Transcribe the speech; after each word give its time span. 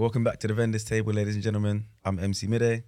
Welcome 0.00 0.24
back 0.24 0.38
to 0.38 0.48
the 0.48 0.54
vendors 0.54 0.82
table, 0.84 1.12
ladies 1.12 1.34
and 1.34 1.44
gentlemen. 1.44 1.84
I'm 2.06 2.18
MC 2.18 2.46
Midday. 2.46 2.84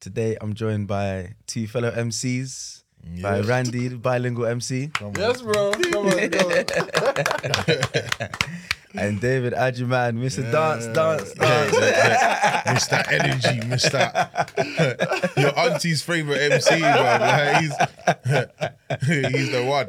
Today 0.00 0.38
I'm 0.40 0.54
joined 0.54 0.88
by 0.88 1.34
two 1.46 1.66
fellow 1.66 1.90
MCs. 1.90 2.84
By 3.20 3.40
Randy, 3.40 3.88
the 3.88 3.98
bilingual 3.98 4.46
MC, 4.46 4.90
Yes, 5.14 5.42
bro. 5.42 5.72
Come 5.72 6.06
on, 6.06 6.30
come 6.30 6.52
on. 6.52 8.28
and 8.94 9.20
David 9.20 9.52
Agyeman, 9.52 10.16
Mr. 10.18 10.50
Dance, 10.50 10.86
Dance, 10.86 11.34
Yeah, 11.36 11.64
Dance. 11.64 11.72
yeah, 11.78 12.62
yeah. 12.66 12.72
Miss 12.72 12.92
energy, 12.92 13.60
Mr. 13.68 15.36
Your 15.36 15.58
auntie's 15.58 16.02
favorite 16.02 16.52
MC, 16.52 16.80
bro. 16.80 16.90
Like, 16.90 17.56
he's, 17.62 17.72
he's 19.34 19.50
the 19.52 19.64
one. 19.64 19.88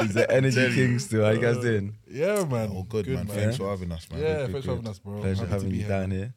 He's 0.00 0.14
the 0.14 0.26
Energy 0.30 0.74
King 0.74 0.98
still. 0.98 1.24
How 1.24 1.30
you 1.30 1.40
guys 1.40 1.58
doing? 1.58 1.96
Yeah, 2.10 2.44
man. 2.44 2.70
Oh, 2.74 2.82
good, 2.84 3.06
man. 3.06 3.26
man. 3.26 3.36
Thanks 3.36 3.56
for 3.56 3.68
having 3.70 3.90
us, 3.92 4.08
man. 4.10 4.20
Yeah, 4.20 4.36
good, 4.46 4.52
thanks 4.52 4.66
for 4.66 4.72
having 4.76 4.88
us, 4.88 4.98
bro. 4.98 5.20
Pleasure 5.20 5.36
Happy 5.40 5.46
to 5.48 5.52
having 5.54 5.70
be 5.70 5.76
you 5.76 5.82
here. 5.82 5.88
down 5.90 6.10
here. 6.10 6.34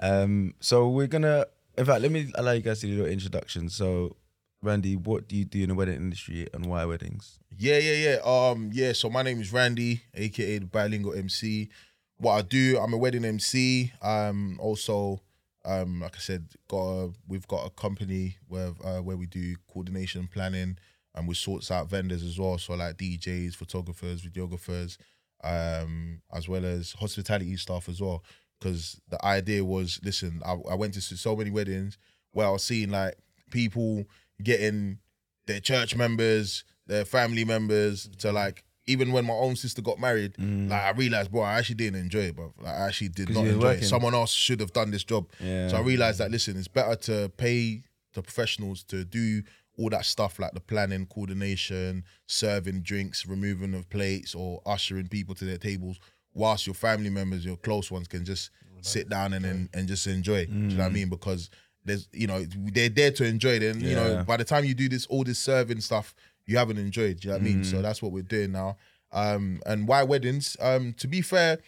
Um, 0.00 0.54
so 0.60 0.88
we're 0.88 1.06
gonna, 1.06 1.46
in 1.76 1.84
fact, 1.84 2.00
let 2.02 2.10
me 2.10 2.30
allow 2.34 2.52
you 2.52 2.62
guys 2.62 2.80
to 2.80 2.86
do 2.86 2.92
a 2.92 2.96
little 2.96 3.12
introduction. 3.12 3.68
So, 3.68 4.16
Randy, 4.62 4.96
what 4.96 5.28
do 5.28 5.36
you 5.36 5.44
do 5.44 5.62
in 5.62 5.68
the 5.68 5.74
wedding 5.74 5.96
industry 5.96 6.48
and 6.52 6.66
why 6.66 6.84
weddings? 6.84 7.38
Yeah, 7.56 7.78
yeah, 7.78 7.92
yeah. 7.92 8.16
Um, 8.24 8.70
yeah. 8.72 8.92
So 8.92 9.08
my 9.08 9.22
name 9.22 9.40
is 9.40 9.52
Randy, 9.52 10.02
aka 10.14 10.58
the 10.58 10.66
bilingual 10.66 11.14
MC. 11.14 11.68
What 12.16 12.32
I 12.32 12.42
do, 12.42 12.78
I'm 12.80 12.92
a 12.92 12.98
wedding 12.98 13.24
MC. 13.24 13.92
Um, 14.02 14.58
also, 14.60 15.20
um, 15.64 16.00
like 16.00 16.16
I 16.16 16.18
said, 16.18 16.46
got 16.66 16.78
a, 16.78 17.10
we've 17.28 17.46
got 17.46 17.66
a 17.66 17.70
company 17.70 18.36
where 18.48 18.72
uh, 18.82 18.98
where 19.00 19.16
we 19.16 19.26
do 19.26 19.54
coordination 19.72 20.28
planning 20.32 20.76
and 21.14 21.28
we 21.28 21.34
sorts 21.34 21.70
out 21.70 21.88
vendors 21.88 22.24
as 22.24 22.38
well. 22.38 22.58
So 22.58 22.74
like 22.74 22.96
DJs, 22.96 23.54
photographers, 23.54 24.22
videographers, 24.22 24.98
um, 25.44 26.20
as 26.32 26.48
well 26.48 26.64
as 26.64 26.92
hospitality 26.92 27.56
staff 27.56 27.88
as 27.88 28.00
well. 28.00 28.24
Because 28.58 29.00
the 29.08 29.24
idea 29.24 29.64
was, 29.64 30.00
listen, 30.02 30.42
I, 30.44 30.56
I 30.68 30.74
went 30.74 30.94
to 30.94 31.00
so 31.00 31.36
many 31.36 31.50
weddings 31.50 31.96
where 32.32 32.48
I 32.48 32.50
was 32.50 32.64
seeing 32.64 32.90
like 32.90 33.14
people 33.50 34.04
getting 34.42 34.98
their 35.46 35.60
church 35.60 35.96
members, 35.96 36.64
their 36.86 37.04
family 37.04 37.44
members 37.44 38.08
to 38.18 38.32
like 38.32 38.64
even 38.86 39.12
when 39.12 39.26
my 39.26 39.34
own 39.34 39.54
sister 39.54 39.82
got 39.82 39.98
married, 40.00 40.32
like 40.38 40.82
I 40.82 40.90
realized, 40.92 41.30
bro, 41.30 41.42
I 41.42 41.58
actually 41.58 41.74
didn't 41.74 42.00
enjoy 42.00 42.20
it, 42.20 42.36
bro. 42.36 42.54
Like 42.58 42.74
I 42.74 42.86
actually 42.86 43.10
did 43.10 43.28
not 43.28 43.44
enjoy 43.46 43.60
working. 43.60 43.82
it. 43.84 43.86
Someone 43.86 44.14
else 44.14 44.32
should 44.32 44.60
have 44.60 44.72
done 44.72 44.90
this 44.90 45.04
job. 45.04 45.28
Yeah. 45.40 45.68
So 45.68 45.76
I 45.76 45.80
realized 45.80 46.18
that 46.20 46.30
listen, 46.30 46.56
it's 46.56 46.68
better 46.68 46.96
to 46.96 47.28
pay 47.36 47.82
the 48.14 48.22
professionals 48.22 48.82
to 48.84 49.04
do 49.04 49.42
all 49.76 49.90
that 49.90 50.06
stuff 50.06 50.38
like 50.38 50.52
the 50.54 50.60
planning, 50.60 51.04
coordination, 51.06 52.02
serving 52.26 52.80
drinks, 52.80 53.26
removing 53.26 53.74
of 53.74 53.88
plates, 53.90 54.34
or 54.34 54.60
ushering 54.66 55.06
people 55.08 55.34
to 55.36 55.44
their 55.44 55.58
tables, 55.58 56.00
whilst 56.34 56.66
your 56.66 56.74
family 56.74 57.10
members, 57.10 57.44
your 57.44 57.56
close 57.58 57.90
ones, 57.90 58.08
can 58.08 58.24
just 58.24 58.50
sit 58.80 59.08
down 59.10 59.34
and 59.34 59.44
and, 59.44 59.68
and 59.74 59.86
just 59.86 60.06
enjoy. 60.06 60.38
it. 60.38 60.50
Do 60.50 60.56
you 60.56 60.68
know 60.68 60.84
what 60.84 60.90
I 60.90 60.94
mean? 60.94 61.08
Because 61.10 61.50
there's 61.88 62.08
you 62.12 62.26
know 62.26 62.44
they're 62.44 62.88
there 62.88 63.10
to 63.12 63.24
enjoy 63.24 63.54
it, 63.56 63.62
and 63.62 63.82
you 63.82 63.94
know 63.96 64.08
by 64.24 64.36
the 64.36 64.44
time 64.44 64.64
you 64.64 64.74
do 64.74 64.88
this 64.88 65.06
all 65.06 65.24
this 65.24 65.38
serving 65.38 65.80
stuff, 65.80 66.14
you 66.46 66.56
haven't 66.56 66.78
enjoyed. 66.78 67.20
Do 67.20 67.28
you 67.28 67.32
know 67.34 67.38
what 67.38 67.42
I 67.42 67.44
mean? 67.44 67.64
So 67.64 67.82
that's 67.82 68.00
what 68.02 68.12
we're 68.12 68.22
doing 68.22 68.52
now. 68.52 68.76
Um, 69.12 69.62
and 69.66 69.88
why 69.88 70.02
weddings? 70.02 70.56
Um, 70.60 70.94
to 70.98 71.08
be 71.08 71.22
fair, 71.22 71.58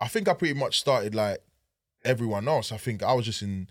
I 0.00 0.08
think 0.08 0.28
I 0.28 0.34
pretty 0.34 0.54
much 0.54 0.78
started 0.78 1.14
like 1.14 1.38
everyone 2.04 2.48
else. 2.48 2.72
I 2.72 2.76
think 2.76 3.02
I 3.02 3.12
was 3.12 3.24
just 3.26 3.42
in. 3.42 3.68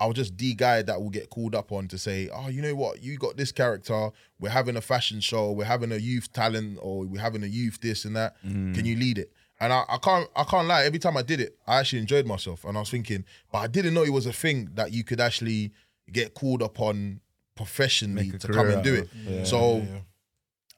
I 0.00 0.06
was 0.06 0.16
just 0.16 0.36
the 0.36 0.54
guy 0.54 0.82
that 0.82 1.00
will 1.00 1.10
get 1.10 1.30
called 1.30 1.54
up 1.54 1.70
on 1.70 1.86
to 1.88 1.98
say, 1.98 2.28
"Oh, 2.32 2.48
you 2.48 2.62
know 2.62 2.74
what? 2.74 3.02
You 3.02 3.16
got 3.16 3.36
this 3.36 3.52
character. 3.52 4.10
We're 4.40 4.48
having 4.50 4.76
a 4.76 4.80
fashion 4.80 5.20
show. 5.20 5.52
We're 5.52 5.64
having 5.66 5.92
a 5.92 5.96
youth 5.96 6.32
talent, 6.32 6.78
or 6.82 7.04
we're 7.04 7.20
having 7.20 7.44
a 7.44 7.46
youth 7.46 7.78
this 7.80 8.04
and 8.04 8.16
that. 8.16 8.34
Can 8.42 8.84
you 8.84 8.96
lead 8.96 9.18
it?" 9.18 9.32
And 9.64 9.72
I, 9.72 9.84
I 9.88 9.96
can't, 9.96 10.28
I 10.36 10.44
can't 10.44 10.68
lie. 10.68 10.84
Every 10.84 10.98
time 10.98 11.16
I 11.16 11.22
did 11.22 11.40
it, 11.40 11.56
I 11.66 11.78
actually 11.80 12.00
enjoyed 12.00 12.26
myself. 12.26 12.64
And 12.64 12.76
I 12.76 12.80
was 12.80 12.90
thinking, 12.90 13.24
but 13.50 13.58
I 13.58 13.66
didn't 13.66 13.94
know 13.94 14.02
it 14.02 14.12
was 14.12 14.26
a 14.26 14.32
thing 14.32 14.68
that 14.74 14.92
you 14.92 15.04
could 15.04 15.20
actually 15.20 15.72
get 16.12 16.34
called 16.34 16.60
upon 16.60 17.20
professionally 17.56 18.30
to 18.32 18.48
come 18.48 18.68
and 18.68 18.84
do 18.84 18.94
it. 18.94 19.08
yeah. 19.26 19.44
So 19.44 19.78
Yeah, 19.78 19.84
yeah. 19.84 20.00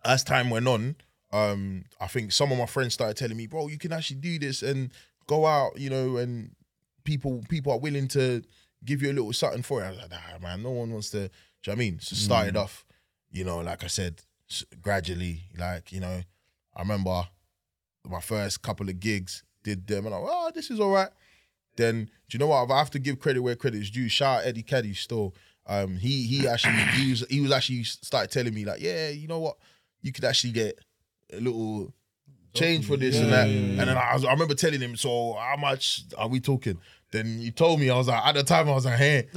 as 0.05 0.23
time 0.23 0.51
went 0.51 0.69
on, 0.69 0.95
um, 1.33 1.85
I 2.01 2.07
think 2.07 2.31
some 2.31 2.53
of 2.53 2.59
my 2.59 2.67
friends 2.67 2.95
started 2.95 3.17
telling 3.17 3.37
me, 3.37 3.49
"Bro, 3.49 3.69
you 3.69 3.79
can 3.79 3.93
actually 3.93 4.21
do 4.21 4.39
this 4.39 4.63
and 4.63 4.93
go 5.27 5.47
out, 5.47 5.79
you 5.81 5.91
know, 5.91 6.17
and 6.19 6.55
people 7.03 7.43
people 7.49 7.73
are 7.73 7.79
willing 7.81 8.07
to 8.09 8.43
give 8.85 9.03
you 9.03 9.11
a 9.11 9.15
little 9.15 9.33
something 9.33 9.63
for 9.63 9.83
it." 9.83 9.87
I 9.87 9.91
was 9.91 9.99
like, 9.99 10.11
"Nah, 10.11 10.39
man, 10.41 10.63
no 10.63 10.71
one 10.71 10.93
wants 10.93 11.11
to." 11.11 11.19
Do 11.19 11.23
you 11.25 11.29
know 11.29 11.31
what 11.73 11.73
I 11.73 11.79
mean? 11.79 11.99
So 12.01 12.13
it 12.15 12.19
started 12.19 12.57
off, 12.57 12.85
you 13.33 13.43
know, 13.43 13.59
like 13.59 13.83
I 13.83 13.89
said, 13.89 14.23
gradually, 14.81 15.43
like 15.59 15.91
you 15.91 15.99
know, 15.99 16.23
I 16.77 16.81
remember 16.81 17.29
my 18.09 18.21
first 18.21 18.63
couple 18.63 18.89
of 18.89 18.99
gigs 19.01 19.43
did 19.63 19.87
them, 19.87 20.07
and 20.07 20.15
I'm 20.15 20.23
like, 20.23 20.31
"Oh, 20.33 20.51
this 20.55 20.71
is 20.71 20.81
all 20.81 20.91
right." 20.91 21.11
Then 21.77 22.05
do 22.29 22.35
you 22.35 22.39
know 22.39 22.47
what? 22.49 22.71
I 22.71 22.79
have 22.79 22.91
to 22.93 22.99
give 22.99 23.19
credit 23.21 23.41
where 23.41 23.55
credit 23.57 23.83
is 23.83 23.91
due. 23.91 24.09
Shout 24.09 24.41
out 24.41 24.47
Eddie 24.47 24.63
Caddy 24.63 24.95
still. 24.95 25.35
Um, 25.67 25.97
he 25.97 26.23
he 26.27 26.47
actually 26.49 26.75
he 26.97 27.11
was 27.11 27.25
he 27.29 27.41
was 27.41 27.51
actually 27.53 27.83
started 27.85 28.31
telling 28.31 28.55
me 28.55 28.65
like, 28.65 28.81
yeah, 28.81 29.09
you 29.09 29.27
know 29.29 29.41
what, 29.41 29.57
you 30.01 30.13
could 30.13 30.25
actually 30.25 30.53
get 30.53 30.79
a 31.33 31.41
little 31.41 31.93
change 32.55 32.87
for 32.87 32.97
this 32.97 33.17
and 33.19 33.29
Yeah, 33.29 33.45
that. 33.45 33.49
yeah, 33.51 33.55
yeah. 33.55 33.81
And 33.81 33.89
then 33.91 33.97
I 33.97 34.15
was 34.15 34.25
I 34.25 34.33
remember 34.33 34.55
telling 34.55 34.81
him, 34.81 34.97
so 34.97 35.35
how 35.35 35.57
much 35.59 36.03
are 36.17 36.29
we 36.29 36.41
talking? 36.41 36.79
Then 37.13 37.39
he 37.39 37.51
told 37.51 37.79
me 37.81 37.91
I 37.91 37.97
was 37.97 38.09
like 38.09 38.25
at 38.25 38.35
the 38.37 38.43
time 38.45 38.69
I 38.69 38.73
was 38.75 38.85
like, 38.85 38.97
hey. 38.99 39.29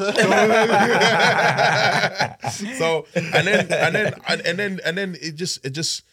so 2.78 3.06
and 3.16 3.48
then 3.48 3.68
and 3.72 3.96
then 3.96 4.14
and, 4.28 4.42
and 4.42 4.60
then 4.60 4.80
and 4.86 4.98
then 4.98 5.16
it 5.22 5.36
just 5.36 5.66
it 5.66 5.72
just 5.72 6.04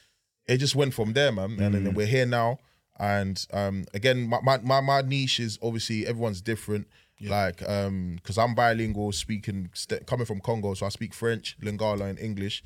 it 0.48 0.58
just 0.58 0.74
went 0.74 0.94
from 0.94 1.12
there, 1.12 1.32
man. 1.32 1.56
And 1.76 1.86
then 1.86 1.94
we're 1.94 2.06
here 2.06 2.26
now. 2.26 2.58
And 2.98 3.46
um, 3.52 3.84
again, 3.92 4.28
my, 4.28 4.40
my 4.42 4.58
my 4.58 4.80
my 4.80 5.02
niche 5.02 5.40
is 5.40 5.58
obviously 5.62 6.06
everyone's 6.06 6.40
different. 6.40 6.86
Like, 7.30 7.66
um, 7.66 8.16
because 8.16 8.36
I'm 8.36 8.54
bilingual, 8.54 9.10
speaking 9.12 9.70
st- 9.72 10.06
coming 10.06 10.26
from 10.26 10.40
Congo, 10.40 10.74
so 10.74 10.84
I 10.84 10.90
speak 10.90 11.14
French, 11.14 11.56
Lingala, 11.62 12.10
and 12.10 12.18
English. 12.18 12.62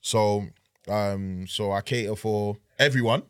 So, 0.00 0.46
um, 0.88 1.46
so 1.46 1.70
I 1.70 1.82
cater 1.82 2.16
for 2.16 2.56
everyone. 2.80 3.22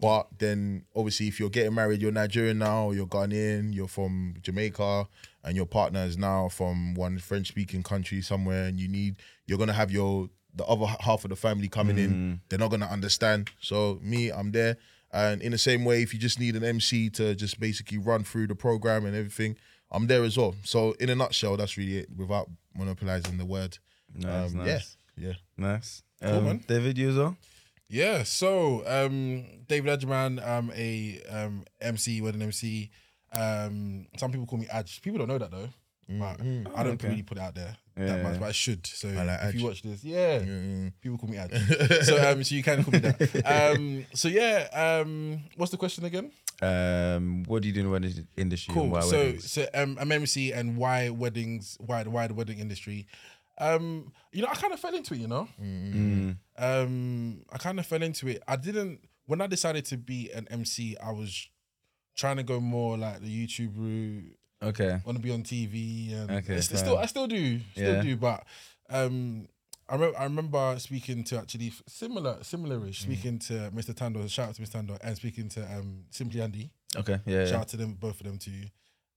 But 0.00 0.28
then, 0.38 0.84
obviously, 0.94 1.26
if 1.26 1.40
you're 1.40 1.50
getting 1.50 1.74
married, 1.74 2.00
you're 2.00 2.12
Nigerian 2.12 2.58
now, 2.58 2.92
you're 2.92 3.08
Ghanaian, 3.08 3.74
you're 3.74 3.88
from 3.88 4.34
Jamaica, 4.40 5.08
and 5.42 5.56
your 5.56 5.66
partner 5.66 6.04
is 6.04 6.16
now 6.16 6.48
from 6.48 6.94
one 6.94 7.18
French-speaking 7.18 7.82
country 7.82 8.22
somewhere, 8.22 8.66
and 8.66 8.78
you 8.78 8.86
need, 8.86 9.16
you're 9.46 9.58
gonna 9.58 9.72
have 9.72 9.90
your 9.90 10.30
the 10.54 10.64
other 10.66 10.86
half 11.00 11.24
of 11.24 11.30
the 11.30 11.36
family 11.36 11.68
coming 11.68 11.98
in. 11.98 12.40
They're 12.48 12.58
not 12.58 12.70
gonna 12.70 12.86
understand. 12.86 13.50
So 13.60 13.98
me, 14.02 14.30
I'm 14.30 14.50
there, 14.52 14.76
and 15.12 15.40
in 15.42 15.52
the 15.52 15.58
same 15.58 15.84
way, 15.84 16.02
if 16.02 16.12
you 16.12 16.18
just 16.20 16.40
need 16.40 16.56
an 16.56 16.64
MC 16.64 17.10
to 17.10 17.34
just 17.34 17.60
basically 17.60 17.98
run 17.98 18.24
through 18.24 18.46
the 18.48 18.54
program 18.54 19.04
and 19.06 19.14
everything, 19.14 19.56
I'm 19.90 20.06
there 20.06 20.24
as 20.24 20.36
well. 20.36 20.54
So 20.64 20.92
in 21.00 21.08
a 21.10 21.14
nutshell, 21.14 21.56
that's 21.56 21.76
really 21.76 21.98
it. 21.98 22.08
Without 22.16 22.48
monopolizing 22.74 23.38
the 23.38 23.44
word. 23.46 23.78
Nice, 24.14 24.50
Um, 24.52 24.58
nice, 24.58 24.96
Yeah, 25.16 25.28
yeah. 25.28 25.34
nice. 25.56 26.02
Cool, 26.22 26.30
Um, 26.38 26.44
man. 26.44 26.64
David, 26.66 26.98
you 26.98 27.10
as 27.10 27.16
well? 27.16 27.36
Yeah, 27.90 28.22
so 28.24 28.82
um, 28.86 29.44
David 29.66 29.98
Agyeman, 29.98 30.44
I'm 30.46 30.70
a 30.74 31.20
um, 31.30 31.64
MC, 31.80 32.20
wedding 32.20 32.42
MC. 32.42 32.90
Um, 33.32 34.06
some 34.16 34.30
people 34.30 34.46
call 34.46 34.58
me 34.58 34.66
Adj. 34.66 35.00
People 35.02 35.18
don't 35.18 35.28
know 35.28 35.38
that 35.38 35.50
though. 35.50 35.68
But 36.08 36.40
I 36.40 36.82
don't 36.84 36.94
okay. 36.94 37.08
really 37.08 37.22
put 37.22 37.36
it 37.36 37.42
out 37.42 37.54
there 37.54 37.76
Yeah. 37.98 38.06
that 38.06 38.22
much, 38.22 38.40
but 38.40 38.48
I 38.48 38.52
should. 38.52 38.86
So 38.86 39.08
I 39.10 39.24
like 39.24 39.40
if 39.42 39.54
you 39.56 39.64
watch 39.66 39.82
this, 39.82 40.02
yeah, 40.02 40.38
Mm. 40.38 40.92
people 41.02 41.18
call 41.18 41.28
me 41.28 41.36
Adj. 41.36 42.04
so 42.04 42.30
um, 42.32 42.42
so 42.44 42.54
you 42.54 42.62
can 42.62 42.82
call 42.82 42.92
me 42.92 42.98
that. 43.00 43.44
Um, 43.76 44.06
so 44.14 44.28
yeah, 44.28 44.68
um, 45.02 45.40
what's 45.56 45.70
the 45.70 45.76
question 45.76 46.04
again? 46.06 46.30
Um, 46.62 47.42
what 47.46 47.60
do 47.62 47.68
you 47.68 47.74
do 47.74 47.80
in 47.80 47.86
the 47.86 47.92
wedding 47.92 48.26
industry? 48.38 48.72
and 48.72 48.82
Cool. 48.82 48.90
why 48.90 49.00
So 49.00 49.18
weddings? 49.18 49.50
so 49.52 49.66
um, 49.74 49.98
I'm 50.00 50.10
MC 50.10 50.52
and 50.52 50.76
why 50.78 51.10
weddings? 51.10 51.76
Why 51.78 52.02
the 52.04 52.10
why 52.10 52.26
the 52.26 52.34
wedding 52.34 52.58
industry? 52.58 53.06
Um, 53.60 54.12
you 54.32 54.40
know, 54.42 54.48
I 54.50 54.54
kind 54.54 54.72
of 54.72 54.80
fell 54.80 54.94
into 54.94 55.12
it. 55.14 55.18
You 55.20 55.26
know, 55.28 55.46
Mm. 55.60 56.36
um, 56.56 57.42
I 57.52 57.58
kind 57.58 57.78
of 57.78 57.86
fell 57.86 58.02
into 58.02 58.28
it. 58.28 58.42
I 58.48 58.56
didn't 58.56 59.00
when 59.26 59.40
I 59.42 59.46
decided 59.46 59.84
to 59.86 59.98
be 59.98 60.30
an 60.32 60.46
MC. 60.50 60.96
I 60.96 61.10
was 61.12 61.48
trying 62.16 62.36
to 62.38 62.42
go 62.42 62.60
more 62.60 62.96
like 62.96 63.20
the 63.20 63.28
YouTube 63.46 63.72
route. 63.76 64.36
Okay. 64.62 65.00
Want 65.04 65.16
to 65.18 65.22
be 65.22 65.30
on 65.30 65.42
TV 65.42 66.12
and 66.14 66.30
Okay, 66.30 66.54
it's, 66.54 66.70
it's 66.70 66.80
still 66.80 66.98
I 66.98 67.06
still 67.06 67.26
do 67.26 67.60
still 67.74 67.94
Yeah. 67.94 68.02
do. 68.02 68.16
But 68.16 68.44
um, 68.90 69.46
I 69.88 69.94
remember 69.94 70.18
I 70.18 70.24
remember 70.24 70.76
speaking 70.78 71.24
to 71.24 71.38
actually 71.38 71.72
similar 71.86 72.34
Mm. 72.36 72.40
similarish 72.44 72.96
speaking 73.02 73.38
to 73.40 73.70
Mr. 73.74 73.94
Tando. 73.94 74.26
Shout 74.26 74.48
out 74.50 74.54
to 74.56 74.62
Mr. 74.62 74.72
Tando 74.72 74.98
and 75.02 75.16
speaking 75.16 75.48
to 75.50 75.62
um 75.72 76.04
Simply 76.10 76.40
Andy. 76.40 76.70
Okay. 76.96 77.20
Yeah. 77.26 77.44
Shout 77.44 77.52
yeah. 77.52 77.60
out 77.60 77.68
to 77.68 77.76
them, 77.76 77.94
both 77.94 78.20
of 78.20 78.26
them 78.26 78.38
to 78.38 78.50
you. 78.50 78.64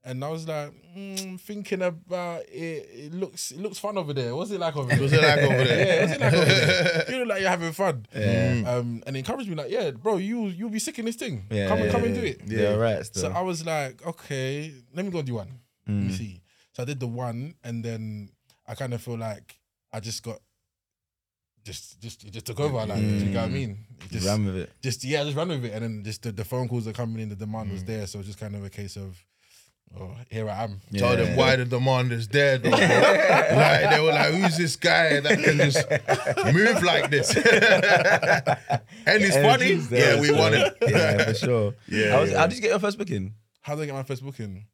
And 0.03 0.24
I 0.25 0.30
was 0.30 0.48
like, 0.48 0.71
mm, 0.98 1.39
thinking 1.39 1.83
about 1.83 2.42
it. 2.50 2.89
It 2.92 3.13
looks, 3.13 3.51
it 3.51 3.59
looks 3.59 3.77
fun 3.77 3.98
over 4.00 4.13
there. 4.13 4.36
What's 4.36 4.50
it 4.50 4.59
like 4.59 4.75
over 4.75 4.89
there? 4.89 5.00
What's 5.00 5.13
it 5.13 5.21
like 5.21 5.39
over 5.42 5.63
there? 5.63 5.86
yeah, 5.88 6.01
what's 6.01 6.13
it 6.13 6.21
like 6.21 6.33
over 6.33 6.45
there? 6.45 7.06
You 7.09 7.18
look 7.19 7.27
like 7.27 7.42
you're 7.42 7.50
having 7.50 7.71
fun. 7.71 8.06
Yeah. 8.15 8.63
Um, 8.65 9.03
and 9.06 9.15
encouraged 9.15 9.48
me 9.48 9.56
like, 9.56 9.69
yeah, 9.69 9.92
bro, 9.92 10.18
you 10.18 10.45
you'll 10.48 10.69
be 10.71 10.80
sick 10.80 10.98
in 10.98 11.06
this 11.06 11.18
thing. 11.18 11.44
Yeah, 11.51 11.68
come 11.68 11.77
and 11.80 11.86
yeah, 11.86 11.92
come 11.92 12.03
and 12.06 12.15
do 12.15 12.24
it. 12.24 12.42
Yeah, 12.48 12.74
right. 12.75 13.06
So 13.15 13.31
I 13.31 13.42
was 13.42 13.63
like, 13.63 14.06
okay, 14.07 14.74
let 14.95 15.06
me 15.06 15.12
go 15.12 15.21
do 15.21 15.36
one. 15.36 15.59
Let 15.88 15.95
Mm. 15.95 16.03
me 16.06 16.12
see. 16.12 16.42
So 16.74 16.81
I 16.83 16.86
did 16.86 17.00
the 17.00 17.07
one, 17.07 17.53
and 17.63 17.83
then 17.86 18.30
I 18.68 18.74
kind 18.75 18.94
of 18.95 19.01
feel 19.01 19.18
like 19.18 19.59
I 19.94 20.00
just 20.00 20.24
got. 20.24 20.39
Just, 21.63 22.01
just, 22.01 22.24
it 22.24 22.31
just 22.31 22.48
took 22.48 22.59
over. 22.59 22.83
Like, 22.88 22.98
do 22.98 23.25
you 23.25 23.30
know 23.30 23.42
what 23.42 23.45
I 23.45 23.50
mean? 23.50 23.77
It 24.00 24.01
Just 24.09 24.13
just, 24.13 24.25
ran 24.25 24.45
with 24.45 24.56
it. 24.57 24.71
just 24.81 25.03
yeah, 25.03 25.24
just 25.24 25.38
run 25.38 25.50
with 25.50 25.63
it, 25.65 25.74
and 25.74 25.83
then 25.83 26.03
just 26.03 26.24
the, 26.24 26.31
the 26.31 26.44
phone 26.44 26.68
calls 26.68 26.88
are 26.88 26.94
coming 26.94 27.19
in, 27.21 27.30
the 27.30 27.36
demand 27.36 27.69
Mm. 27.69 27.74
was 27.74 27.83
there, 27.83 28.07
so 28.07 28.18
it's 28.18 28.27
just 28.27 28.39
kind 28.39 28.56
of 28.56 28.63
a 28.65 28.69
case 28.69 28.95
of 28.98 29.24
Oh, 30.00 30.16
here 30.30 30.50
I 30.50 30.64
am. 30.64 30.80
Told 30.98 31.20
them 31.20 31.36
why 31.36 31.56
the 31.58 31.66
demand 31.66 32.12
is 32.14 32.28
bro. 32.28 32.58
like 32.64 33.90
they 33.90 34.00
were 34.02 34.12
like, 34.14 34.34
"Who's 34.34 34.58
this 34.58 34.76
guy 34.78 35.20
that 35.20 35.38
can 35.44 35.58
just 35.58 36.54
move 36.54 36.82
like 36.82 37.12
this?" 37.12 37.36
and 37.36 39.24
it's 39.24 39.36
funny. 39.36 39.74
There, 39.76 40.16
Yeah, 40.16 40.22
we 40.22 40.28
so- 40.28 40.38
won 40.38 40.54
it. 40.54 40.78
Yeah, 40.88 41.24
for 41.26 41.34
sure. 41.34 41.74
Yeah, 41.88 42.12
How, 42.12 42.22
was, 42.22 42.32
yeah. 42.32 42.38
how 42.40 42.48
did 42.48 42.56
you 42.56 42.62
get 42.62 42.70
your 42.72 42.80
first 42.80 42.98
booking? 42.98 43.34
How 43.62 43.76
did 43.76 43.84
I 43.84 43.86
get 43.88 43.94
my 43.96 44.04
first 44.04 44.24
booking? 44.24 44.66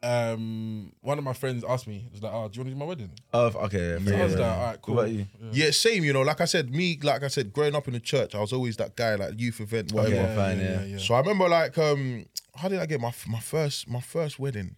Um, 0.00 0.92
one 1.00 1.18
of 1.18 1.24
my 1.24 1.32
friends 1.32 1.64
asked 1.68 1.88
me, 1.88 2.06
was 2.12 2.22
like, 2.22 2.32
"Oh, 2.32 2.48
do 2.48 2.56
you 2.58 2.60
want 2.64 2.68
to 2.68 2.74
do 2.74 2.76
my 2.76 2.84
wedding?" 2.84 3.10
Oh, 3.34 3.46
okay. 3.64 3.98
Yeah, 4.00 4.04
So 4.06 4.16
I 4.16 4.24
was 4.24 4.32
yeah. 4.34 4.38
like, 4.40 4.58
"All 4.58 4.64
right, 4.66 4.82
cool." 4.82 5.06
You? 5.08 5.26
Yeah, 5.50 5.70
same. 5.72 6.04
You 6.04 6.12
know, 6.12 6.22
like 6.22 6.40
I 6.40 6.44
said, 6.44 6.70
me, 6.72 6.98
like 7.02 7.24
I 7.24 7.28
said, 7.28 7.52
growing 7.52 7.74
up 7.74 7.88
in 7.88 7.94
the 7.94 8.00
church, 8.00 8.34
I 8.34 8.40
was 8.40 8.52
always 8.52 8.76
that 8.76 8.94
guy, 8.94 9.16
like 9.16 9.38
youth 9.40 9.60
event, 9.60 9.92
whatever. 9.92 10.14
Okay. 10.16 10.36
fine, 10.36 10.60
yeah. 10.90 10.98
So 10.98 11.14
I 11.14 11.20
remember, 11.20 11.48
like, 11.48 11.76
um, 11.78 12.26
how 12.58 12.68
did 12.68 12.80
I 12.80 12.86
get 12.86 13.00
my 13.00 13.12
my 13.26 13.40
first 13.40 13.88
my 13.88 14.00
first 14.00 14.38
wedding? 14.38 14.76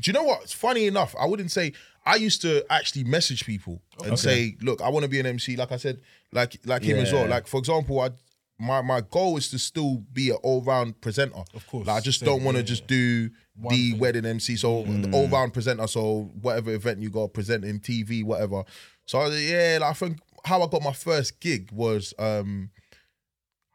Do 0.00 0.08
you 0.08 0.12
know 0.12 0.22
what? 0.22 0.42
It's 0.42 0.52
funny 0.52 0.86
enough. 0.86 1.14
I 1.18 1.26
wouldn't 1.26 1.50
say 1.50 1.72
I 2.04 2.14
used 2.16 2.40
to 2.42 2.64
actually 2.70 3.04
message 3.04 3.44
people 3.44 3.82
and 4.04 4.16
say, 4.18 4.56
"Look, 4.62 4.80
I 4.80 4.88
want 4.90 5.02
to 5.04 5.08
be 5.08 5.18
an 5.18 5.26
MC." 5.26 5.56
Like 5.56 5.72
I 5.72 5.76
said, 5.76 6.00
like 6.32 6.56
like 6.64 6.82
him 6.82 6.98
as 6.98 7.12
well. 7.12 7.26
Like 7.26 7.46
for 7.48 7.58
example, 7.58 8.00
I 8.00 8.10
my 8.58 8.80
my 8.82 9.00
goal 9.00 9.36
is 9.36 9.48
to 9.50 9.58
still 9.58 10.04
be 10.12 10.30
an 10.30 10.36
all 10.42 10.62
round 10.62 11.00
presenter. 11.00 11.42
Of 11.54 11.66
course, 11.66 11.86
like 11.88 11.96
I 11.96 12.00
just 12.00 12.20
same, 12.20 12.26
don't 12.28 12.44
want 12.44 12.56
to 12.56 12.62
yeah, 12.62 12.66
just 12.66 12.86
do 12.86 13.28
the 13.70 13.90
thing. 13.90 13.98
wedding 13.98 14.24
MC. 14.24 14.56
So 14.56 14.84
the 14.84 15.10
all 15.12 15.26
round 15.28 15.52
presenter. 15.52 15.86
So 15.88 16.30
whatever 16.40 16.70
event 16.72 17.02
you 17.02 17.10
got 17.10 17.32
presenting 17.32 17.80
TV, 17.80 18.22
whatever. 18.24 18.62
So 19.06 19.18
I- 19.20 19.34
yeah, 19.36 19.78
like, 19.80 19.90
I 19.90 19.94
think 19.94 20.18
how 20.44 20.62
I 20.62 20.68
got 20.68 20.82
my 20.82 20.92
first 20.92 21.40
gig 21.40 21.70
was. 21.72 22.14
um 22.18 22.70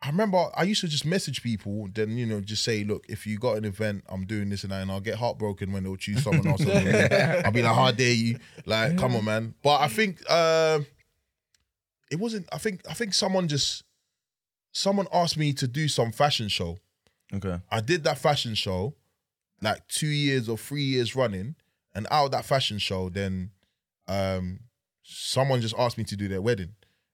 I 0.03 0.07
remember 0.07 0.47
I 0.55 0.63
used 0.63 0.81
to 0.81 0.87
just 0.87 1.05
message 1.05 1.43
people, 1.43 1.87
then 1.93 2.17
you 2.17 2.25
know, 2.25 2.41
just 2.41 2.63
say, 2.63 2.83
look, 2.83 3.05
if 3.07 3.27
you 3.27 3.37
got 3.37 3.57
an 3.57 3.65
event, 3.65 4.03
I'm 4.09 4.25
doing 4.25 4.49
this 4.49 4.63
and 4.63 4.71
that, 4.71 4.81
and 4.81 4.91
I'll 4.91 4.99
get 4.99 5.15
heartbroken 5.15 5.71
when 5.71 5.83
they'll 5.83 5.95
choose 5.95 6.23
someone 6.23 6.47
else. 6.47 6.61
I'll 7.45 7.51
be 7.51 7.61
like, 7.61 7.75
how 7.75 7.91
dare 7.91 8.13
you? 8.13 8.39
Like, 8.65 8.97
come 8.97 9.15
on, 9.15 9.25
man. 9.25 9.53
But 9.61 9.81
I 9.81 9.87
think 9.87 10.23
uh, 10.27 10.79
it 12.09 12.19
wasn't. 12.19 12.47
I 12.51 12.57
think 12.57 12.81
I 12.89 12.93
think 12.93 13.13
someone 13.13 13.47
just 13.47 13.83
someone 14.71 15.07
asked 15.13 15.37
me 15.37 15.53
to 15.53 15.67
do 15.67 15.87
some 15.87 16.11
fashion 16.11 16.47
show. 16.47 16.79
Okay. 17.33 17.59
I 17.69 17.79
did 17.79 18.03
that 18.05 18.17
fashion 18.17 18.55
show, 18.55 18.95
like 19.61 19.87
two 19.87 20.07
years 20.07 20.49
or 20.49 20.57
three 20.57 20.83
years 20.83 21.15
running, 21.15 21.55
and 21.93 22.07
out 22.09 22.25
of 22.25 22.31
that 22.31 22.45
fashion 22.45 22.79
show, 22.79 23.09
then 23.09 23.51
um, 24.07 24.61
someone 25.03 25.61
just 25.61 25.75
asked 25.77 25.99
me 25.99 26.05
to 26.05 26.15
do 26.15 26.27
their 26.27 26.41
wedding, 26.41 26.73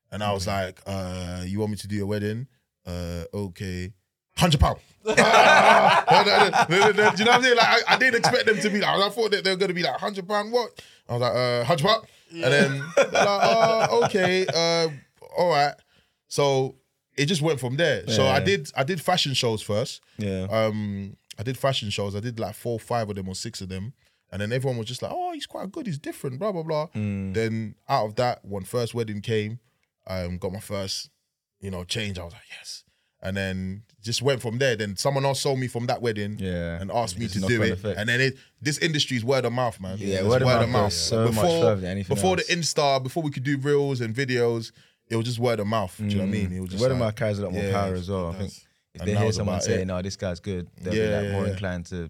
and 0.10 0.24
I 0.24 0.32
was 0.32 0.48
like, 0.48 0.80
uh, 0.86 1.44
"You 1.46 1.60
want 1.60 1.72
me 1.72 1.78
to 1.78 1.88
do 1.88 1.96
your 1.98 2.08
wedding? 2.08 2.48
Uh, 2.88 3.24
okay." 3.34 3.92
Hundred 4.38 4.60
pound. 4.60 4.80
do 5.04 5.12
you 5.16 5.16
know 5.16 6.94
what 7.02 7.30
I'm 7.30 7.44
saying? 7.44 7.58
Like 7.58 7.68
I, 7.68 7.80
I 7.88 7.98
didn't 7.98 8.20
expect 8.20 8.46
them 8.46 8.60
to 8.60 8.70
be 8.70 8.80
like. 8.80 9.00
I 9.00 9.10
thought 9.10 9.32
that 9.32 9.44
they 9.44 9.50
were 9.50 9.58
gonna 9.58 9.74
be 9.74 9.84
like 9.84 10.00
hundred 10.00 10.28
pound. 10.28 10.52
What? 10.52 10.80
I 11.10 11.14
was 11.14 11.22
like, 11.22 11.36
uh, 11.36 11.64
hundred 11.64 11.88
pound. 11.88 12.08
And 12.32 12.44
then 12.44 12.80
like, 12.98 13.10
oh, 13.14 14.06
okay, 14.06 14.46
uh, 14.48 14.90
all 15.38 15.50
right. 15.50 15.74
So 16.28 16.76
it 17.18 17.26
just 17.26 17.42
went 17.42 17.60
from 17.60 17.78
there. 17.78 18.08
So 18.08 18.26
I 18.26 18.40
did 18.40 18.72
I 18.76 18.84
did 18.84 19.02
fashion 19.02 19.34
shows 19.34 19.62
first. 19.62 20.02
Yeah. 20.18 20.48
Um, 20.50 21.18
I 21.40 21.44
did 21.44 21.58
fashion 21.58 21.90
shows. 21.90 22.16
I 22.16 22.20
did 22.20 22.40
like 22.40 22.56
four, 22.56 22.80
five 22.80 23.10
of 23.10 23.16
them 23.16 23.28
or 23.28 23.36
six 23.36 23.62
of 23.62 23.70
them. 23.70 23.94
And 24.32 24.42
then 24.42 24.52
everyone 24.52 24.78
was 24.78 24.88
just 24.88 25.02
like, 25.02 25.12
oh, 25.14 25.32
he's 25.34 25.46
quite 25.46 25.72
good. 25.72 25.86
He's 25.86 26.00
different, 26.00 26.40
blah, 26.40 26.52
blah, 26.52 26.64
blah. 26.64 26.88
Then 26.94 27.76
out 27.88 28.08
of 28.08 28.16
that, 28.16 28.44
when 28.44 28.64
first 28.64 28.94
wedding 28.94 29.22
came, 29.22 29.60
um, 30.08 30.38
got 30.38 30.52
my 30.52 30.60
first, 30.60 31.10
you 31.60 31.72
know, 31.72 31.84
change. 31.84 32.20
I 32.20 32.24
was 32.24 32.34
like, 32.34 32.42
yes. 32.58 32.84
And 33.22 33.36
then 33.36 33.84
just 34.02 34.22
went 34.22 34.42
from 34.42 34.60
there. 34.60 34.76
Then 34.76 34.96
someone 34.96 35.26
else 35.26 35.42
saw 35.42 35.56
me 35.56 35.68
from 35.68 35.88
that 35.88 36.02
wedding 36.02 36.38
Yeah. 36.40 36.80
and 36.80 36.92
asked 36.92 37.18
me 37.18 37.28
to 37.28 37.40
do 37.40 37.56
on 37.62 37.68
it. 37.68 37.72
effect. 37.72 37.98
And 38.00 38.08
then 38.08 38.22
it, 38.22 38.38
this 38.62 38.78
industry 38.78 39.18
is 39.18 39.26
word 39.26 39.44
of 39.46 39.54
mouth, 39.54 39.80
man. 39.82 39.98
Yeah, 40.00 40.18
It's 40.20 40.28
word 40.28 40.44
of 40.44 40.70
mouth 40.70 40.72
goes 40.92 40.96
so 41.02 41.32
much 41.32 41.36
further 41.46 41.76
than 41.82 41.92
anything 41.92 42.16
Before 42.16 42.38
else. 42.38 42.48
the 42.48 42.56
Insta, 42.56 43.02
before 43.02 43.24
we 43.24 43.32
could 43.32 43.44
do 43.44 43.58
reels 43.58 44.02
and 44.02 44.14
videos, 44.16 44.72
it 45.10 45.16
was 45.16 45.26
just 45.26 45.40
word 45.40 45.60
of 45.60 45.68
mouth. 45.68 45.96
Do 45.98 46.06
you 46.06 46.16
know 46.16 46.22
what 46.24 46.28
I 46.30 46.32
mean? 46.32 46.54
It 46.54 46.60
was 46.60 46.70
just 46.70 46.82
Word 46.82 46.92
of 46.92 46.98
mouth 47.00 47.16
carries 47.16 47.40
a 47.40 47.44
lot 47.44 47.54
more 47.54 47.64
yeah, 47.64 47.72
power 47.72 47.94
as 47.96 48.10
well. 48.10 48.28
I 48.28 48.34
think 48.34 48.54
if 48.94 49.02
And 49.02 49.10
they 49.10 49.16
hear 49.16 49.32
someone 49.32 49.56
about 49.56 49.64
say, 49.64 49.82
it. 49.82 49.86
"No, 49.88 50.02
this 50.02 50.16
guy's 50.18 50.40
good," 50.40 50.68
they'll 50.82 50.92
be 50.94 51.00
Yeah, 51.00 51.20
like 51.22 51.32
more 51.32 51.46
yeah. 51.46 51.52
inclined 51.54 51.86
to 51.88 52.10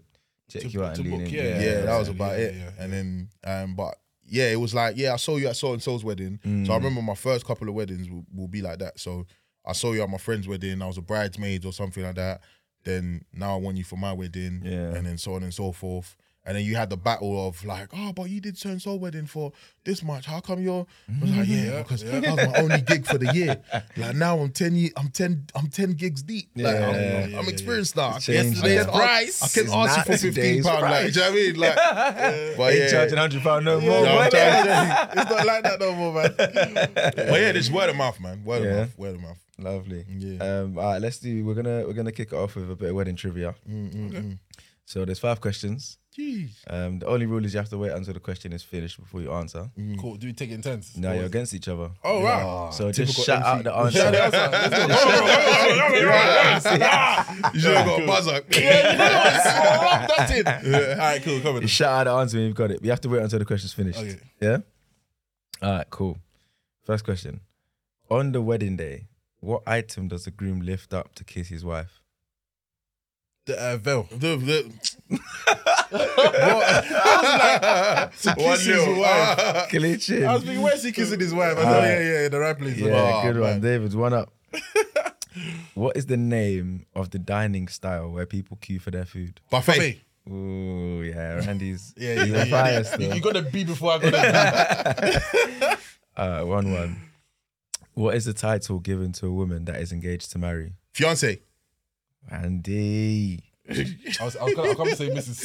check 0.49 0.63
To- 0.63 0.67
you 0.69 0.83
out 0.83 0.97
and 0.97 1.07
lean 1.07 1.19
book, 1.19 1.27
in. 1.29 1.33
yeah, 1.35 1.43
yeah, 1.43 1.61
yeah, 1.61 1.81
that 1.81 1.97
was 1.99 2.07
about 2.09 2.39
it. 2.39 2.55
and 2.79 2.91
then, 2.91 3.29
um, 3.45 3.75
but 3.75 3.95
yeah, 4.27 4.49
it 4.49 4.59
was 4.59 4.73
like, 4.73 4.97
yeah, 4.97 5.13
I 5.13 5.17
saw 5.17 5.37
you 5.37 5.47
at 5.47 5.55
so 5.55 5.73
and 5.73 5.81
so's 5.81 6.03
wedding. 6.03 6.39
So 6.43 6.49
I 6.49 6.75
mm. 6.75 6.77
remember 6.77 7.01
my 7.01 7.15
first 7.15 7.45
couple 7.45 7.67
of 7.69 7.75
weddings 7.75 8.09
will, 8.09 8.25
will 8.35 8.47
be 8.47 8.61
like 8.61 8.79
that. 8.79 8.99
So 8.99 9.25
I 9.65 9.73
saw 9.73 9.93
you 9.93 10.01
at 10.03 10.09
my 10.09 10.17
friend's 10.17 10.47
wedding. 10.47 10.81
I 10.81 10.87
was 10.87 10.97
a 10.97 11.01
bridesmaid 11.01 11.65
or 11.65 11.73
something 11.73 12.03
like 12.03 12.15
that. 12.15 12.41
Then 12.83 13.25
now 13.33 13.55
I 13.55 13.57
want 13.57 13.77
you 13.77 13.83
for 13.83 13.97
my 13.97 14.13
wedding. 14.13 14.61
Yeah. 14.63 14.93
And 14.95 15.05
then 15.05 15.17
so 15.17 15.33
on 15.33 15.43
and 15.43 15.53
so 15.53 15.71
forth. 15.71 16.15
And 16.47 16.55
then 16.55 16.63
you 16.63 16.77
had 16.77 16.89
the 16.89 16.95
battle 16.95 17.45
of 17.47 17.63
like, 17.65 17.89
oh, 17.93 18.13
but 18.13 18.29
you 18.29 18.39
did 18.39 18.57
so 18.57 18.69
and 18.69 18.81
so 18.81 18.95
wedding 18.95 19.25
for 19.25 19.51
this 19.83 20.01
much. 20.01 20.25
How 20.25 20.39
come 20.39 20.61
you're? 20.63 20.87
I 21.09 21.21
was 21.21 21.35
like, 21.35 21.47
yeah, 21.49 21.81
because 21.83 22.03
that 22.05 22.21
was 22.23 22.47
my 22.47 22.53
only 22.61 22.81
gig 22.81 23.05
for 23.05 23.17
the 23.17 23.33
year. 23.33 23.61
Like 23.97 24.15
now 24.15 24.39
I'm 24.39 24.51
ten, 24.51 24.73
ye- 24.75 24.91
I'm 24.95 25.09
ten, 25.09 25.45
I'm 25.55 25.67
ten 25.67 25.91
gigs 25.91 26.23
deep. 26.23 26.49
Like 26.55 26.65
Yeah, 26.65 26.71
I'm, 26.71 26.79
yeah, 26.79 26.87
I'm, 26.89 27.31
yeah, 27.31 27.39
I'm 27.39 27.43
yeah, 27.45 27.49
experienced 27.51 27.95
now. 27.97 28.09
I 28.11 28.19
Changed 28.19 28.61
can- 28.63 28.71
I 28.71 28.75
now. 28.75 28.83
can 28.85 28.93
Price 28.93 29.43
ask- 29.43 29.57
I 29.57 29.61
can 29.63 29.71
ask 29.73 29.97
you 29.97 30.03
for 30.13 30.17
fifteen 30.19 30.63
pound. 30.63 30.79
pound. 30.79 30.91
Like, 30.93 31.13
do 31.13 31.19
you 31.19 31.25
know 31.25 31.31
what 31.31 31.37
I 31.37 31.41
mean? 31.41 31.59
Like, 31.59 31.75
but 32.57 32.73
Ain't 32.73 32.79
yeah, 32.79 32.91
charging 32.91 33.17
hundred 33.17 33.41
pound 33.43 33.65
no 33.65 33.81
more. 33.81 33.89
Yeah, 34.03 34.17
I'm 34.17 34.31
charging- 34.31 35.19
it's 35.21 35.29
not 35.31 35.45
like 35.45 35.63
that 35.63 35.79
no 35.81 35.93
more, 35.95 36.13
man. 36.13 36.33
but 36.37 37.17
yeah, 37.41 37.51
this 37.51 37.69
word 37.69 37.89
of 37.89 37.95
mouth, 37.97 38.19
man. 38.21 38.43
Word 38.45 38.63
Yeah. 38.63 38.69
of 38.69 38.77
mouth. 38.77 38.97
Word 38.97 39.15
of 39.15 39.21
mouth. 39.21 39.37
Lovely. 39.59 40.05
Yeah. 40.17 40.43
Um, 40.61 40.77
all 40.77 40.91
right, 40.93 41.01
let's 41.01 41.17
do. 41.19 41.43
We're 41.43 41.55
gonna 41.55 41.85
we're 41.87 41.93
gonna 41.93 42.11
kick 42.11 42.31
it 42.31 42.35
off 42.35 42.55
with 42.55 42.69
a 42.71 42.75
bit 42.75 42.89
of 42.91 42.95
wedding 42.95 43.15
trivia. 43.17 43.55
Mm, 43.69 43.93
mm, 43.93 44.09
okay. 44.09 44.17
Mm. 44.19 44.39
So 44.85 45.03
there's 45.03 45.19
five 45.19 45.41
questions. 45.41 45.97
Jeez. 46.17 46.49
Um, 46.67 46.97
the 46.99 47.05
only 47.05 47.27
rule 47.27 47.45
is 47.45 47.53
you 47.53 47.59
have 47.59 47.69
to 47.69 47.77
wait 47.77 47.91
until 47.91 48.13
the 48.13 48.19
question 48.19 48.51
is 48.51 48.63
finished 48.63 48.99
before 48.99 49.21
you 49.21 49.31
answer. 49.31 49.69
Cool. 49.99 50.15
Do 50.15 50.25
we 50.27 50.33
take 50.33 50.49
it 50.49 50.55
in 50.55 50.61
turns? 50.63 50.97
Now 50.97 51.11
you're 51.13 51.25
against 51.25 51.53
each 51.53 51.67
other. 51.67 51.91
Oh 52.03 52.23
right. 52.23 52.73
So 52.73 52.91
just 52.91 52.97
typical 53.15 53.23
shout 53.23 53.43
out 53.43 53.63
the 53.63 53.73
answer. 53.75 54.11
that's 54.11 54.35
right. 56.05 56.63
Let's. 56.63 57.53
You 57.53 57.59
should 57.61 57.75
have 57.77 57.85
got 57.85 58.01
a 58.01 58.05
buzzer. 58.07 58.41
That's 58.49 60.31
it. 60.31 60.47
All 60.47 60.97
right, 60.97 61.21
cool. 61.23 61.39
Come 61.41 61.55
You 61.57 61.61
on. 61.61 61.67
shout 61.67 62.07
out 62.07 62.11
the 62.11 62.19
answer 62.19 62.37
when 62.37 62.47
you've 62.47 62.55
got 62.55 62.71
it. 62.71 62.83
You 62.83 62.89
have 62.89 63.01
to 63.01 63.09
wait 63.09 63.21
until 63.21 63.39
the 63.39 63.45
question's 63.45 63.73
finished. 63.73 63.99
Okay. 63.99 64.17
Yeah. 64.41 64.57
All 65.61 65.71
right. 65.77 65.89
Cool. 65.89 66.17
First 66.83 67.03
question. 67.05 67.41
On 68.09 68.31
the 68.31 68.41
wedding 68.41 68.77
day, 68.77 69.07
what 69.39 69.61
item 69.67 70.07
does 70.07 70.25
the 70.25 70.31
groom 70.31 70.61
lift 70.61 70.93
up 70.93 71.13
to 71.15 71.23
kiss 71.23 71.49
his 71.49 71.63
wife? 71.65 72.01
The 73.47 73.55
uh, 73.59 73.77
veil. 73.77 74.07
The, 74.11 74.35
the, 74.37 74.71
Kiss 78.35 78.65
his 78.65 78.85
wife. 78.97 79.69
Glitching. 79.69 80.25
I 80.27 80.33
was 80.33 80.43
thinking, 80.43 80.61
where's 80.61 80.83
he 80.83 80.91
kissing 80.91 81.19
his 81.19 81.33
wife? 81.33 81.57
I 81.57 81.61
Ah. 81.61 81.63
thought, 81.63 81.83
yeah, 81.83 81.99
yeah, 81.99 82.25
in 82.25 82.31
the 82.31 82.39
right 82.39 82.57
place. 82.57 82.77
Yeah, 82.77 82.91
Oh, 82.91 83.21
good 83.23 83.39
one. 83.39 83.49
man. 83.51 83.61
David's 83.61 83.95
one 83.95 84.13
up. 84.13 84.33
what 85.75 85.95
is 85.97 86.05
the 86.07 86.17
name 86.17 86.85
of 86.95 87.11
the 87.11 87.19
dining 87.19 87.67
style 87.67 88.09
where 88.11 88.25
people 88.25 88.57
queue 88.61 88.79
for 88.79 88.91
their 88.91 89.05
food? 89.05 89.39
buffet. 89.49 89.73
Buffet. 89.77 90.01
Ooh, 90.29 91.03
yeah, 91.03 91.35
Randy's. 91.45 91.93
Yeah, 91.97 92.25
he's 92.25 92.33
yeah, 92.33 92.41
on 92.41 92.47
yeah, 92.47 92.51
fire 92.63 92.73
yeah. 92.73 92.81
still. 92.83 93.01
You, 93.09 93.13
you 93.15 93.21
got 93.21 93.33
the 93.35 93.43
B 93.43 93.63
before 93.63 93.93
I 93.93 93.97
got 93.99 94.11
the 94.11 95.77
Uh, 96.17 96.43
one 96.43 96.71
one. 96.73 97.01
What 97.93 98.15
is 98.15 98.25
the 98.25 98.33
title 98.33 98.79
given 98.79 99.11
to 99.13 99.27
a 99.27 99.31
woman 99.31 99.65
that 99.65 99.77
is 99.81 99.91
engaged 99.93 100.31
to 100.33 100.37
marry? 100.39 100.73
Fiance. 100.93 101.39
Randy. 102.31 103.43
I 103.69 104.23
was, 104.23 104.35
I 104.37 104.43
was 104.45 104.53
gonna, 104.53 104.69
I 104.69 104.73
was 104.73 104.77
gonna 104.77 104.95
say 104.95 105.09
Mrs. 105.09 105.37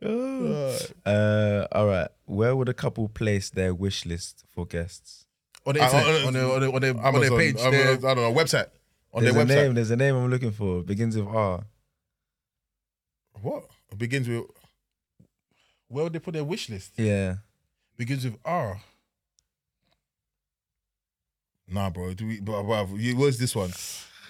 Uh, 1.04 1.66
all 1.72 1.86
right. 1.86 2.08
Where 2.26 2.54
would 2.54 2.68
a 2.68 2.74
couple 2.74 3.08
place 3.08 3.50
their 3.50 3.74
wish 3.74 4.06
list 4.06 4.44
for 4.54 4.64
guests? 4.66 5.24
on 5.66 5.74
the 5.74 5.82
internet, 5.84 6.24
on 6.24 6.32
their 6.32 6.46
on 6.46 6.60
their 6.62 6.72
on 6.74 6.80
their, 6.80 6.90
on 6.96 7.04
Amazon. 7.06 7.20
their 7.20 7.38
page. 7.38 7.56
their- 7.56 7.92
I 8.10 8.14
don't 8.14 8.16
know. 8.16 8.32
Website. 8.32 8.68
On 9.12 9.22
There's 9.22 9.34
their 9.34 9.42
a 9.42 9.46
website. 9.46 9.48
name. 9.48 9.74
There's 9.74 9.90
a 9.90 9.96
name 9.96 10.14
I'm 10.16 10.30
looking 10.30 10.52
for. 10.52 10.82
Begins 10.82 11.16
with 11.16 11.26
R. 11.26 11.64
What? 13.42 13.64
It 13.92 13.98
begins 13.98 14.28
with. 14.28 14.44
where 15.88 16.04
would 16.04 16.12
they 16.12 16.18
put 16.20 16.34
their 16.34 16.44
wish 16.44 16.68
list? 16.70 16.92
Yeah. 16.96 17.36
Begins 17.96 18.24
with 18.24 18.36
R. 18.44 18.80
Nah, 21.70 21.90
bro. 21.90 22.14
Do 22.14 22.26
we, 22.26 22.40
bro, 22.40 22.62
bro, 22.62 22.88
you, 22.96 23.16
what's 23.16 23.38
this 23.38 23.54
one? 23.54 23.70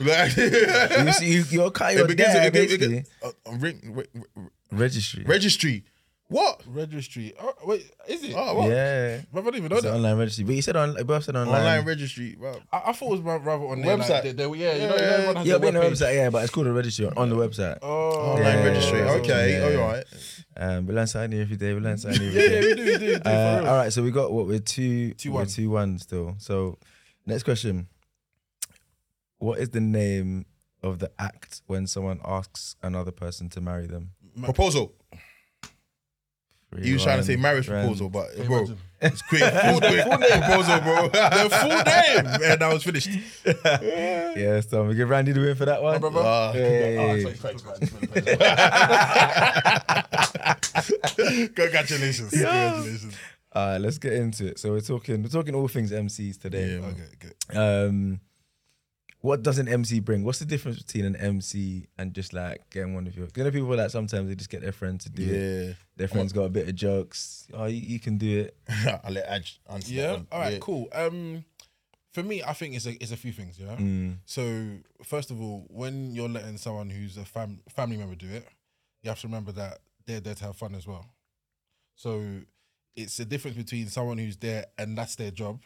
Like, 0.01 0.37
you 0.37 1.13
see, 1.13 1.33
you, 1.35 1.45
you're 1.51 1.71
kind 1.71 1.99
it 1.99 2.03
of 2.03 2.09
begins 2.09 2.33
there, 2.33 2.45
with 2.51 2.57
it 2.57 2.69
begins- 2.79 2.79
basically. 2.79 3.05
uh, 3.23 3.51
uh, 3.51 3.57
ring- 3.59 3.81
ring- 3.95 4.25
ring- 4.37 4.51
Registry. 4.71 5.25
registry. 5.25 5.85
What? 6.31 6.61
Registry. 6.67 7.33
Oh, 7.41 7.55
wait, 7.65 7.91
is 8.07 8.23
it? 8.23 8.35
Oh, 8.37 8.55
what? 8.55 8.69
yeah. 8.71 9.21
I 9.35 9.41
don't 9.41 9.57
even 9.57 9.71
know 9.71 9.77
It's 9.77 9.85
that. 9.87 9.95
online 9.95 10.19
registry. 10.19 10.45
But 10.45 10.55
you 10.57 10.63
said 10.63 10.77
on, 10.77 10.95
both 11.07 11.25
said 11.25 11.37
online. 11.37 11.55
Online 11.63 11.87
registry. 11.87 12.37
Bro. 12.39 12.61
I, 12.71 12.83
I 12.89 12.93
thought 12.93 13.07
it 13.07 13.11
was 13.13 13.21
rather 13.23 13.51
on 13.65 13.81
their 13.81 13.97
Website. 13.97 14.11
Like, 14.11 14.23
they, 14.25 14.33
they, 14.33 14.45
yeah, 14.45 14.51
you 14.51 14.59
Yeah, 14.59 14.73
you 14.75 14.87
know, 14.89 14.95
everyone 14.97 15.37
has 15.37 15.47
Yeah, 15.47 15.55
on 15.55 15.61
the 15.63 15.71
website, 15.81 16.15
yeah, 16.15 16.29
but 16.31 16.43
it's 16.45 16.53
called 16.53 16.67
a 16.67 16.73
registry 16.73 17.07
on, 17.07 17.15
on 17.17 17.31
the 17.31 17.37
website. 17.37 17.79
Oh, 17.81 18.11
Online 18.35 18.45
Yeah, 18.59 18.65
registry. 18.65 18.99
yeah, 18.99 19.11
Okay. 19.13 19.53
yeah. 19.73 19.79
Oh, 19.79 19.83
all 19.83 19.89
right. 19.89 20.05
Um, 20.59 20.87
we 20.87 20.95
learn 20.95 21.07
something 21.07 21.31
new 21.31 21.41
every 21.43 21.57
day. 21.57 21.73
We 21.73 21.81
learn 21.81 21.97
something 21.97 22.21
new 22.21 22.31
yeah, 22.31 22.41
yeah, 22.43 22.61
we 22.61 22.75
do, 22.75 22.85
we 22.85 22.85
do, 22.85 22.93
we 22.93 22.99
do. 23.15 23.19
for 23.21 23.29
Uh, 23.29 23.59
real. 23.61 23.67
all 23.71 23.77
right, 23.79 23.93
so 23.93 24.03
we 24.03 24.11
got 24.11 24.31
what 24.31 24.47
we're 24.47 24.59
two, 24.59 25.15
Two 25.15 25.33
we're 25.33 25.47
two 25.47 25.71
one 25.71 25.99
still. 25.99 26.35
So 26.39 26.79
next 27.29 27.45
question: 27.45 27.89
What 29.39 29.59
is 29.59 29.71
the 29.71 29.81
name 29.81 30.47
of 30.83 30.99
the 30.99 31.11
act 31.19 31.63
when 31.67 31.87
someone 31.87 32.21
asks 32.25 32.77
another 32.83 33.11
person 33.13 33.49
to 33.51 33.61
marry 33.61 33.87
them? 33.87 34.11
Proposal. 34.43 34.95
He 36.83 36.93
was 36.93 37.03
trying 37.03 37.19
to 37.19 37.25
say 37.25 37.37
marriage 37.37 37.67
proposal, 37.67 38.11
but 38.11 38.27
bro, 38.45 38.67
it's 39.01 39.23
quick. 39.23 39.41
Full 39.43 39.81
quick 39.81 40.05
proposal, 40.05 40.81
bro. 40.81 41.09
the 41.13 41.49
full 41.51 41.69
name, 41.69 42.53
and 42.53 42.63
I 42.63 42.73
was 42.73 42.83
finished. 42.85 43.09
Yeah, 44.39 44.61
so 44.61 44.85
we 44.85 44.95
give 44.95 45.09
Randy 45.09 45.33
the 45.33 45.41
win 45.41 45.57
for 45.57 45.65
that 45.65 45.83
one. 45.83 45.99
brother. 45.99 46.21
Ah. 46.23 46.53
Hey. 46.53 47.25
Congratulations. 51.55 52.31
Congratulations. 52.31 53.15
All 53.59 53.69
right, 53.73 53.79
let's 53.81 53.99
get 53.99 54.13
into 54.13 54.47
it. 54.47 54.59
So 54.59 54.71
we're 54.71 54.81
talking, 54.81 55.23
we're 55.23 55.29
talking 55.31 55.55
all 55.55 55.67
things 55.69 55.91
MCs 55.91 56.41
today. 56.41 56.79
Yeah. 56.79 56.87
Okay, 56.87 57.09
good. 57.19 57.57
Um, 57.57 58.21
what 59.21 59.43
does 59.43 59.59
an 59.59 59.67
MC 59.67 59.99
bring? 59.99 60.23
What's 60.23 60.39
the 60.39 60.45
difference 60.45 60.81
between 60.81 61.05
an 61.05 61.17
MC 61.17 61.89
and 61.99 62.15
just 62.15 62.33
like 62.33 62.71
getting 62.71 62.95
one 62.95 63.09
of 63.09 63.17
your? 63.17 63.27
You 63.35 63.43
know, 63.45 63.51
people 63.51 63.75
like 63.77 63.91
sometimes 63.91 64.29
they 64.29 64.37
just 64.37 64.49
get 64.51 64.63
their 64.63 64.71
friend 64.71 65.01
to 65.01 65.11
do 65.11 65.23
it. 65.25 65.67
Yeah. 65.69 65.73
Their 65.97 66.07
friend's 66.09 66.33
got 66.33 66.43
a 66.45 66.49
bit 66.49 66.69
of 66.69 66.77
jokes. 66.77 67.49
Oh, 67.53 67.65
you, 67.67 67.81
you 67.81 67.99
can 67.99 68.17
do 68.17 68.41
it. 68.43 68.57
I'll 69.03 69.11
let 69.13 69.29
Aj 69.29 69.59
answer 69.69 69.89
that 69.89 69.93
Yeah. 69.93 70.13
one. 70.13 70.27
All 70.31 70.39
right. 70.41 70.53
Yeah. 70.53 70.59
Cool. 70.61 70.89
Um, 70.95 71.45
for 72.13 72.23
me, 72.23 72.45
I 72.45 72.53
think 72.53 72.77
it's 72.77 72.87
a 72.87 72.93
it's 73.03 73.11
a 73.11 73.17
few 73.17 73.33
things. 73.33 73.59
Yeah. 73.59 73.75
Mm, 73.77 74.19
So 74.25 74.69
first 75.03 75.33
of 75.33 75.41
all, 75.41 75.67
when 75.69 76.13
you're 76.13 76.29
letting 76.29 76.57
someone 76.59 76.89
who's 76.91 77.17
a 77.17 77.25
fam- 77.25 77.61
family 77.69 77.97
member 77.97 78.15
do 78.15 78.29
it, 78.29 78.47
you 79.03 79.09
have 79.11 79.21
to 79.23 79.27
remember 79.27 79.51
that 79.53 79.79
they're 80.07 80.21
there 80.21 80.35
to 80.37 80.45
have 80.45 80.57
fun 80.57 80.77
as 80.77 80.87
well. 80.87 81.07
So 81.97 82.23
it's 82.99 83.19
a 83.21 83.25
difference 83.25 83.57
between 83.57 83.87
someone 83.89 84.19
who's 84.19 84.37
there 84.37 84.67
and 84.77 84.99
that's 84.99 85.15
their 85.15 85.31
job, 85.31 85.61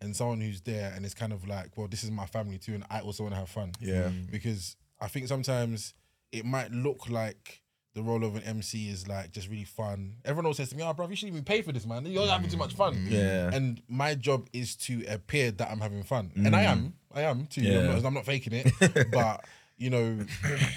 and 0.00 0.14
someone 0.14 0.40
who's 0.40 0.60
there 0.60 0.92
and 0.94 1.04
it's 1.04 1.14
kind 1.14 1.32
of 1.32 1.46
like, 1.46 1.76
well, 1.76 1.88
this 1.88 2.04
is 2.04 2.10
my 2.10 2.26
family 2.26 2.58
too, 2.58 2.74
and 2.74 2.84
I 2.90 3.00
also 3.00 3.24
want 3.24 3.34
to 3.34 3.40
have 3.40 3.48
fun. 3.48 3.72
Yeah. 3.80 4.04
Mm. 4.04 4.30
Because 4.30 4.76
I 5.00 5.08
think 5.08 5.26
sometimes 5.28 5.94
it 6.32 6.44
might 6.44 6.70
look 6.70 7.10
like 7.10 7.62
the 7.94 8.02
role 8.02 8.24
of 8.24 8.36
an 8.36 8.42
MC 8.42 8.90
is 8.90 9.08
like 9.08 9.32
just 9.32 9.48
really 9.48 9.64
fun. 9.64 10.16
Everyone 10.24 10.44
always 10.46 10.58
says 10.58 10.68
to 10.68 10.76
me, 10.76 10.82
"Oh, 10.82 10.92
bro, 10.92 11.08
you 11.08 11.16
shouldn't 11.16 11.34
even 11.34 11.44
pay 11.44 11.62
for 11.62 11.72
this, 11.72 11.86
man. 11.86 12.04
You're 12.04 12.26
having 12.26 12.50
too 12.50 12.58
much 12.58 12.74
fun." 12.74 12.94
Mm. 12.94 13.10
Yeah. 13.10 13.50
And 13.52 13.82
my 13.88 14.14
job 14.14 14.48
is 14.52 14.76
to 14.76 15.02
appear 15.08 15.50
that 15.52 15.70
I'm 15.70 15.80
having 15.80 16.02
fun, 16.02 16.30
mm. 16.36 16.46
and 16.46 16.54
I 16.54 16.62
am. 16.64 16.94
I 17.12 17.22
am 17.22 17.46
too. 17.46 17.62
I'm, 17.62 17.66
Yeah. 17.66 17.92
not, 17.94 18.04
I'm 18.04 18.14
not 18.14 18.26
faking 18.26 18.52
it, 18.52 19.10
but 19.10 19.44
you 19.78 19.90
know, 19.90 20.18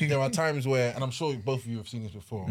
there 0.01 0.19
are 0.19 0.29
times 0.29 0.67
where, 0.67 0.93
and 0.93 1.03
I'm 1.03 1.11
sure 1.11 1.33
both 1.35 1.61
of 1.61 1.67
you 1.67 1.77
have 1.77 1.87
seen 1.87 2.03
this 2.03 2.11
before. 2.11 2.47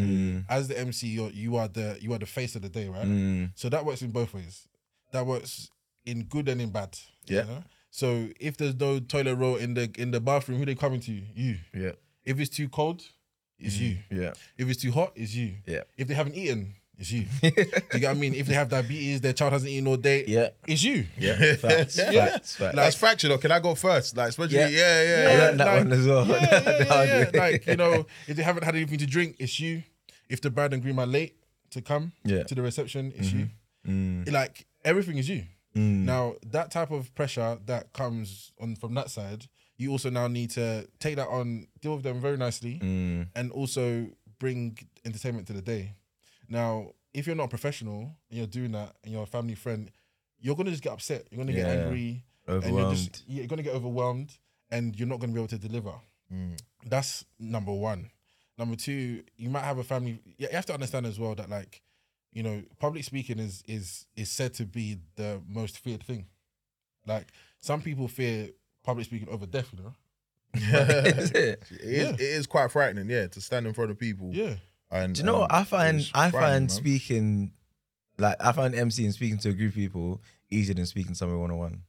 As 0.49 0.69
the 0.69 0.79
MC, 0.79 1.07
you're, 1.09 1.31
you 1.31 1.57
are 1.57 1.69
the 1.69 1.99
you 2.01 2.13
are 2.15 2.19
the 2.19 2.27
face 2.27 2.57
of 2.57 2.63
the 2.63 2.69
day, 2.69 2.89
right? 2.89 3.07
Mm, 3.07 3.51
So 3.55 3.69
that 3.69 3.85
works 3.85 4.03
in 4.03 4.11
both 4.11 4.33
ways. 4.35 4.67
That 5.13 5.27
works 5.27 5.69
in 6.07 6.25
good 6.25 6.49
and 6.49 6.61
in 6.61 6.71
bad. 6.71 6.99
you 7.27 7.37
Yeah. 7.37 7.43
know? 7.45 7.65
So 7.91 8.29
if 8.41 8.57
there's 8.57 8.75
no 8.77 9.01
toilet 9.01 9.37
roll 9.37 9.57
in 9.57 9.75
the 9.75 9.91
in 9.99 10.11
the 10.11 10.21
bathroom, 10.21 10.59
who 10.59 10.65
they 10.67 10.75
coming 10.75 11.01
to? 11.01 11.13
You. 11.13 11.57
yeah. 11.75 11.93
If 12.25 12.39
it's 12.41 12.55
too 12.55 12.69
cold, 12.69 13.03
it's 13.59 13.79
you. 13.79 13.99
Yeah. 14.11 14.33
If 14.57 14.69
it's 14.69 14.81
too 14.83 14.93
hot, 14.93 15.13
it's 15.17 15.35
you. 15.35 15.55
Yeah. 15.67 15.83
If 15.97 16.09
they 16.09 16.15
haven't 16.15 16.35
eaten, 16.35 16.75
it's 16.99 17.11
you. 17.13 17.27
Do 17.41 17.49
you 17.49 17.53
get 17.55 17.93
what 17.93 18.05
I 18.11 18.15
mean? 18.15 18.35
If 18.35 18.47
they 18.47 18.55
have 18.55 18.69
diabetes, 18.69 19.21
their 19.21 19.33
child 19.33 19.53
hasn't 19.53 19.71
eaten 19.71 19.87
all 19.87 19.97
day, 19.97 20.25
Yeah. 20.27 20.49
it's 20.67 20.83
you. 20.83 21.07
Yeah. 21.19 21.37
Facts. 21.57 21.97
Facts. 22.01 22.57
Facts. 22.57 22.75
That's 22.77 22.97
fractured, 22.97 23.31
though. 23.31 23.39
Can 23.39 23.53
I 23.53 23.61
go 23.61 23.75
first? 23.75 24.17
Like, 24.17 24.31
especially, 24.31 24.57
Yeah. 24.57 24.69
yeah, 24.69 25.03
yeah, 25.03 25.29
I 25.31 25.39
learned 25.39 25.61
that 25.61 25.67
like- 25.67 25.79
one 25.85 25.93
as 25.93 26.07
well. 26.07 26.27
Yeah, 26.27 26.35
yeah, 26.43 26.61
yeah, 26.79 27.03
yeah, 27.05 27.31
yeah. 27.33 27.41
Like, 27.41 27.67
you 27.67 27.77
know, 27.77 28.07
if 28.27 28.37
they 28.37 28.43
haven't 28.43 28.65
had 28.65 28.75
anything 28.77 28.99
to 28.99 29.07
drink, 29.07 29.37
it's 29.39 29.59
you. 29.61 29.83
If 30.29 30.41
the 30.41 30.51
bride 30.51 30.73
and 30.73 30.83
groom 30.83 30.99
are 30.99 31.07
late 31.07 31.37
to 31.71 31.81
come 31.81 32.13
Yeah. 32.25 32.43
to 32.45 32.55
the 32.55 32.63
reception, 32.63 33.13
it's 33.17 33.33
you. 33.33 33.49
Mm, 33.87 34.31
Like 34.31 34.67
everything 34.85 35.17
is 35.19 35.29
you. 35.29 35.45
mm, 35.77 36.05
Now 36.05 36.35
that 36.47 36.71
type 36.71 36.91
of 36.91 37.15
pressure 37.15 37.59
that 37.67 37.93
comes 37.93 38.53
on 38.61 38.75
from 38.77 38.95
that 38.95 39.11
side, 39.11 39.47
you 39.77 39.91
also 39.93 40.11
now 40.11 40.27
need 40.27 40.51
to 40.51 40.87
take 40.99 41.17
that 41.17 41.29
on, 41.29 41.69
deal 41.81 41.95
with 41.95 42.03
them 42.03 42.21
very 42.21 42.37
nicely, 42.37 42.81
mm, 42.83 43.29
and 43.37 43.53
also 43.53 44.09
bring 44.39 44.77
entertainment 45.05 45.47
to 45.47 45.53
the 45.53 45.63
day. 45.63 45.95
Now, 46.49 46.93
if 47.15 47.27
you're 47.27 47.37
not 47.37 47.45
a 47.45 47.49
professional 47.49 48.01
and 48.31 48.39
you're 48.39 48.47
doing 48.47 48.73
that 48.73 48.97
and 49.05 49.13
you're 49.13 49.23
a 49.23 49.27
family 49.27 49.55
friend, 49.55 49.91
you're 50.41 50.55
gonna 50.57 50.71
just 50.71 50.83
get 50.83 50.93
upset. 50.93 51.27
You're 51.31 51.39
gonna 51.39 51.53
get 51.53 51.67
Yeah. 51.67 51.83
angry, 51.85 52.25
and 52.47 52.63
you're 52.63 52.73
overwhelmed. 52.73 52.97
just 52.97 53.25
you're 53.29 53.47
gonna 53.47 53.63
get 53.63 53.75
overwhelmed, 53.75 54.39
and 54.71 54.97
you're 54.99 55.09
not 55.09 55.19
gonna 55.21 55.33
be 55.33 55.39
able 55.41 55.49
to 55.49 55.59
deliver. 55.59 55.95
Mm. 56.33 56.59
That's 56.87 57.25
number 57.39 57.73
one. 57.73 58.11
Number 58.57 58.77
two, 58.77 59.23
you 59.37 59.51
might 59.51 59.65
have 59.65 59.79
a 59.79 59.85
family. 59.85 60.21
You 60.37 60.49
have 60.53 60.67
to 60.67 60.75
understand 60.75 61.07
as 61.07 61.19
well 61.19 61.35
that 61.37 61.49
like, 61.49 61.83
you 62.33 62.43
know, 62.43 62.63
public 62.79 63.05
speaking 63.05 63.39
is 63.39 63.63
is 63.67 64.07
is 64.17 64.31
said 64.31 64.55
to 64.55 64.65
be 64.65 64.99
the 65.17 65.41
most 65.47 65.79
feared 65.79 66.03
thing. 66.03 66.27
Like 67.07 67.29
some 67.61 67.81
people 67.83 68.07
fear 68.09 68.51
public 68.85 69.07
speaking 69.07 69.29
over 69.29 69.47
death. 69.47 69.69
You 69.77 69.83
know. 69.85 69.95
Is 70.55 71.31
it? 71.33 71.63
It 71.71 71.81
is, 71.81 72.09
it 72.15 72.21
is 72.21 72.47
quite 72.47 72.71
frightening, 72.71 73.09
yeah, 73.11 73.27
to 73.29 73.41
stand 73.41 73.67
in 73.67 73.75
front 73.75 73.91
of 73.91 73.99
people. 73.99 74.31
Yeah. 74.33 74.55
And 74.91 75.15
Do 75.15 75.21
you 75.21 75.27
know 75.27 75.43
um, 75.43 75.49
I 75.51 75.65
find? 75.65 76.01
I 76.15 76.31
frightening, 76.31 76.41
find 76.41 76.63
man. 76.63 76.69
speaking, 76.69 77.53
like 78.19 78.37
I 78.41 78.53
find 78.53 78.75
MC 78.75 79.05
and 79.05 79.15
speaking 79.15 79.39
to 79.39 79.51
a 79.51 79.53
group 79.53 79.71
of 79.71 79.75
people 79.75 80.21
easier 80.51 80.75
than 80.75 80.87
speaking 80.87 81.13
to 81.13 81.19
someone 81.19 81.41
one 81.41 81.51
on 81.51 81.59
one. 81.59 81.83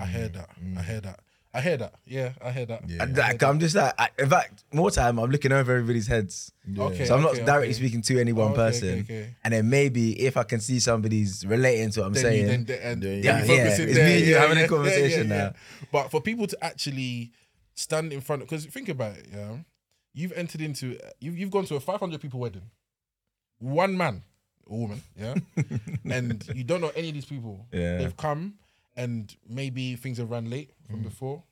I 0.00 0.06
hear 0.06 0.28
that. 0.28 0.48
I 0.78 0.82
hear 0.82 1.00
that. 1.02 1.20
I 1.54 1.60
hear 1.60 1.76
that. 1.76 1.92
Yeah, 2.06 2.32
I 2.42 2.50
hear 2.50 2.64
that. 2.64 2.88
Yeah. 2.88 3.04
Like 3.14 3.42
I'm 3.42 3.60
just 3.60 3.74
like, 3.76 3.92
I, 3.98 4.08
in 4.18 4.30
fact, 4.30 4.64
more 4.72 4.90
time 4.90 5.18
I'm 5.18 5.30
looking 5.30 5.52
over 5.52 5.72
everybody's 5.72 6.06
heads. 6.06 6.50
Okay. 6.78 7.04
So 7.04 7.14
I'm 7.14 7.20
not 7.20 7.32
okay, 7.34 7.44
directly 7.44 7.66
okay. 7.68 7.72
speaking 7.74 8.00
to 8.00 8.18
any 8.18 8.32
one 8.32 8.46
Oh, 8.46 8.50
okay, 8.52 8.56
person. 8.56 8.88
okay, 8.88 9.00
okay. 9.02 9.34
And 9.44 9.52
then 9.52 9.68
maybe 9.68 10.18
if 10.24 10.38
I 10.38 10.44
can 10.44 10.60
see 10.60 10.80
somebody's 10.80 11.44
relating 11.46 11.90
to 11.90 12.00
what 12.00 12.06
I'm 12.06 12.12
Then 12.14 12.22
saying, 12.22 12.40
you, 12.40 12.46
then, 12.48 12.64
then, 12.64 12.80
and 12.82 13.02
Yeah, 13.02 13.10
then 13.10 13.22
yeah, 13.22 13.38
you 13.40 13.46
focus 13.46 13.78
yeah. 13.78 13.84
It's 13.84 13.94
there. 13.96 14.06
me 14.06 14.16
and 14.16 14.24
you 14.26 14.32
yeah, 14.32 14.40
having 14.40 14.64
a 14.64 14.68
conversation 14.68 15.28
yeah, 15.28 15.34
yeah, 15.36 15.42
now. 15.42 15.44
yeah. 15.44 15.86
But 15.92 16.10
for 16.10 16.22
people 16.22 16.46
to 16.46 16.64
actually 16.64 17.32
stand 17.74 18.14
in 18.14 18.22
front, 18.22 18.40
because 18.40 18.64
think 18.64 18.88
about 18.88 19.16
it, 19.18 19.26
yeah, 19.30 19.56
you've 20.14 20.32
entered 20.32 20.60
into, 20.60 20.98
you've 21.20 21.36
you've 21.38 21.50
gone 21.50 21.64
to 21.66 21.76
a 21.76 21.80
500 21.80 22.20
people 22.20 22.40
wedding, 22.40 22.70
one 23.58 23.96
man, 23.96 24.22
a 24.70 24.74
woman, 24.74 25.02
yeah, 25.16 25.34
and 26.10 26.46
you 26.54 26.64
don't 26.64 26.80
know 26.80 26.92
any 26.94 27.08
of 27.08 27.14
these 27.14 27.24
people. 27.24 27.66
Yeah. 27.72 27.98
they've 27.98 28.16
come, 28.16 28.54
and 28.96 29.34
maybe 29.48 29.96
things 29.96 30.18
have 30.18 30.30
run 30.30 30.48
late 30.50 30.70
from 30.90 31.00
Mm. 31.00 31.04
before. 31.04 31.42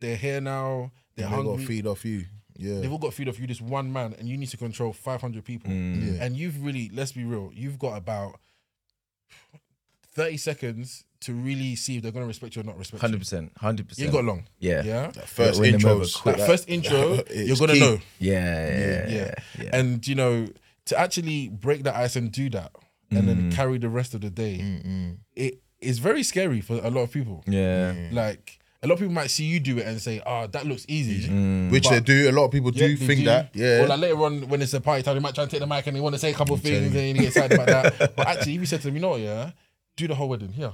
They're 0.00 0.16
here 0.16 0.40
now. 0.40 0.90
They're 1.14 1.26
They 1.26 1.30
got 1.36 1.44
hungry. 1.44 1.58
to 1.58 1.66
feed 1.66 1.86
off 1.86 2.04
you. 2.04 2.24
Yeah. 2.56 2.80
They've 2.80 2.90
all 2.92 2.98
got 2.98 3.14
feed 3.14 3.28
off 3.28 3.38
you, 3.38 3.46
this 3.46 3.60
one 3.60 3.92
man, 3.92 4.14
and 4.18 4.28
you 4.28 4.36
need 4.36 4.48
to 4.50 4.56
control 4.56 4.92
500 4.92 5.44
people. 5.44 5.70
Mm. 5.70 6.16
Yeah. 6.16 6.24
And 6.24 6.36
you've 6.36 6.62
really, 6.64 6.90
let's 6.92 7.12
be 7.12 7.24
real, 7.24 7.50
you've 7.54 7.78
got 7.78 7.96
about 7.96 8.38
30 10.14 10.36
seconds 10.36 11.04
to 11.22 11.32
really 11.32 11.74
see 11.76 11.96
if 11.96 12.02
they're 12.02 12.12
going 12.12 12.22
to 12.24 12.28
respect 12.28 12.54
you 12.56 12.60
or 12.62 12.64
not 12.64 12.78
respect 12.78 13.00
Hundred 13.00 13.18
percent, 13.20 13.52
hundred 13.58 13.82
You 13.82 13.88
percent. 13.88 14.04
ain't 14.06 14.12
got 14.14 14.24
long. 14.24 14.44
Yeah, 14.58 14.82
Yeah. 14.84 15.10
First 15.26 15.60
Win 15.60 15.78
them 15.78 15.86
over 15.90 16.04
intros. 16.04 16.20
quick. 16.20 16.36
That 16.36 16.46
first 16.46 16.68
intro, 16.68 17.14
you're 17.34 17.56
going 17.56 17.68
to 17.70 17.74
key. 17.74 17.80
know. 17.80 17.98
yeah, 18.18 18.68
yeah, 18.68 18.78
yeah, 18.78 19.14
Yeah. 19.16 19.34
yeah. 19.62 19.70
And, 19.72 20.06
you 20.06 20.14
know, 20.14 20.46
to 20.86 20.98
actually 20.98 21.48
break 21.48 21.84
that 21.84 21.94
ice 21.96 22.16
and 22.16 22.30
do 22.32 22.50
that 22.50 22.72
and 23.10 23.28
then 23.28 23.50
Mm. 23.50 23.54
carry 23.54 23.78
the 23.78 23.88
rest 23.88 24.14
of 24.14 24.20
the 24.20 24.30
day, 24.30 24.58
Mm-mm. 24.60 25.16
it 25.36 25.60
is 25.80 25.98
very 25.98 26.22
scary 26.22 26.60
for 26.60 26.74
a 26.82 26.90
lot 26.90 27.02
of 27.02 27.10
people. 27.12 27.42
yeah. 27.46 27.94
Like, 28.12 28.58
a 28.84 28.88
lot 28.88 28.94
of 28.94 28.98
people 28.98 29.14
might 29.14 29.30
see 29.30 29.44
you 29.44 29.60
do 29.60 29.78
it 29.78 29.86
and 29.86 30.00
say, 30.00 30.20
oh, 30.26 30.48
that 30.48 30.66
looks 30.66 30.84
easy. 30.88 31.28
Mm. 31.28 31.70
Which 31.70 31.84
But- 31.84 31.90
they 31.90 32.00
do. 32.00 32.28
A 32.28 32.32
lot 32.32 32.46
of 32.46 32.50
people 32.50 32.72
do 32.72 32.84
Yeah, 32.84 32.96
think 33.06 33.20
do. 33.20 33.24
that. 33.26 33.50
Yeah. 33.54 33.82
Or 33.84 33.86
like 33.86 34.00
later 34.00 34.24
on 34.24 34.48
when 34.48 34.60
it's 34.60 34.74
a 34.74 34.80
party 34.80 35.04
time, 35.04 35.14
they 35.14 35.20
might 35.20 35.36
try 35.36 35.42
and 35.44 35.50
take 35.50 35.60
the 35.60 35.68
mic 35.68 35.86
and 35.86 35.96
they 35.96 36.00
want 36.00 36.14
to 36.16 36.18
say 36.18 36.30
a 36.32 36.34
couple 36.34 36.54
of 36.56 36.62
things 36.62 36.92
and 36.92 37.08
you 37.08 37.14
get 37.14 37.26
excited 37.28 37.52
about 37.52 37.66
that. 37.68 38.16
But 38.16 38.26
actually, 38.26 38.54
if 38.56 38.60
you 38.60 38.66
said 38.66 38.80
to 38.80 38.86
them, 38.88 38.96
you 38.96 39.00
know 39.02 39.10
what, 39.10 39.20
yeah, 39.20 39.52
do 39.96 40.08
the 40.08 40.16
whole 40.16 40.28
wedding 40.28 40.52
here. 40.52 40.72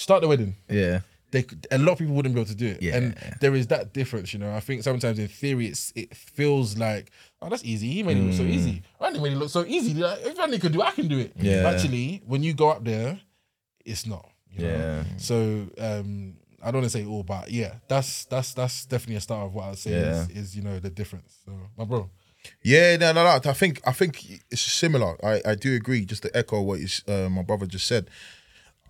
Start 0.00 0.22
the 0.22 0.28
wedding. 0.28 0.56
yeah. 0.68 1.00
They 1.32 1.44
a 1.70 1.78
lot 1.78 1.92
of 1.92 1.98
people 1.98 2.14
wouldn't 2.14 2.34
be 2.34 2.40
able 2.40 2.48
to 2.48 2.56
do 2.56 2.66
it. 2.66 2.82
Yeah. 2.82 2.96
And 2.96 3.14
there 3.40 3.54
is 3.54 3.68
that 3.68 3.92
difference, 3.92 4.32
you 4.32 4.40
know. 4.40 4.52
I 4.52 4.58
think 4.58 4.82
sometimes 4.82 5.16
in 5.20 5.28
theory 5.28 5.66
it's 5.68 5.92
it 5.94 6.12
feels 6.16 6.76
like, 6.76 7.12
oh, 7.40 7.48
that's 7.48 7.64
easy. 7.64 7.88
He 7.88 8.02
made 8.02 8.16
it 8.16 8.22
look 8.22 8.34
so 8.34 8.42
easy. 8.42 8.82
Randy 9.00 9.20
made 9.20 9.34
it 9.34 9.36
look 9.36 9.50
so 9.50 9.64
easy. 9.64 9.94
Like, 9.94 10.18
if 10.26 10.36
Randy 10.36 10.58
could 10.58 10.72
do 10.72 10.80
it, 10.80 10.86
I 10.86 10.90
can 10.90 11.06
do 11.06 11.18
it. 11.20 11.38
Mm. 11.38 11.44
Yeah. 11.44 11.70
Actually, 11.70 12.22
when 12.26 12.42
you 12.42 12.52
go 12.52 12.70
up 12.70 12.82
there, 12.84 13.20
it's 13.84 14.06
not. 14.08 14.28
You 14.50 14.64
know? 14.66 14.70
Yeah. 14.70 15.04
So 15.18 15.36
um 15.78 16.34
I 16.62 16.72
don't 16.72 16.80
want 16.82 16.90
to 16.92 16.98
say 16.98 17.06
all, 17.06 17.22
but 17.22 17.48
yeah, 17.50 17.74
that's 17.86 18.24
that's 18.24 18.52
that's 18.54 18.86
definitely 18.86 19.16
a 19.16 19.20
start 19.20 19.46
of 19.46 19.54
what 19.54 19.66
I'd 19.66 19.78
say 19.78 19.92
Yeah. 19.92 20.22
is, 20.22 20.30
is 20.30 20.56
you 20.56 20.62
know 20.62 20.80
the 20.80 20.90
difference. 20.90 21.38
So 21.44 21.52
my 21.78 21.84
bro. 21.84 22.10
Yeah, 22.62 22.96
no, 22.96 23.12
no, 23.12 23.22
no. 23.22 23.30
I 23.50 23.52
think 23.52 23.80
I 23.86 23.92
think 23.92 24.12
it's 24.50 24.62
similar. 24.62 25.14
I, 25.24 25.42
I 25.52 25.54
do 25.54 25.76
agree. 25.76 26.04
Just 26.06 26.22
to 26.24 26.36
echo 26.36 26.60
what 26.62 26.80
you, 26.80 26.88
uh, 27.06 27.28
my 27.28 27.42
brother 27.42 27.66
just 27.66 27.86
said. 27.86 28.10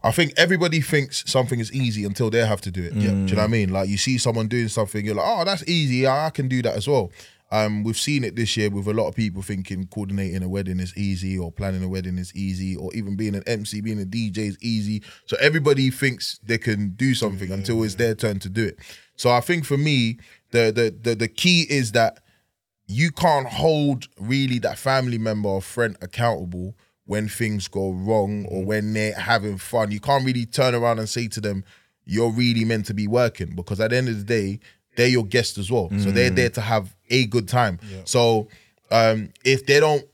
I 0.03 0.11
think 0.13 0.33
everybody 0.37 0.81
thinks 0.81 1.31
something 1.31 1.61
is 1.61 1.73
easy 1.73 2.05
until 2.05 2.31
they 2.31 2.45
have 2.45 2.61
to 2.63 2.71
do 2.71 2.83
it. 2.83 2.95
Yeah. 2.95 3.11
Do 3.11 3.17
you 3.17 3.27
know 3.27 3.35
what 3.37 3.45
I 3.45 3.47
mean? 3.49 3.71
Like 3.71 3.89
you 3.89 3.99
see 3.99 4.19
someone 4.19 4.49
doing 4.49 4.69
something, 4.69 5.05
you're 5.05 5.15
like, 5.15 5.27
oh, 5.29 5.45
that's 5.45 5.67
easy. 5.69 6.07
I, 6.07 6.31
can 6.31 6.49
do 6.49 6.63
that 6.63 6.77
as 6.77 6.89
well. 6.89 7.11
Um, 7.53 7.83
we've 7.83 7.99
seen 7.99 8.23
it 8.23 8.37
this 8.37 8.57
year 8.57 8.71
with 8.71 8.87
a 8.87 8.95
lot 8.95 9.09
of 9.09 9.17
people 9.17 9.43
thinking 9.43 9.87
coordinating 9.89 10.43
a 10.43 10.49
wedding 10.49 10.79
is 10.79 10.97
easy, 10.97 11.37
or 11.37 11.51
planning 11.51 11.83
a 11.83 11.89
wedding 11.89 12.17
is 12.17 12.35
easy, 12.35 12.77
or 12.77 12.95
even 12.95 13.17
being 13.17 13.35
an 13.35 13.43
MC, 13.47 13.81
being 13.81 14.01
a 14.01 14.05
DJ 14.05 14.39
is 14.39 14.59
easy. 14.63 15.03
So 15.27 15.37
everybody 15.41 15.91
thinks 15.91 16.39
they 16.45 16.59
can 16.59 16.91
do 16.91 17.13
something 17.13 17.51
until 17.51 17.83
it's 17.83 17.97
their 17.97 18.15
turn 18.15 18.39
to 18.41 18.49
do 18.49 18.67
it. 18.67 18.79
So 19.17 19.31
I 19.31 19.41
think 19.41 19.65
for 19.65 19.77
me, 19.77 20.19
the 20.53 20.71
the 20.71 20.97
the, 21.03 21.15
the 21.17 21.29
key 21.29 21.67
is 21.69 21.93
that 21.93 22.21
you 22.87 23.11
can't 23.11 23.49
hold 23.49 24.09
really 24.19 24.59
that 24.61 24.79
family 24.79 25.19
member 25.19 25.49
or 25.49 25.63
friend 25.63 25.97
accountable 26.03 26.75
when 27.11 27.29
things 27.29 27.67
go 27.67 27.91
wrong 27.91 28.47
or 28.49 28.65
when 28.65 28.93
they're 28.93 29.13
having 29.15 29.59
fun. 29.59 29.91
You 29.91 29.99
can't 29.99 30.25
really 30.25 30.47
turn 30.47 30.77
around 30.77 31.01
and 31.01 31.09
say 31.09 31.27
to 31.27 31.41
them, 31.41 31.65
you're 32.05 32.31
really 32.31 32.65
meant 32.65 32.87
to 32.87 32.95
be 32.95 33.09
working 33.09 33.57
because 33.57 33.81
at 33.81 33.91
the 33.91 33.97
end 33.97 34.09
of 34.09 34.19
the 34.19 34.23
day, 34.25 34.61
they're 34.97 35.09
your 35.09 35.25
guests 35.27 35.59
as 35.59 35.73
well. 35.73 35.91
So 35.99 36.13
they're 36.13 36.31
there 36.31 36.51
to 36.51 36.61
have 36.61 36.95
a 37.11 37.27
good 37.27 37.49
time. 37.49 37.81
So 38.05 38.47
um, 38.93 39.33
if 39.45 39.67
they 39.67 39.81
don't 39.81 40.05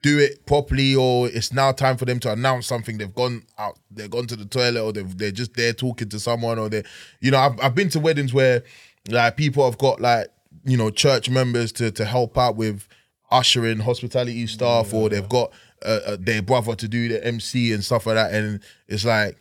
do 0.00 0.20
it 0.20 0.46
properly 0.46 0.94
or 0.94 1.26
it's 1.26 1.52
now 1.52 1.72
time 1.72 1.96
for 1.96 2.04
them 2.04 2.20
to 2.20 2.30
announce 2.32 2.68
something 2.68 2.98
they've 2.98 3.14
gone 3.14 3.42
out 3.58 3.78
they've 3.90 4.10
gone 4.10 4.26
to 4.28 4.36
the 4.36 4.44
toilet 4.44 4.80
or 4.80 4.92
they've, 4.92 5.16
they're 5.18 5.30
just 5.30 5.54
there 5.54 5.72
talking 5.72 6.08
to 6.08 6.18
someone 6.18 6.58
or 6.58 6.68
they 6.68 6.82
you 7.20 7.30
know 7.30 7.38
I've, 7.38 7.60
I've 7.60 7.74
been 7.76 7.88
to 7.90 8.00
weddings 8.00 8.34
where 8.34 8.64
like 9.08 9.36
people 9.36 9.64
have 9.64 9.78
got 9.78 10.00
like 10.00 10.26
you 10.64 10.76
know 10.76 10.90
church 10.90 11.30
members 11.30 11.70
to 11.74 11.92
to 11.92 12.04
help 12.04 12.36
out 12.36 12.56
with 12.56 12.88
ushering 13.30 13.78
hospitality 13.78 14.46
staff 14.48 14.92
or 14.92 15.08
they've 15.08 15.28
got 15.28 15.52
uh, 15.84 16.00
uh, 16.06 16.16
their 16.18 16.42
brother 16.42 16.74
to 16.74 16.88
do 16.88 17.08
the 17.08 17.24
MC 17.26 17.72
and 17.72 17.84
stuff 17.84 18.06
like 18.06 18.16
that 18.16 18.32
and 18.34 18.60
it's 18.88 19.04
like 19.04 19.36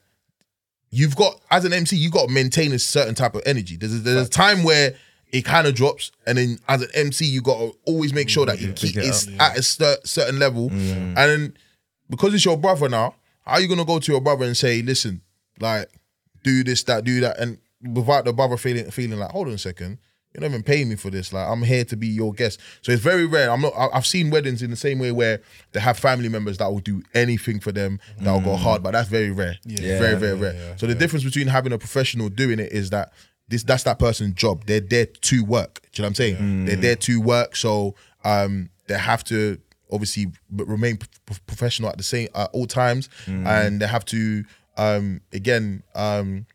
you've 0.91 1.15
got 1.15 1.39
as 1.49 1.65
an 1.65 1.73
MC, 1.73 1.95
you've 1.95 2.11
got 2.11 2.27
to 2.27 2.33
maintain 2.33 2.71
a 2.73 2.79
certain 2.79 3.15
type 3.15 3.33
of 3.33 3.41
energy. 3.45 3.77
There's 3.77 3.93
a, 3.93 3.99
there's 3.99 4.27
a 4.27 4.29
time 4.29 4.63
where 4.63 4.93
it 5.31 5.45
kind 5.45 5.65
of 5.65 5.73
drops, 5.73 6.11
and 6.27 6.37
then 6.37 6.59
as 6.67 6.81
an 6.81 6.89
MC, 6.93 7.25
you 7.25 7.41
got 7.41 7.57
to 7.59 7.73
always 7.85 8.13
make 8.13 8.27
sure 8.29 8.45
that 8.45 8.59
you 8.59 8.73
keep 8.73 8.97
it 8.97 9.05
it's 9.05 9.27
at 9.39 9.57
a 9.57 9.63
cer- 9.63 9.97
certain 10.03 10.37
level. 10.39 10.69
And 10.69 11.15
then 11.15 11.57
because 12.09 12.33
it's 12.33 12.43
your 12.43 12.57
brother 12.57 12.89
now, 12.89 13.15
how 13.45 13.53
are 13.53 13.61
you 13.61 13.69
gonna 13.69 13.85
go 13.85 13.99
to 13.99 14.11
your 14.11 14.19
brother 14.21 14.43
and 14.45 14.55
say, 14.55 14.81
"Listen, 14.81 15.21
like, 15.59 15.89
do 16.43 16.63
this, 16.63 16.83
that, 16.83 17.05
do 17.05 17.21
that," 17.21 17.39
and 17.39 17.57
without 17.81 18.25
the 18.25 18.33
brother 18.33 18.57
feeling 18.57 18.91
feeling 18.91 19.17
like, 19.19 19.31
"Hold 19.31 19.47
on 19.47 19.53
a 19.53 19.57
second. 19.57 19.97
You're 20.33 20.41
not 20.41 20.47
even 20.51 20.63
paying 20.63 20.87
me 20.89 20.95
for 20.95 21.09
this. 21.09 21.33
Like, 21.33 21.47
I'm 21.47 21.61
here 21.63 21.83
to 21.85 21.95
be 21.97 22.07
your 22.07 22.31
guest." 22.33 22.59
So 22.81 22.91
it's 22.91 23.01
very 23.01 23.25
rare. 23.25 23.51
I'm 23.51 23.61
not. 23.61 23.73
I- 23.77 23.89
I've 23.93 24.05
seen 24.07 24.29
weddings 24.29 24.61
in 24.61 24.69
the 24.69 24.75
same 24.77 24.97
way 24.99 25.11
where 25.11 25.41
they 25.73 25.79
have 25.79 25.97
family 25.99 26.29
members 26.29 26.57
that 26.59 26.71
will 26.71 26.79
do 26.79 27.01
anything 27.13 27.59
for 27.59 27.71
them, 27.71 27.99
that 28.19 28.31
will 28.31 28.39
go 28.41 28.55
hard, 28.55 28.81
but 28.83 28.91
that's 28.91 29.09
very 29.09 29.31
rare. 29.31 29.57
Yeah. 29.65 29.99
very, 29.99 30.15
very 30.17 30.37
rare. 30.39 30.53
so 30.77 30.87
the 30.87 30.95
difference 30.95 31.23
between 31.25 31.47
having 31.47 31.73
a 31.73 31.77
professional 31.77 32.29
doing 32.29 32.59
it 32.59 32.71
is 32.71 32.89
that 32.91 33.11
this 33.49 33.63
that's 33.63 33.83
that 33.83 33.99
person's 33.99 34.35
job. 34.35 34.65
They're 34.65 34.79
there 34.79 35.05
to 35.07 35.43
work. 35.43 35.81
Do 35.91 36.01
you 36.01 36.03
know 36.03 36.05
what 36.05 36.09
I'm 36.11 36.15
saying? 36.15 36.65
They're 36.65 36.75
there 36.77 36.95
to 36.95 37.19
work. 37.19 37.55
So 37.57 37.95
um, 38.23 38.69
they 38.87 38.97
have 38.97 39.23
to 39.25 39.57
obviously 39.91 40.27
b- 40.27 40.63
remain 40.65 40.95
p- 40.95 41.07
p- 41.25 41.35
professional 41.45 41.89
at 41.89 41.97
the 41.97 42.03
same 42.03 42.29
at 42.33 42.49
all 42.53 42.65
times, 42.67 43.09
and 43.27 43.81
they 43.81 43.87
have 43.87 44.05
to 44.05 44.45
um, 44.77 45.19
again. 45.33 45.83
Um, 45.95 46.45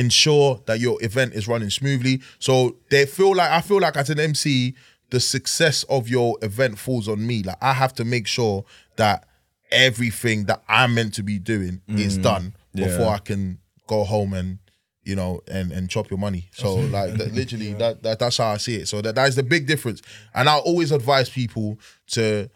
ensure 0.00 0.60
that 0.66 0.80
your 0.80 0.96
event 1.04 1.34
is 1.34 1.46
running 1.46 1.70
smoothly. 1.70 2.20
So 2.38 2.76
they 2.90 3.04
feel 3.06 3.34
like 3.34 3.50
I 3.50 3.60
feel 3.60 3.80
like 3.80 3.96
as 3.96 4.08
an 4.10 4.18
MC, 4.18 4.74
the 5.10 5.20
success 5.20 5.82
of 5.84 6.08
your 6.08 6.38
event 6.42 6.78
falls 6.78 7.06
on 7.08 7.26
me. 7.26 7.42
Like 7.42 7.58
I 7.60 7.72
have 7.74 7.92
to 7.94 8.04
make 8.04 8.26
sure 8.26 8.64
that 8.96 9.26
everything 9.70 10.44
that 10.46 10.62
I'm 10.68 10.94
meant 10.94 11.14
to 11.14 11.22
be 11.22 11.38
doing 11.38 11.82
is 11.88 12.16
done 12.18 12.54
before 12.74 13.08
I 13.08 13.18
can 13.18 13.58
go 13.86 14.04
home 14.04 14.32
and 14.32 14.58
you 15.04 15.16
know 15.16 15.40
and 15.48 15.72
and 15.72 15.90
chop 15.90 16.08
your 16.10 16.18
money. 16.18 16.48
So 16.52 16.74
like 16.76 17.14
that, 17.18 17.32
literally 17.34 17.72
that, 17.74 18.02
that 18.02 18.18
that's 18.18 18.38
how 18.38 18.48
I 18.48 18.56
see 18.56 18.76
it. 18.76 18.88
So 18.88 19.00
that 19.02 19.14
that 19.16 19.28
is 19.28 19.36
the 19.36 19.42
big 19.42 19.66
difference. 19.66 20.00
And 20.34 20.48
I 20.48 20.56
always 20.58 20.92
advise 20.92 21.28
people 21.28 21.78
to 22.12 22.48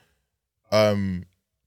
um 0.72 1.24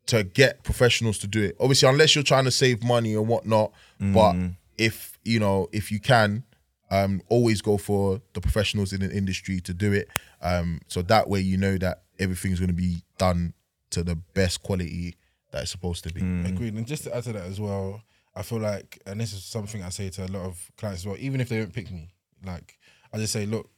to 0.07 0.23
get 0.23 0.63
professionals 0.63 1.17
to 1.19 1.27
do 1.27 1.43
it. 1.43 1.55
Obviously, 1.59 1.87
unless 1.89 2.15
you're 2.15 2.23
trying 2.23 2.45
to 2.45 2.51
save 2.51 2.83
money 2.83 3.15
or 3.15 3.23
whatnot. 3.23 3.71
But 3.99 4.35
if 4.77 5.16
you 5.27 5.39
know, 5.39 5.67
if 5.71 5.91
you 5.91 5.99
can, 5.99 6.43
um, 6.89 7.21
always 7.29 7.61
go 7.61 7.77
for 7.77 8.21
the 8.33 8.39
professionals 8.41 8.93
in 8.93 9.01
the 9.01 9.11
industry 9.11 9.59
to 9.61 9.73
do 9.73 9.91
it. 9.93 10.07
Um, 10.41 10.79
so 10.87 11.01
that 11.03 11.29
way 11.29 11.41
you 11.41 11.57
know 11.57 11.77
that 11.77 12.03
everything's 12.19 12.59
going 12.59 12.69
to 12.69 12.73
be 12.73 13.03
done 13.17 13.53
to 13.89 14.03
the 14.03 14.15
best 14.15 14.63
quality 14.63 15.15
that 15.51 15.63
it's 15.63 15.71
supposed 15.71 16.03
to 16.05 16.13
be. 16.13 16.21
Agreed. 16.47 16.73
And 16.75 16.87
just 16.87 17.03
to 17.03 17.15
add 17.15 17.23
to 17.25 17.33
that 17.33 17.45
as 17.45 17.59
well, 17.59 18.01
I 18.35 18.41
feel 18.43 18.59
like, 18.59 19.01
and 19.05 19.19
this 19.19 19.33
is 19.33 19.43
something 19.43 19.83
I 19.83 19.89
say 19.89 20.09
to 20.11 20.25
a 20.25 20.27
lot 20.27 20.45
of 20.45 20.71
clients 20.77 21.01
as 21.01 21.07
well, 21.07 21.17
even 21.19 21.41
if 21.41 21.49
they 21.49 21.57
don't 21.57 21.73
pick 21.73 21.91
me, 21.91 22.13
like, 22.45 22.77
I 23.11 23.17
just 23.17 23.33
say, 23.33 23.45
look, 23.45 23.69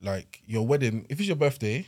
like 0.00 0.40
your 0.46 0.66
wedding, 0.66 1.06
if 1.10 1.18
it's 1.18 1.26
your 1.26 1.36
birthday, 1.36 1.86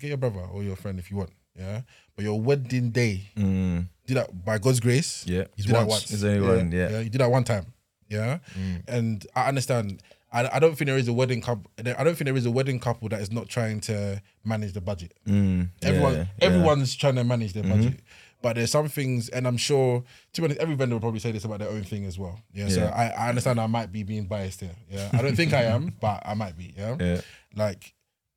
get 0.00 0.08
your 0.08 0.16
brother 0.18 0.40
or 0.52 0.62
your 0.62 0.76
friend 0.76 0.98
if 0.98 1.10
you 1.10 1.16
want, 1.16 1.30
yeah? 1.56 1.80
But 2.14 2.24
your 2.24 2.40
wedding 2.40 2.90
day, 2.90 3.30
Mm, 3.36 3.88
do 4.06 4.14
that 4.14 4.44
by 4.44 4.58
God's 4.58 4.80
grace. 4.80 5.24
yeah. 5.26 5.44
You 5.56 5.64
do 5.64 5.72
that 5.72 5.86
once. 5.86 6.04
There's 6.06 6.24
only 6.24 6.46
one, 6.46 6.70
yeah. 6.72 7.00
You 7.00 7.08
do 7.10 7.18
that 7.18 7.30
one 7.30 7.44
time. 7.44 7.66
Yeah. 8.08 8.38
And 8.86 9.26
I 9.34 9.48
understand. 9.48 10.02
I, 10.30 10.56
I 10.56 10.58
don't 10.58 10.76
think 10.76 10.86
there 10.88 10.98
is 10.98 11.08
a 11.08 11.12
wedding 11.12 11.40
couple. 11.40 11.70
I 11.78 12.04
don't 12.04 12.14
think 12.14 12.26
there 12.26 12.36
is 12.36 12.44
a 12.44 12.50
wedding 12.50 12.78
couple 12.80 13.08
that 13.08 13.20
is 13.20 13.30
not 13.32 13.48
trying 13.48 13.80
to 13.82 14.20
manage 14.44 14.74
the 14.74 14.80
budget. 14.82 15.14
Mm, 15.26 15.70
Everyone, 15.82 16.14
yeah, 16.14 16.24
everyone's 16.42 16.94
trying 16.94 17.14
to 17.14 17.24
manage 17.24 17.54
their 17.54 17.62
budget. 17.62 18.00
But 18.42 18.54
there's 18.56 18.70
some 18.70 18.88
things, 18.88 19.30
and 19.30 19.48
I'm 19.48 19.56
sure, 19.56 20.04
to 20.34 20.40
be 20.40 20.44
honest, 20.46 20.60
every 20.60 20.74
vendor 20.76 20.94
will 20.96 21.00
probably 21.00 21.18
say 21.20 21.32
this 21.32 21.44
about 21.44 21.58
their 21.60 21.70
own 21.70 21.82
thing 21.82 22.04
as 22.04 22.18
well. 22.18 22.40
Yeah. 22.52 22.68
So 22.68 22.84
I, 22.84 23.06
I 23.08 23.28
understand 23.30 23.58
I 23.58 23.66
might 23.68 23.90
be 23.90 24.02
being 24.04 24.26
biased 24.26 24.60
here. 24.60 24.76
Yeah. 24.90 25.08
I 25.14 25.22
don't 25.22 25.34
think 25.34 25.54
I 25.54 25.62
am, 25.62 25.94
but 26.00 26.22
I 26.24 26.34
might 26.34 26.56
be. 26.58 26.74
Yeah. 26.76 26.96
Yeah. 27.00 27.20
Like 27.56 27.94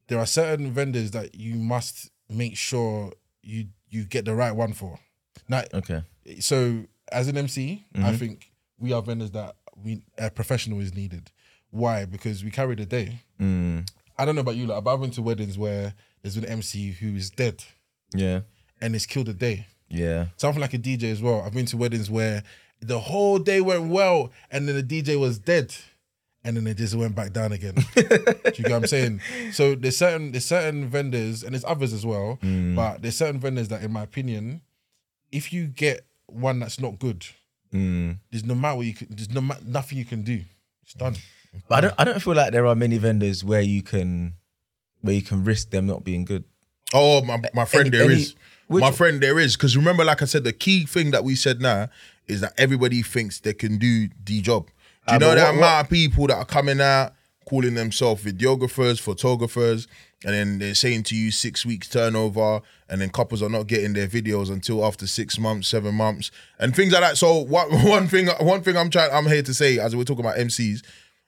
there 0.08 0.18
are 0.18 0.26
certain 0.26 0.72
vendors 0.72 1.12
that 1.12 1.36
you 1.36 1.56
must 1.56 2.10
make 2.30 2.56
sure 2.58 3.12
you 3.44 3.66
you 3.90 4.06
get 4.06 4.24
the 4.26 4.34
right 4.34 4.54
one 4.56 4.72
for. 4.74 4.98
Now, 5.50 5.64
Okay. 5.74 6.04
so 6.40 6.86
as 7.12 7.28
an 7.28 7.38
MC, 7.38 7.86
Mm-hmm. 7.94 8.06
I 8.06 8.16
think 8.16 8.50
we 8.80 8.94
are 8.94 9.02
vendors 9.02 9.32
that 9.32 9.56
we 9.84 10.02
a 10.18 10.30
professional 10.30 10.80
is 10.80 10.94
needed. 10.94 11.32
Why? 11.70 12.06
Because 12.06 12.44
we 12.44 12.52
carry 12.52 12.76
the 12.76 12.86
day. 12.86 13.22
Mm, 13.40 13.88
I 14.18 14.26
don't 14.26 14.36
know 14.36 14.42
about 14.42 14.56
you, 14.56 14.68
like, 14.68 14.84
but 14.84 14.94
I've 14.94 15.02
been 15.02 15.12
to 15.12 15.22
weddings 15.22 15.58
where 15.58 15.94
there's 16.22 16.38
an 16.38 16.46
MC 16.46 16.92
who 16.92 17.16
is 17.16 17.30
dead 17.30 17.64
yeah. 18.14 18.42
and 18.80 18.96
it's 18.96 19.06
killed 19.06 19.28
the 19.28 19.34
day. 19.34 19.68
Yeah. 19.90 20.28
Something 20.38 20.62
like 20.62 20.74
a 20.74 20.78
DJ 20.78 21.06
as 21.06 21.22
well. 21.22 21.42
I've 21.42 21.54
been 21.54 21.66
to 21.68 21.78
weddings 21.78 22.10
where 22.10 22.44
the 22.80 23.00
whole 23.00 23.40
day 23.40 23.62
went 23.62 23.90
well 23.90 24.32
and 24.50 24.68
then 24.68 24.76
the 24.76 24.84
DJ 24.84 25.20
was 25.20 25.40
dead. 25.40 25.74
And 26.44 26.58
then 26.58 26.66
it 26.66 26.78
just 26.78 26.96
went 26.96 27.14
back 27.14 27.34
down 27.34 27.52
again. 27.52 27.76
Do 27.96 28.02
you 28.04 28.64
get 28.64 28.72
what 28.72 28.74
I'm 28.74 28.88
saying? 28.88 29.22
So 29.52 29.76
there's 29.76 29.96
certain 29.96 30.32
there's 30.32 30.46
certain 30.46 30.88
vendors 30.90 31.44
and 31.44 31.54
there's 31.54 31.64
others 31.66 31.94
as 31.94 32.04
well, 32.04 32.40
but 32.76 33.04
there's 33.04 33.16
certain 33.16 33.40
vendors 33.40 33.68
that, 33.68 33.84
in 33.84 33.92
my 33.92 34.02
opinion, 34.02 34.62
if 35.32 35.54
you 35.54 35.68
get 35.68 36.04
one 36.26 36.58
that's 36.58 36.80
not 36.80 36.98
good, 36.98 37.28
Mm. 37.74 38.18
there's 38.32 38.44
no 38.44 38.56
matter 38.56 38.78
what 38.78 38.86
you 38.86 38.94
can, 38.94 39.08
there's 39.10 39.30
no 39.30 39.42
ma- 39.42 39.56
nothing 39.66 39.98
you 39.98 40.06
can 40.06 40.24
do. 40.24 40.42
It's 40.84 40.94
done. 40.94 41.16
But 41.68 41.76
I 41.78 41.82
don't. 41.82 41.94
I 42.00 42.04
don't 42.04 42.20
feel 42.22 42.34
like 42.36 42.52
there 42.52 42.66
are 42.66 42.76
many 42.76 42.98
vendors 42.98 43.44
where 43.44 43.62
you 43.62 43.82
can, 43.82 44.34
where 45.02 45.14
you 45.16 45.22
can 45.22 45.44
risk 45.44 45.70
them 45.72 45.86
not 45.88 46.04
being 46.04 46.26
good. 46.26 46.44
Oh, 46.94 47.22
my, 47.24 47.40
my 47.54 47.66
friend, 47.66 47.88
Any- 47.88 47.98
there 47.98 48.06
any- 48.12 48.22
is. 48.22 48.36
which- 48.68 48.82
my 48.82 48.92
friend, 48.92 49.22
there 49.22 49.40
is. 49.40 49.56
Because 49.56 49.76
remember, 49.78 50.04
like 50.04 50.22
I 50.22 50.26
said, 50.26 50.44
the 50.44 50.54
key 50.54 50.86
thing 50.86 51.12
that 51.12 51.24
we 51.24 51.36
said 51.36 51.62
now 51.62 51.88
is 52.28 52.42
that 52.42 52.54
everybody 52.58 53.02
thinks 53.02 53.40
they 53.40 53.54
can 53.54 53.78
do 53.78 54.10
the 54.26 54.42
job. 54.42 54.68
Do 54.68 54.72
you 54.72 55.16
Ah, 55.16 55.18
know 55.18 55.28
but 55.30 55.36
the 55.36 55.42
what- 55.44 55.56
amount 55.56 55.86
of 55.86 55.90
people 55.90 56.28
that 56.28 56.36
are 56.38 56.46
coming 56.46 56.80
out 56.82 57.14
calling 57.46 57.74
themselves 57.74 58.24
videographers, 58.24 59.00
photographers, 59.00 59.88
and 60.24 60.34
then 60.34 60.60
they're 60.60 60.76
saying 60.76 61.04
to 61.04 61.16
you 61.16 61.32
six 61.32 61.66
weeks 61.66 61.88
turnover, 61.90 62.62
and 62.90 63.02
then 63.02 63.10
couples 63.10 63.42
are 63.42 63.50
not 63.50 63.68
getting 63.68 63.94
their 63.94 64.08
videos 64.08 64.52
until 64.52 64.86
after 64.86 65.08
six 65.08 65.40
months, 65.40 65.68
seven 65.68 65.96
months, 65.96 66.30
and 66.60 66.76
things 66.76 66.94
like 66.94 67.02
that. 67.02 67.18
So 67.18 67.40
what, 67.40 67.72
one 67.88 68.08
thing, 68.08 68.28
one 68.40 68.62
thing 68.62 68.78
I'm 68.78 68.90
trying, 68.90 69.12
I'm 69.12 69.26
here 69.28 69.42
to 69.44 69.54
say 69.54 69.80
as 69.80 69.96
we're 69.96 70.04
talking 70.04 70.26
about 70.26 70.38
MCs, 70.38 70.84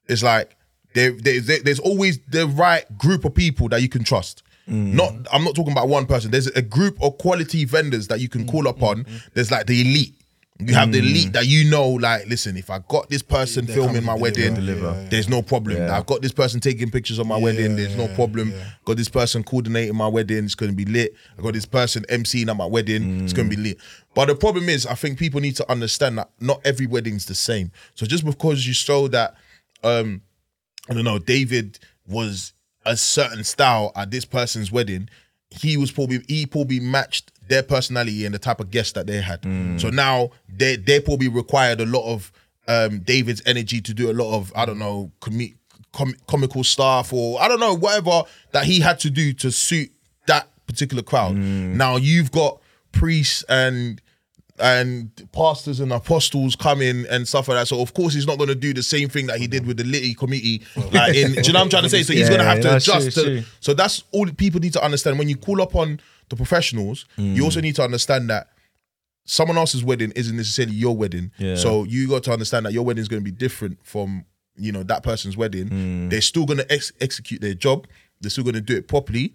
is 0.08 0.23
like 0.23 0.56
there, 0.93 1.12
there, 1.12 1.39
there- 1.41 1.62
there's 1.63 1.79
always 1.79 2.19
the 2.27 2.47
right 2.47 2.86
group 2.97 3.25
of 3.25 3.34
people 3.34 3.69
that 3.69 3.82
you 3.82 3.89
can 3.89 4.03
trust. 4.03 4.43
Mm. 4.69 4.93
Not, 4.93 5.13
I'm 5.32 5.43
not 5.43 5.56
talking 5.56 5.73
about 5.73 5.89
one 5.89 6.06
person. 6.06 6.32
There's 6.32 6.47
a 6.47 6.62
group 6.62 7.01
of 7.01 7.17
quality 7.17 7.65
vendors 7.65 8.08
that 8.08 8.19
you 8.21 8.29
can 8.29 8.45
mm, 8.45 8.51
call 8.51 8.63
mm, 8.63 8.69
upon. 8.69 9.06
There's 9.34 9.51
like 9.51 9.65
the 9.67 9.82
elite. 9.82 10.15
You 10.67 10.73
have 10.76 10.91
the 10.91 10.99
elite 10.99 11.34
that 11.34 11.47
you 11.47 11.69
know, 11.69 11.89
like, 11.89 12.28
listen, 12.28 12.58
if 12.58 12.69
I 12.69 12.80
got 12.88 13.10
this 13.10 13.21
person 13.21 13.65
They're 13.65 13.76
filming 13.76 14.04
my 14.04 14.15
to 14.15 14.21
wedding, 14.21 14.56
deliver. 14.56 14.88
Yeah, 14.88 15.02
yeah. 15.02 15.10
there's 15.10 15.30
no 15.30 15.41
problem. 15.41 15.78
Yeah. 15.78 15.97
I've 15.97 16.06
got 16.06 16.21
this 16.21 16.32
person 16.32 16.60
taking 16.60 16.89
pictures 16.89 17.19
of 17.19 17.28
my 17.28 17.38
wedding, 17.38 17.76
there's 17.76 17.95
no 17.95 18.08
problem. 18.15 18.52
yeah. 18.52 18.71
Got 18.86 18.97
this 18.97 19.10
person 19.10 19.43
coordinating 19.43 19.95
my 19.95 20.08
wedding, 20.08 20.45
it's 20.45 20.56
gonna 20.56 20.73
be 20.73 20.86
lit. 20.86 21.13
I 21.38 21.41
got 21.41 21.54
this 21.54 21.65
person 21.65 22.06
emceeing 22.10 22.49
at 22.49 22.58
my 22.58 22.65
wedding, 22.65 23.23
it's 23.23 23.34
gonna 23.34 23.49
be 23.49 23.56
lit. 23.56 23.78
But 24.15 24.28
the 24.28 24.36
problem 24.36 24.69
is, 24.69 24.86
I 24.86 24.93
think 24.95 25.17
people 25.17 25.41
need 25.41 25.56
to 25.58 25.71
understand 25.71 26.17
that 26.17 26.30
not 26.39 26.62
every 26.65 26.88
wedding's 26.88 27.26
the 27.26 27.36
same. 27.36 27.71
So 27.95 28.06
just 28.06 28.26
because 28.26 28.65
you 28.67 28.73
show 28.73 29.08
that 29.10 29.36
um 29.84 30.21
I 30.89 30.93
don't 30.93 31.06
know, 31.06 31.19
David 31.19 31.80
was 32.08 32.54
a 32.86 32.97
certain 32.97 33.43
style 33.43 33.91
at 33.95 34.12
this 34.12 34.26
person's 34.26 34.71
wedding, 34.71 35.10
he 35.49 35.78
was 35.78 35.91
probably 35.91 36.21
he 36.28 36.45
probably 36.45 36.80
matched 36.80 37.32
their 37.47 37.63
personality 37.63 38.25
and 38.25 38.34
the 38.34 38.39
type 38.39 38.60
of 38.60 38.71
guests 38.71 38.93
that 38.93 39.06
they 39.08 39.21
had. 39.21 39.41
So 39.79 39.89
now 39.89 40.29
they 40.47 40.75
they 40.77 40.99
probably 40.99 41.27
required 41.27 41.82
a 41.82 41.86
lot 41.86 42.06
of 42.12 42.32
um 42.67 42.99
David's 42.99 43.41
energy 43.45 43.82
to 43.82 43.93
do 43.93 44.10
a 44.10 44.13
lot 44.13 44.36
of 44.38 44.51
I 44.56 44.65
don't 44.65 44.79
know 44.79 45.12
comi- 45.19 45.56
com- 45.91 46.15
comical 46.27 46.63
stuff 46.63 47.12
or 47.13 47.41
I 47.41 47.47
don't 47.47 47.60
know 47.60 47.73
whatever 47.75 48.23
that 48.51 48.63
he 48.65 48.79
had 48.79 48.99
to 48.99 49.10
do 49.10 49.34
to 49.34 49.51
suit 49.51 49.91
that 50.27 50.47
particular 50.67 51.03
crowd. 51.03 51.36
Now 51.36 51.97
you've 51.97 52.32
got 52.32 52.62
priests 52.93 53.43
and 53.49 54.01
and 54.60 55.10
pastors 55.34 55.79
and 55.79 55.91
apostles 55.91 56.56
coming 56.56 57.06
and 57.10 57.27
stuff 57.27 57.47
like 57.47 57.58
that. 57.58 57.67
So 57.67 57.82
of 57.82 57.93
course 57.93 58.13
he's 58.13 58.27
not 58.27 58.38
going 58.38 58.49
to 58.49 58.56
do 58.56 58.71
the 58.73 58.84
same 58.84 59.10
thing 59.10 59.25
that 59.27 59.39
he 59.39 59.47
did 59.47 59.65
with 59.65 59.77
the 59.77 59.84
Litty 59.84 60.13
committee. 60.13 60.62
Like 60.91 61.15
in, 61.15 61.34
do 61.34 61.41
you 61.41 61.53
know 61.53 61.60
what 61.60 61.63
I'm 61.65 61.69
trying 61.69 61.84
to 61.84 61.89
say? 61.89 62.03
So 62.03 62.13
he's 62.13 62.21
Yeah, 62.29 62.38
going 62.38 62.39
to 62.39 62.45
have 62.45 62.62
to 62.62 62.75
adjust. 62.77 63.13
true, 63.15 63.23
to- 63.23 63.29
true. 63.41 63.43
So 63.60 63.73
that's 63.73 64.03
all 64.12 64.27
people 64.27 64.60
need 64.60 64.73
to 64.73 64.84
understand. 64.84 65.17
When 65.17 65.27
you 65.27 65.38
call 65.38 65.60
upon 65.62 65.99
the 66.29 66.36
professionals, 66.36 67.05
you 67.17 67.43
also 67.43 67.62
need 67.62 67.75
to 67.75 67.83
understand 67.83 68.29
that 68.29 68.47
someone 69.25 69.57
else's 69.57 69.83
wedding 69.83 70.12
isn't 70.15 70.36
necessarily 70.36 70.73
your 70.75 70.95
wedding. 70.95 71.31
Yeah. 71.38 71.55
So 71.55 71.83
you 71.86 72.07
got 72.09 72.23
to 72.23 72.31
understand 72.33 72.65
that 72.65 72.73
your 72.73 72.83
wedding 72.83 73.01
is 73.01 73.07
going 73.07 73.21
to 73.21 73.25
be 73.25 73.31
different 73.36 73.77
from 73.83 74.25
you 74.55 74.71
know 74.71 74.83
that 74.83 75.01
person's 75.01 75.36
wedding, 75.36 75.67
Hmm. 75.67 76.09
they're 76.09 76.21
still 76.21 76.45
gonna 76.45 76.65
ex- 76.69 76.91
execute 77.01 77.41
their 77.41 77.55
job. 77.55 77.88
They're 78.21 78.29
still 78.29 78.43
gonna 78.43 78.62
do 78.62 78.75
it 78.75 78.88
properly, 78.88 79.33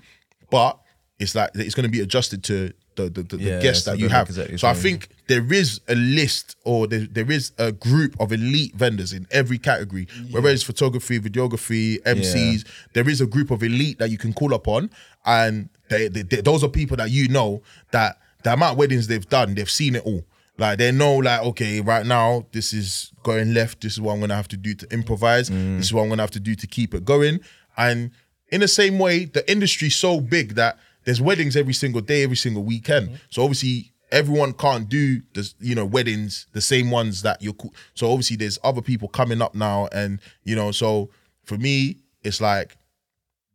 but 0.49 0.79
it's 1.19 1.35
like 1.35 1.51
it's 1.57 1.75
gonna 1.75 1.89
be 1.89 1.99
adjusted 2.01 2.45
to 2.45 2.73
the 2.99 3.09
the, 3.11 3.23
the, 3.23 3.37
the 3.37 3.43
Yeah, 3.51 3.61
guests 3.61 3.85
that 3.87 3.99
you 3.99 4.09
have. 4.09 4.29
exactly, 4.29 4.59
So 4.59 4.69
I 4.69 4.75
think 4.75 5.09
there 5.29 5.53
is 5.53 5.81
a 5.89 5.95
list 5.95 6.57
or 6.65 6.87
there, 6.87 7.07
there 7.11 7.31
is 7.31 7.53
a 7.59 7.71
group 7.73 8.13
of 8.21 8.33
elite 8.33 8.75
vendors 8.75 9.13
in 9.13 9.27
every 9.31 9.59
category, 9.59 10.07
whether 10.31 10.49
it's 10.49 10.63
photography, 10.63 11.19
videography, 11.21 12.03
MCs. 12.03 12.67
There 12.95 13.09
is 13.09 13.21
a 13.21 13.27
group 13.27 13.51
of 13.51 13.63
elite 13.63 13.99
that 13.99 14.11
you 14.11 14.19
can 14.19 14.33
call 14.33 14.53
upon, 14.55 14.91
and 15.25 15.69
they, 15.89 16.09
they, 16.09 16.23
they- 16.23 16.41
those 16.43 16.63
are 16.65 16.69
people 16.69 16.97
that 16.99 17.11
you 17.11 17.29
know 17.29 17.63
that 17.93 18.19
the 18.45 18.53
amount 18.53 18.73
of 18.73 18.79
weddings 18.79 19.07
they've 19.07 19.29
done, 19.29 19.55
they've 19.55 19.71
seen 19.71 19.95
it 19.97 20.05
all. 20.05 20.23
Like 20.59 20.79
they 20.79 20.91
know, 20.91 21.17
like 21.19 21.43
okay, 21.51 21.81
right 21.81 22.05
now 22.05 22.45
this 22.53 22.73
is 22.73 23.13
going 23.23 23.55
left. 23.55 23.81
This 23.83 23.93
is 23.93 24.01
what 24.01 24.15
I'm 24.15 24.21
gonna 24.21 24.35
have 24.35 24.49
to 24.49 24.57
do 24.57 24.75
to 24.75 24.93
improvise. 24.93 25.49
This 25.51 25.87
is 25.87 25.93
what 25.95 26.03
I'm 26.03 26.09
gonna 26.09 26.23
have 26.23 26.33
to 26.33 26.41
do 26.41 26.55
to 26.57 26.67
keep 26.67 26.95
it 26.95 27.05
going. 27.05 27.39
And 27.77 28.11
in 28.51 28.61
the 28.61 28.67
same 28.69 28.99
way, 28.99 29.27
the 29.27 29.49
industry's 29.49 29.95
so 29.95 30.21
big 30.21 30.55
that 30.57 30.79
there's 31.09 31.23
weddings 31.23 31.57
every 31.57 31.73
single 31.73 32.03
day, 32.03 32.23
every 32.23 32.37
single 32.37 32.63
weekend. 32.63 33.19
So 33.31 33.43
obviously, 33.43 33.93
everyone 34.13 34.53
can't 34.53 34.89
do 34.91 35.23
this, 35.33 35.55
you 35.59 35.75
know, 35.75 35.87
weddings 35.87 36.47
the 36.53 36.61
same 36.61 36.91
ones 36.91 37.23
that 37.23 37.41
you're. 37.41 37.55
co- 37.55 37.73
So 37.95 38.11
obviously, 38.11 38.37
there's 38.37 38.59
other 38.63 38.83
people 38.83 39.09
coming 39.09 39.41
up 39.41 39.55
now, 39.55 39.89
and 39.91 40.21
you 40.45 40.55
know, 40.55 40.71
so 40.71 41.09
for 41.45 41.57
me, 41.57 41.97
it's 42.23 42.41
like 42.43 42.77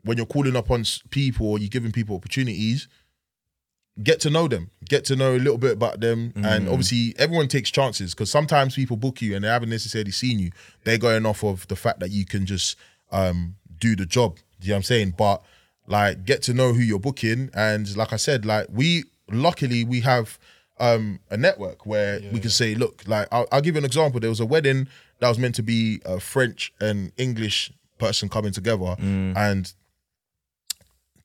when 0.04 0.18
you're 0.18 0.26
calling 0.26 0.56
up 0.56 0.72
on 0.72 0.84
people 1.12 1.46
or 1.48 1.60
you're 1.60 1.70
giving 1.70 1.92
people 1.92 2.16
opportunities, 2.16 2.88
get 4.02 4.20
to 4.22 4.30
know 4.32 4.48
them, 4.48 4.72
get 4.90 5.06
to 5.06 5.16
know 5.16 5.36
a 5.36 5.38
little 5.38 5.60
bit 5.60 5.74
about 5.74 6.00
them, 6.00 6.34
and 6.36 6.68
obviously 6.68 7.14
everyone 7.20 7.48
takes 7.48 7.70
chances 7.70 8.16
because 8.16 8.32
sometimes 8.32 8.74
people 8.76 8.98
book 8.98 9.22
you 9.22 9.36
and 9.36 9.46
they 9.46 9.50
haven't 9.50 9.70
necessarily 9.70 10.12
seen 10.12 10.40
you. 10.40 10.50
They're 10.86 10.98
going 10.98 11.26
off 11.28 11.44
of 11.44 11.68
the 11.68 11.76
fact 11.76 12.00
that 12.00 12.10
you 12.10 12.26
can 12.26 12.48
just 12.48 12.76
um, 13.12 13.56
do 13.80 13.96
the 13.96 14.08
job. 14.08 14.38
Do 14.60 14.66
you 14.66 14.70
know 14.70 14.76
what 14.76 14.78
I'm 14.78 14.84
saying? 14.84 15.14
But 15.18 15.44
like, 15.88 16.26
get 16.26 16.42
to 16.44 16.54
know 16.54 16.74
who 16.74 16.82
you're 16.82 17.00
booking, 17.00 17.50
and 17.54 17.96
like 17.98 18.14
I 18.14 18.18
said, 18.18 18.46
like 18.46 18.68
we 18.72 19.04
luckily 19.32 19.84
we 19.84 20.02
have 20.02 20.38
um, 20.80 21.20
a 21.30 21.38
network 21.38 21.86
where 21.86 22.20
we 22.32 22.40
can 22.40 22.50
say, 22.50 22.76
look, 22.76 23.04
like 23.08 23.28
I'll, 23.32 23.48
I'll 23.52 23.62
give 23.62 23.76
you 23.76 23.80
an 23.80 23.86
example. 23.86 24.20
There 24.20 24.30
was 24.30 24.40
a 24.40 24.46
wedding 24.46 24.88
that 25.20 25.30
was 25.30 25.38
meant 25.40 25.56
to 25.56 25.64
be 25.64 26.02
a 26.06 26.20
French 26.20 26.74
and 26.82 27.12
English 27.18 27.72
person 28.00 28.30
coming 28.30 28.52
together, 28.52 28.96
and 29.38 29.72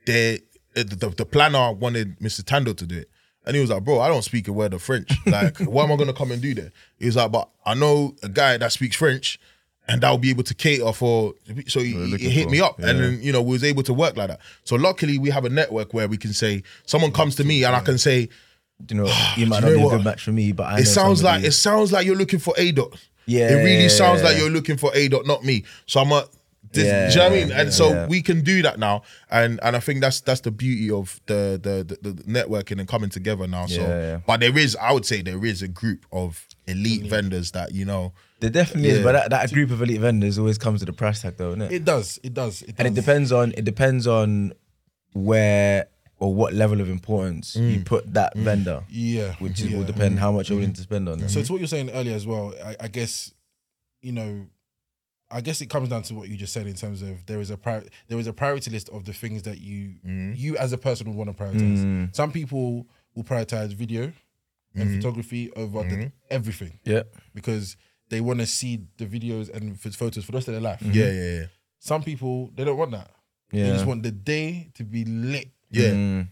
they 0.06 0.40
the, 0.74 0.84
the, 0.84 1.08
the 1.10 1.26
planner 1.26 1.72
wanted 1.72 2.18
Mr. 2.20 2.44
Tando 2.44 2.72
to 2.72 2.86
do 2.86 2.98
it. 2.98 3.10
And 3.46 3.54
he 3.56 3.60
was 3.62 3.70
like, 3.70 3.82
bro, 3.84 4.00
I 4.00 4.08
don't 4.08 4.22
speak 4.22 4.46
a 4.48 4.52
word 4.52 4.74
of 4.74 4.82
French. 4.82 5.10
Like, 5.26 5.58
what 5.60 5.84
am 5.84 5.92
I 5.92 5.96
gonna 5.96 6.12
come 6.12 6.30
and 6.32 6.42
do 6.42 6.54
there? 6.54 6.70
He 6.98 7.06
was 7.06 7.16
like, 7.16 7.32
but 7.32 7.48
I 7.64 7.74
know 7.74 8.14
a 8.22 8.28
guy 8.28 8.56
that 8.58 8.72
speaks 8.72 8.96
French 8.96 9.40
and 9.88 10.04
I'll 10.04 10.18
be 10.18 10.30
able 10.30 10.42
to 10.44 10.54
cater 10.54 10.92
for 10.92 11.34
so 11.66 11.80
he, 11.80 11.92
he 12.16 12.28
hit 12.30 12.44
for, 12.44 12.50
me 12.50 12.60
up 12.60 12.78
and 12.78 13.00
then 13.00 13.18
you 13.22 13.32
know 13.32 13.42
we 13.42 13.52
was 13.52 13.64
able 13.64 13.82
to 13.84 13.94
work 13.94 14.16
like 14.16 14.28
that. 14.28 14.40
So 14.64 14.76
luckily 14.76 15.18
we 15.18 15.30
have 15.30 15.44
a 15.44 15.48
network 15.48 15.94
where 15.94 16.08
we 16.08 16.16
can 16.16 16.32
say 16.32 16.62
someone 16.86 17.12
comes 17.12 17.36
to 17.36 17.44
me 17.44 17.64
and 17.64 17.74
I 17.74 17.80
can 17.80 17.98
say, 17.98 18.28
you 18.88 18.96
know, 18.96 19.06
ah, 19.08 19.34
you 19.36 19.46
might 19.46 19.60
not 19.62 19.70
you 19.70 19.76
be 19.76 19.80
know 19.82 19.88
a 19.88 19.96
good 19.96 20.04
match 20.04 20.22
for 20.24 20.32
me, 20.32 20.52
but 20.52 20.64
I 20.64 20.72
know 20.72 20.76
it 20.78 20.86
sounds 20.86 21.20
somebody- 21.20 21.42
like 21.42 21.48
it 21.48 21.52
sounds 21.52 21.92
like 21.92 22.06
you're 22.06 22.16
looking 22.16 22.38
for 22.38 22.54
A 22.58 22.70
dot. 22.72 22.96
Yeah, 23.26 23.50
It 23.50 23.56
really 23.64 23.88
sounds 23.90 24.22
like 24.22 24.38
you're 24.38 24.48
looking 24.50 24.78
for 24.78 24.90
A 24.94 25.06
dot, 25.08 25.26
not 25.26 25.44
me. 25.44 25.64
So 25.86 26.00
I'm 26.00 26.10
a 26.12 26.24
this, 26.72 26.84
Yeah, 26.86 27.08
do 27.08 27.12
you 27.12 27.16
know 27.18 27.22
what 27.24 27.32
I 27.32 27.34
mean? 27.36 27.48
yeah, 27.48 27.60
And 27.62 27.72
so 27.74 27.88
yeah. 27.90 28.06
we 28.06 28.20
can 28.22 28.42
do 28.42 28.62
that 28.62 28.78
now. 28.78 29.02
And 29.30 29.58
and 29.62 29.74
I 29.76 29.80
think 29.80 30.00
that's 30.00 30.20
that's 30.20 30.40
the 30.40 30.50
beauty 30.50 30.90
of 30.90 31.18
the 31.26 31.58
the 31.62 31.96
the, 32.02 32.10
the 32.12 32.22
networking 32.24 32.78
and 32.78 32.86
coming 32.88 33.10
together 33.10 33.46
now. 33.46 33.66
So 33.66 33.80
Yeah, 33.80 33.88
yeah. 33.88 34.20
but 34.26 34.40
there 34.40 34.56
is, 34.56 34.76
I 34.76 34.92
would 34.92 35.04
say 35.06 35.22
there 35.22 35.44
is 35.44 35.62
a 35.62 35.68
group 35.68 36.04
of 36.12 36.46
elite 36.66 37.04
vendors 37.06 37.52
that, 37.52 37.72
you 37.74 37.84
know, 37.84 38.12
There 38.40 38.50
definitely 38.50 38.90
is, 38.90 39.02
but 39.02 39.12
that, 39.12 39.30
that 39.30 39.52
group 39.52 39.70
of 39.70 39.82
elite 39.82 40.00
vendors 40.00 40.38
always 40.38 40.58
comes 40.58 40.80
with 40.80 40.88
a 40.88 40.92
price 40.92 41.22
tag, 41.22 41.36
though, 41.36 41.54
innit? 41.54 41.72
It 41.72 41.84
does. 41.84 42.20
It 42.22 42.34
does. 42.34 42.62
It 42.62 42.76
does. 42.76 42.78
and 42.78 42.86
it 42.86 42.94
depends 42.94 43.32
on 43.32 43.52
it 43.56 43.64
depends 43.64 44.06
on 44.06 44.52
where 45.12 45.88
or 46.20 46.34
what 46.34 46.52
level 46.52 46.80
of 46.80 46.88
importance 46.88 47.54
you 47.54 47.78
mm. 47.78 47.84
put 47.84 48.12
that 48.14 48.34
mm. 48.34 48.42
vendor, 48.42 48.84
Yeah. 48.88 49.34
which 49.38 49.60
yeah. 49.60 49.76
will 49.76 49.84
depend 49.84 50.16
mm. 50.16 50.18
how 50.18 50.32
much 50.32 50.50
you're 50.50 50.58
willing 50.58 50.72
to 50.72 50.82
spend 50.82 51.08
on. 51.08 51.28
So 51.28 51.38
it's 51.38 51.50
what 51.50 51.60
you're 51.60 51.68
saying 51.68 51.90
earlier 51.90 52.14
as 52.14 52.26
well, 52.26 52.54
I, 52.64 52.76
I 52.80 52.88
guess, 52.88 53.32
you 54.00 54.12
know, 54.12 54.46
I 55.30 55.40
guess 55.40 55.60
it 55.60 55.66
comes 55.66 55.90
down 55.90 56.02
to 56.02 56.14
what 56.14 56.28
you 56.28 56.36
just 56.36 56.52
said 56.52 56.66
in 56.66 56.74
terms 56.74 57.02
of 57.02 57.26
there 57.26 57.40
is 57.40 57.50
a 57.50 57.56
pri- 57.56 57.84
there 58.08 58.18
is 58.18 58.26
a 58.26 58.32
priority 58.32 58.70
list 58.70 58.88
of 58.88 59.04
the 59.04 59.12
things 59.12 59.42
that 59.42 59.60
you 59.60 59.94
you 60.34 60.56
as 60.56 60.72
a 60.72 60.78
person 60.78 61.06
would 61.06 61.16
want 61.16 61.36
to 61.36 61.42
prioritize. 61.42 62.14
Some 62.16 62.32
people 62.32 62.86
will 63.14 63.24
prioritize 63.24 63.74
video 63.74 64.12
and 64.74 64.96
photography 64.96 65.50
over 65.52 65.82
the, 65.82 66.12
everything 66.30 66.78
yeah, 66.84 67.02
because 67.34 67.76
they 68.10 68.20
want 68.20 68.40
to 68.40 68.46
see 68.46 68.80
the 68.96 69.06
videos 69.06 69.48
and 69.54 69.72
f- 69.84 69.94
photos 69.94 70.24
for 70.24 70.32
the 70.32 70.36
rest 70.38 70.48
of 70.48 70.54
their 70.54 70.60
life. 70.62 70.80
yeah, 70.82 71.10
yeah, 71.10 71.30
yeah. 71.40 71.44
Some 71.78 72.02
people 72.02 72.50
they 72.54 72.64
don't 72.64 72.76
want 72.78 72.90
that. 72.92 73.10
Yeah. 73.52 73.64
They 73.64 73.70
just 73.72 73.86
want 73.86 74.02
the 74.02 74.10
day 74.12 74.70
to 74.74 74.84
be 74.84 75.04
lit. 75.04 75.48
Yeah. 75.70 75.90
Mm, 75.90 76.28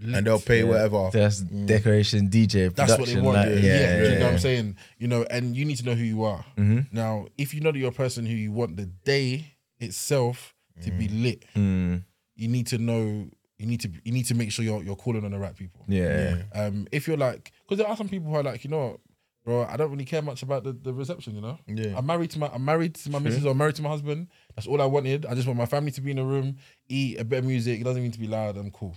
lit. 0.00 0.14
And 0.16 0.26
they'll 0.26 0.38
pay 0.40 0.64
whatever. 0.64 1.10
that's 1.12 1.40
decoration, 1.40 2.28
DJ, 2.28 2.74
That's 2.74 2.98
what 2.98 3.06
they 3.08 3.20
want. 3.20 3.36
like, 3.38 3.48
yeah, 3.48 3.54
yeah, 3.54 3.96
do 3.98 4.02
you 4.04 4.12
yeah, 4.12 4.18
know 4.18 4.24
what 4.26 4.32
I'm 4.34 4.38
saying? 4.38 4.76
You 4.98 5.08
know, 5.08 5.24
and 5.30 5.56
you 5.56 5.64
need 5.64 5.76
to 5.78 5.84
know 5.84 5.94
who 5.94 6.04
you 6.04 6.24
are. 6.24 6.44
Now, 6.92 7.26
if 7.38 7.54
you 7.54 7.60
know 7.60 7.72
that 7.72 7.78
you're 7.78 7.88
a 7.90 7.92
person 7.92 8.26
who 8.26 8.34
you 8.34 8.52
want 8.52 8.76
the 8.76 8.86
day 8.86 9.54
itself 9.78 10.54
to 10.84 10.90
be 10.90 11.08
lit, 11.08 11.44
Mm, 11.54 12.04
you 12.36 12.48
need 12.48 12.66
to 12.68 12.78
know. 12.78 13.28
You 13.58 13.66
need 13.66 13.80
to. 13.80 13.90
You 14.04 14.12
need 14.12 14.26
to 14.26 14.34
make 14.34 14.52
sure 14.52 14.64
you're 14.64 14.82
you're 14.84 14.94
calling 14.96 15.24
on 15.24 15.32
the 15.32 15.38
right 15.38 15.56
people. 15.56 15.84
yeah, 15.88 16.42
Um, 16.54 16.86
if 16.92 17.08
you're 17.08 17.16
like, 17.16 17.50
because 17.64 17.78
there 17.78 17.88
are 17.88 17.96
some 17.96 18.08
people 18.08 18.30
who 18.30 18.36
are 18.36 18.42
like, 18.44 18.62
you 18.62 18.70
know, 18.70 18.78
what, 18.86 19.00
bro, 19.48 19.64
I 19.64 19.76
don't 19.78 19.90
really 19.90 20.04
care 20.04 20.20
much 20.20 20.42
about 20.42 20.62
the, 20.64 20.72
the 20.72 20.92
reception. 20.92 21.34
You 21.34 21.40
know, 21.40 21.58
Yeah. 21.66 21.96
I'm 21.96 22.04
married 22.06 22.30
to 22.32 22.38
my 22.38 22.48
I'm 22.52 22.64
married 22.64 22.94
to 22.96 23.10
my 23.10 23.18
missus 23.18 23.46
or 23.46 23.54
married 23.54 23.76
to 23.76 23.82
my 23.82 23.88
husband. 23.88 24.28
That's 24.54 24.66
all 24.68 24.80
I 24.82 24.84
wanted. 24.86 25.24
I 25.26 25.34
just 25.34 25.46
want 25.46 25.58
my 25.58 25.66
family 25.66 25.90
to 25.92 26.00
be 26.00 26.10
in 26.10 26.18
a 26.18 26.24
room, 26.24 26.56
eat 26.88 27.18
a 27.18 27.24
bit 27.24 27.38
of 27.40 27.44
music. 27.46 27.80
It 27.80 27.84
doesn't 27.84 28.02
mean 28.02 28.12
to 28.12 28.20
be 28.20 28.26
loud. 28.28 28.56
I'm 28.58 28.70
cool. 28.70 28.94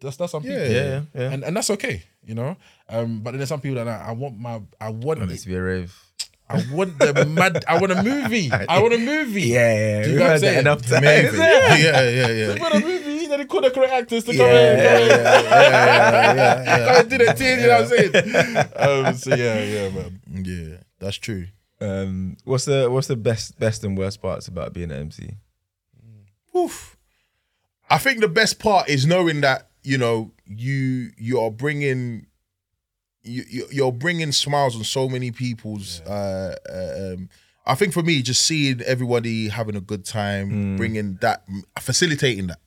That's 0.00 0.16
that's 0.16 0.32
some 0.32 0.42
Yeah. 0.44 0.50
people. 0.58 0.72
yeah, 0.74 0.82
yeah, 0.82 1.00
yeah. 1.14 1.30
And 1.32 1.42
and 1.44 1.56
that's 1.56 1.70
okay, 1.70 2.02
you 2.24 2.34
know. 2.34 2.56
Um, 2.88 3.20
but 3.22 3.30
then 3.32 3.38
there's 3.38 3.48
some 3.48 3.60
people 3.62 3.82
that 3.82 3.88
I, 3.88 4.10
I 4.10 4.12
want 4.12 4.38
my 4.38 4.60
I 4.80 4.90
want 4.90 5.18
Want 5.20 5.30
it, 5.32 5.34
it 5.34 5.38
to 5.40 5.48
be 5.48 5.54
a 5.56 5.62
rave. 5.62 5.96
I 6.50 6.64
want 6.72 6.98
the 6.98 7.26
mad 7.26 7.64
I 7.68 7.78
want 7.78 7.92
a 7.92 8.02
movie. 8.02 8.50
I 8.52 8.80
want 8.80 8.94
a 8.94 8.98
movie. 8.98 9.42
Yeah, 9.56 9.74
yeah, 9.74 10.02
Do 10.04 10.10
you 10.10 10.14
we've 10.16 10.18
know 10.18 10.24
what 10.24 10.24
I'm 10.24 10.30
heard 10.30 10.40
that 10.42 10.58
enough 10.60 10.82
times. 10.86 11.02
Maybe. 11.02 11.82
yeah, 11.84 12.08
yeah, 12.08 12.28
yeah. 12.28 12.54
I 12.54 12.58
want 12.60 12.74
a 12.74 12.80
movie. 12.80 13.07
Then 13.38 13.46
they 13.46 13.50
call 13.50 13.60
the 13.60 13.70
correct 13.70 13.92
actors 13.92 14.24
to 14.24 14.32
come 14.32 14.40
Yeah, 14.46 14.72
in. 14.72 14.78
yeah, 14.78 14.88
come 14.88 15.02
in. 15.02 15.08
yeah, 15.08 16.34
yeah, 16.34 16.64
yeah. 16.64 16.86
Come 16.88 16.96
and 17.00 17.10
do 17.10 17.18
the 17.18 17.32
thing, 17.34 17.60
you 17.60 17.66
know 17.66 17.82
what 17.82 17.82
I'm 17.82 17.88
saying? 17.88 18.56
Um, 19.08 19.14
so 19.16 19.34
yeah, 19.34 19.62
yeah, 19.64 19.88
man. 19.90 20.20
Yeah, 20.44 20.76
that's 20.98 21.16
true. 21.16 21.46
Um, 21.80 22.36
what's 22.44 22.64
the 22.64 22.90
what's 22.90 23.06
the 23.06 23.16
best 23.16 23.58
best 23.58 23.84
and 23.84 23.96
worst 23.96 24.20
parts 24.20 24.48
about 24.48 24.72
being 24.72 24.90
an 24.90 24.98
MC? 25.00 25.30
Oof. 26.56 26.96
I 27.90 27.98
think 27.98 28.20
the 28.20 28.28
best 28.28 28.58
part 28.58 28.88
is 28.88 29.06
knowing 29.06 29.40
that 29.42 29.68
you 29.84 29.98
know 29.98 30.32
you 30.46 31.10
you 31.16 31.40
are 31.40 31.50
bringing 31.50 32.26
you 33.22 33.44
you- 33.48 33.68
you're 33.70 33.92
bringing 33.92 34.32
smiles 34.32 34.74
on 34.76 34.82
so 34.84 35.08
many 35.08 35.30
people's. 35.30 36.00
Uh, 36.00 36.56
uh, 36.68 37.12
um, 37.14 37.28
I 37.66 37.74
think 37.74 37.92
for 37.92 38.02
me, 38.02 38.22
just 38.22 38.42
seeing 38.46 38.80
everybody 38.82 39.48
having 39.48 39.76
a 39.76 39.80
good 39.80 40.04
time, 40.04 40.76
bringing 40.78 41.16
that, 41.20 41.44
facilitating 41.78 42.46
that. 42.48 42.58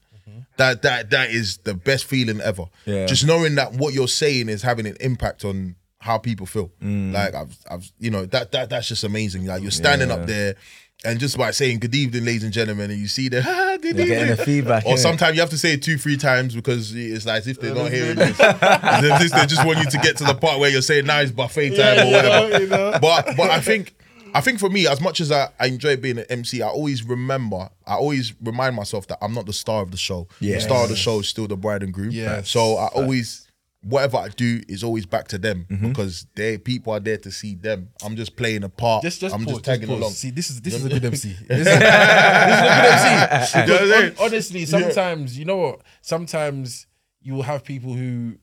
That 0.61 0.81
that 0.83 1.09
that 1.09 1.29
is 1.31 1.57
the 1.57 1.73
best 1.73 2.05
feeling 2.05 2.39
ever. 2.41 2.65
Yeah. 2.85 3.05
Just 3.05 3.25
knowing 3.25 3.55
that 3.55 3.73
what 3.73 3.93
you're 3.93 4.07
saying 4.07 4.49
is 4.49 4.61
having 4.61 4.85
an 4.87 4.95
impact 4.99 5.43
on 5.45 5.75
how 5.99 6.17
people 6.17 6.45
feel. 6.45 6.71
Mm. 6.81 7.13
Like 7.13 7.33
I've 7.35 7.57
I've 7.69 7.91
you 7.99 8.09
know 8.11 8.25
that 8.27 8.51
that 8.53 8.69
that's 8.69 8.87
just 8.87 9.03
amazing. 9.03 9.45
Like 9.45 9.61
you're 9.61 9.71
standing 9.71 10.09
Yeah. 10.09 10.15
up 10.15 10.25
there 10.27 10.55
and 11.03 11.19
just 11.19 11.35
by 11.35 11.49
saying 11.49 11.79
good 11.79 11.95
evening, 11.95 12.25
ladies 12.25 12.43
and 12.43 12.53
gentlemen, 12.53 12.91
and 12.91 12.99
you 12.99 13.07
see 13.07 13.27
the 13.27 13.41
good 13.81 13.97
You're 13.97 14.05
getting 14.05 14.21
evening. 14.29 14.35
the 14.37 14.43
feedback, 14.45 14.85
Or 14.85 14.97
sometimes 14.97 15.33
you 15.35 15.41
have 15.41 15.49
to 15.49 15.57
say 15.57 15.73
it 15.73 15.81
two, 15.81 15.97
three 15.97 16.15
times 16.17 16.53
because 16.53 16.93
it's 16.93 17.25
like 17.25 17.47
if 17.47 17.59
they're 17.59 17.73
not 17.73 17.91
hearing 17.91 18.17
this. 18.17 18.39
As 18.39 19.21
if 19.21 19.31
they 19.31 19.45
just 19.47 19.65
want 19.65 19.79
you 19.79 19.89
to 19.89 19.97
get 19.97 20.17
to 20.17 20.23
the 20.25 20.35
part 20.35 20.59
where 20.59 20.69
you're 20.69 20.83
saying 20.83 21.05
now 21.07 21.19
it's 21.21 21.31
buffet 21.31 21.75
time 21.75 22.07
or 22.07 22.11
whatever. 22.11 22.59
you 22.59 22.67
know. 22.67 22.91
But 23.01 23.35
but 23.35 23.49
I 23.49 23.59
think 23.61 23.93
I 24.33 24.41
think 24.41 24.59
for 24.59 24.69
me, 24.69 24.87
as 24.87 25.01
much 25.01 25.19
as 25.19 25.31
I, 25.31 25.49
I 25.59 25.67
enjoy 25.67 25.97
being 25.97 26.17
an 26.17 26.25
MC, 26.29 26.61
I 26.61 26.67
always 26.67 27.03
remember, 27.03 27.69
I 27.85 27.95
always 27.95 28.33
remind 28.41 28.75
myself 28.75 29.07
that 29.07 29.17
I'm 29.21 29.33
not 29.33 29.45
the 29.45 29.53
star 29.53 29.81
of 29.81 29.91
the 29.91 29.97
show. 29.97 30.27
Yes. 30.39 30.63
The 30.63 30.69
star 30.69 30.83
of 30.83 30.89
the 30.89 30.95
show 30.95 31.19
is 31.19 31.27
still 31.27 31.47
the 31.47 31.57
bride 31.57 31.83
and 31.83 31.93
groom. 31.93 32.11
Yes. 32.11 32.49
So 32.49 32.77
I 32.77 32.87
always 32.87 33.47
whatever 33.83 34.17
I 34.17 34.27
do 34.29 34.61
is 34.67 34.83
always 34.83 35.07
back 35.07 35.27
to 35.29 35.39
them 35.39 35.65
Mm-hmm. 35.67 35.89
because 35.89 36.27
they 36.35 36.57
people 36.59 36.93
are 36.93 36.99
there 36.99 37.17
to 37.17 37.31
see 37.31 37.55
them. 37.55 37.89
I'm 38.03 38.15
just 38.15 38.35
playing 38.35 38.63
a 38.63 38.69
part. 38.69 39.01
Just, 39.03 39.21
just 39.21 39.33
I'm 39.33 39.43
pause, 39.43 39.53
just 39.55 39.65
tagging 39.65 39.87
pause. 39.87 39.97
along. 39.97 40.11
See, 40.11 40.29
this 40.29 40.49
is 40.51 40.61
this 40.61 40.75
is 40.75 40.85
a 40.85 40.89
good 40.89 41.03
MC. 41.05 41.29
This 41.33 41.39
is, 41.59 41.65
this 41.65 41.67
is 41.67 41.73
a 41.75 42.75
good 42.75 42.91
MC. 42.93 43.59
You 43.61 43.67
know 43.67 43.73
what 43.73 44.03
I'm 44.03 44.09
Because 44.11 44.19
honestly, 44.19 44.65
sometimes 44.65 45.37
you 45.39 45.45
know 45.45 45.57
what? 45.57 45.81
Sometimes 46.01 46.87
you 47.21 47.33
will 47.33 47.43
have 47.43 47.63
people 47.63 47.93
who. 47.93 48.35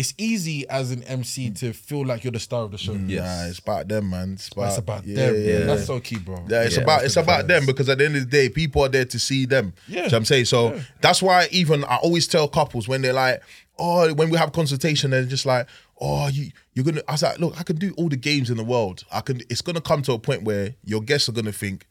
It's 0.00 0.14
easy 0.16 0.66
as 0.70 0.92
an 0.92 1.02
MC 1.02 1.50
mm. 1.50 1.58
to 1.58 1.74
feel 1.74 2.06
like 2.06 2.24
you're 2.24 2.30
the 2.32 2.40
star 2.40 2.62
of 2.62 2.70
the 2.70 2.78
show. 2.78 2.94
Yeah, 2.94 3.48
it's 3.48 3.58
about 3.58 3.86
them, 3.86 4.08
man. 4.08 4.32
It's 4.32 4.48
about, 4.48 4.62
That's 4.62 4.78
about 4.78 5.06
yeah, 5.06 5.26
them. 5.26 5.34
yeah, 5.34 5.40
Yeah, 5.40 5.58
yeah. 5.58 5.64
That's 5.66 5.84
so 5.84 6.00
key, 6.00 6.16
bro. 6.16 6.42
Yeah, 6.48 6.62
it's 6.62 6.76
Yeah, 6.76 6.84
about 6.84 7.04
it's 7.04 7.16
the 7.16 7.20
about 7.20 7.48
them 7.48 7.66
because 7.66 7.86
at 7.90 7.98
the 7.98 8.06
end 8.06 8.16
of 8.16 8.22
the 8.22 8.30
day, 8.30 8.48
people 8.48 8.82
are 8.82 8.88
there 8.88 9.04
to 9.04 9.18
see 9.18 9.44
them. 9.44 9.74
Yeah. 9.86 9.92
Do 9.92 9.94
you 9.94 10.00
know 10.00 10.04
what 10.04 10.14
I'm 10.14 10.24
saying? 10.24 10.44
So 10.46 10.80
that's 11.02 11.20
why 11.20 11.48
even 11.50 11.84
I 11.84 11.96
always 11.96 12.26
tell 12.26 12.48
couples 12.48 12.88
when 12.88 13.02
they're 13.02 13.12
like, 13.12 13.42
oh, 13.78 14.14
when 14.14 14.30
we 14.30 14.38
have 14.38 14.52
consultation, 14.52 15.10
they're 15.10 15.26
just 15.26 15.44
like, 15.44 15.66
oh, 16.00 16.28
you 16.28 16.50
you're 16.72 16.86
gonna. 16.86 17.02
I 17.06 17.12
was 17.12 17.22
like, 17.22 17.38
look, 17.38 17.60
I 17.60 17.62
can 17.62 17.76
do 17.76 17.92
all 17.98 18.08
the 18.08 18.16
games 18.16 18.48
in 18.48 18.56
the 18.56 18.64
world. 18.64 19.04
I 19.12 19.20
can. 19.20 19.42
It's 19.50 19.60
gonna 19.60 19.82
come 19.82 20.00
to 20.02 20.12
a 20.12 20.18
point 20.18 20.44
where 20.44 20.76
your 20.82 21.02
guests 21.02 21.28
are 21.28 21.32
gonna 21.32 21.52
think. 21.52 21.86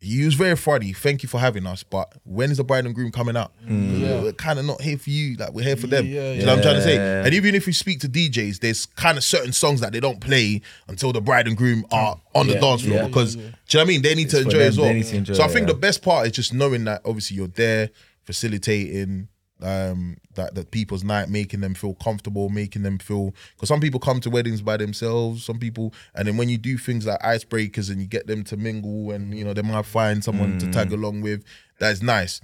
You 0.00 0.26
was 0.26 0.34
very 0.34 0.54
funny. 0.54 0.92
Thank 0.92 1.24
you 1.24 1.28
for 1.28 1.38
having 1.40 1.66
us. 1.66 1.82
But 1.82 2.12
when 2.24 2.50
is 2.52 2.58
the 2.58 2.64
bride 2.64 2.86
and 2.86 2.94
groom 2.94 3.10
coming 3.10 3.36
out? 3.36 3.52
Mm. 3.66 4.00
Yeah. 4.00 4.22
We're 4.22 4.32
kind 4.32 4.58
of 4.60 4.64
not 4.64 4.80
here 4.80 4.96
for 4.96 5.10
you. 5.10 5.36
Like 5.36 5.52
we're 5.52 5.64
here 5.64 5.76
for 5.76 5.88
them. 5.88 6.06
Yeah, 6.06 6.32
you 6.34 6.42
know 6.46 6.52
what 6.52 6.58
I'm 6.58 6.62
trying 6.62 6.76
to 6.76 6.82
say? 6.82 6.96
And 7.24 7.34
even 7.34 7.54
if 7.56 7.66
we 7.66 7.72
speak 7.72 7.98
to 8.00 8.08
DJs, 8.08 8.60
there's 8.60 8.86
kind 8.86 9.18
of 9.18 9.24
certain 9.24 9.52
songs 9.52 9.80
that 9.80 9.92
they 9.92 9.98
don't 10.00 10.20
play 10.20 10.60
until 10.86 11.12
the 11.12 11.20
bride 11.20 11.48
and 11.48 11.56
groom 11.56 11.84
are 11.90 12.16
on 12.34 12.46
the 12.46 12.54
dance 12.60 12.82
floor 12.82 13.06
because 13.08 13.34
do 13.34 13.42
you 13.42 13.46
know 13.48 13.52
what 13.72 13.80
I 13.80 13.84
mean? 13.86 14.02
They 14.02 14.14
need 14.14 14.30
to 14.30 14.36
It's 14.36 14.44
for 14.44 14.50
enjoy 14.50 14.58
them, 14.58 14.68
as 14.68 14.78
well. 14.78 14.92
to 14.92 15.16
enjoy 15.16 15.34
so 15.34 15.42
I 15.42 15.48
think 15.48 15.66
the 15.66 15.74
best 15.74 16.02
part 16.02 16.26
is 16.26 16.32
just 16.32 16.54
knowing 16.54 16.84
that 16.84 17.02
obviously 17.04 17.36
you're 17.36 17.48
there 17.48 17.90
facilitating 18.24 19.28
um 19.60 20.16
that 20.34 20.54
that 20.54 20.70
people's 20.70 21.02
night 21.02 21.28
making 21.28 21.60
them 21.60 21.74
feel 21.74 21.94
comfortable 21.94 22.48
making 22.48 22.82
them 22.84 22.96
feel 22.98 23.34
because 23.54 23.68
some 23.68 23.80
people 23.80 23.98
come 23.98 24.20
to 24.20 24.30
weddings 24.30 24.62
by 24.62 24.76
themselves 24.76 25.44
some 25.44 25.58
people 25.58 25.92
and 26.14 26.28
then 26.28 26.36
when 26.36 26.48
you 26.48 26.56
do 26.56 26.78
things 26.78 27.04
like 27.06 27.18
icebreakers 27.22 27.90
and 27.90 28.00
you 28.00 28.06
get 28.06 28.28
them 28.28 28.44
to 28.44 28.56
mingle 28.56 29.10
and 29.10 29.34
you 29.36 29.44
know 29.44 29.52
they 29.52 29.62
might 29.62 29.84
find 29.84 30.22
someone 30.22 30.58
to 30.58 30.66
Mm. 30.66 30.72
tag 30.72 30.92
along 30.92 31.22
with 31.22 31.42
that's 31.80 32.02
nice 32.02 32.40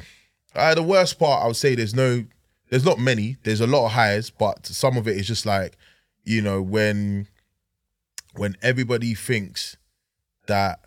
uh, 0.57 0.75
the 0.75 0.83
worst 0.83 1.19
part 1.19 1.45
i 1.45 1.47
would 1.47 1.55
say 1.57 1.77
there's 1.77 1.95
no 1.95 2.25
there's 2.71 2.85
not 2.85 2.99
many 2.99 3.37
there's 3.45 3.61
a 3.61 3.67
lot 3.67 3.87
of 3.87 3.93
highs 3.93 4.31
but 4.31 4.67
some 4.67 4.97
of 4.97 5.07
it 5.07 5.17
is 5.17 5.29
just 5.29 5.47
like 5.47 5.77
you 6.25 6.43
know 6.43 6.61
when 6.61 7.29
when 8.35 8.57
everybody 8.61 9.15
thinks 9.15 9.77
that 10.49 10.81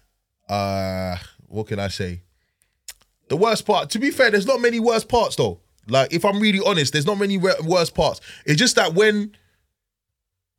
uh 0.50 1.16
what 1.48 1.68
can 1.68 1.80
i 1.80 1.88
say 1.88 2.22
the 3.30 3.36
worst 3.36 3.66
part, 3.66 3.90
to 3.90 4.00
be 4.00 4.10
fair, 4.10 4.32
there's 4.32 4.46
not 4.46 4.62
many 4.62 4.80
worst 4.80 5.10
parts 5.10 5.36
though. 5.36 5.60
Like, 5.89 6.13
if 6.13 6.26
I'm 6.26 6.39
really 6.39 6.60
honest, 6.65 6.93
there's 6.93 7.06
not 7.06 7.17
many 7.17 7.38
re- 7.38 7.56
worst 7.63 7.95
parts. 7.95 8.21
It's 8.45 8.60
just 8.60 8.76
that 8.76 8.93
when 8.93 9.36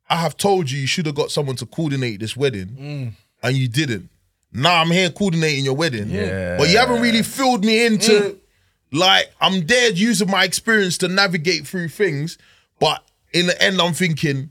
I 0.08 0.16
have 0.16 0.36
told 0.36 0.70
you 0.70 0.80
you 0.80 0.86
should 0.86 1.06
have 1.06 1.14
got 1.14 1.30
someone 1.30 1.56
to 1.56 1.66
coordinate 1.66 2.20
this 2.20 2.36
wedding 2.36 2.68
mm. 2.68 3.12
and 3.42 3.56
you 3.56 3.68
didn't. 3.68 4.08
Now 4.52 4.80
I'm 4.80 4.90
here 4.90 5.10
coordinating 5.10 5.64
your 5.64 5.74
wedding. 5.74 6.08
Yeah. 6.08 6.56
But 6.56 6.70
you 6.70 6.78
haven't 6.78 7.02
really 7.02 7.22
filled 7.22 7.64
me 7.64 7.84
into 7.84 8.12
mm. 8.12 8.38
like 8.92 9.30
I'm 9.40 9.66
there 9.66 9.90
using 9.90 10.30
my 10.30 10.44
experience 10.44 10.96
to 10.98 11.08
navigate 11.08 11.66
through 11.66 11.88
things. 11.88 12.38
But 12.80 13.04
in 13.32 13.46
the 13.46 13.62
end, 13.62 13.80
I'm 13.80 13.92
thinking, 13.92 14.50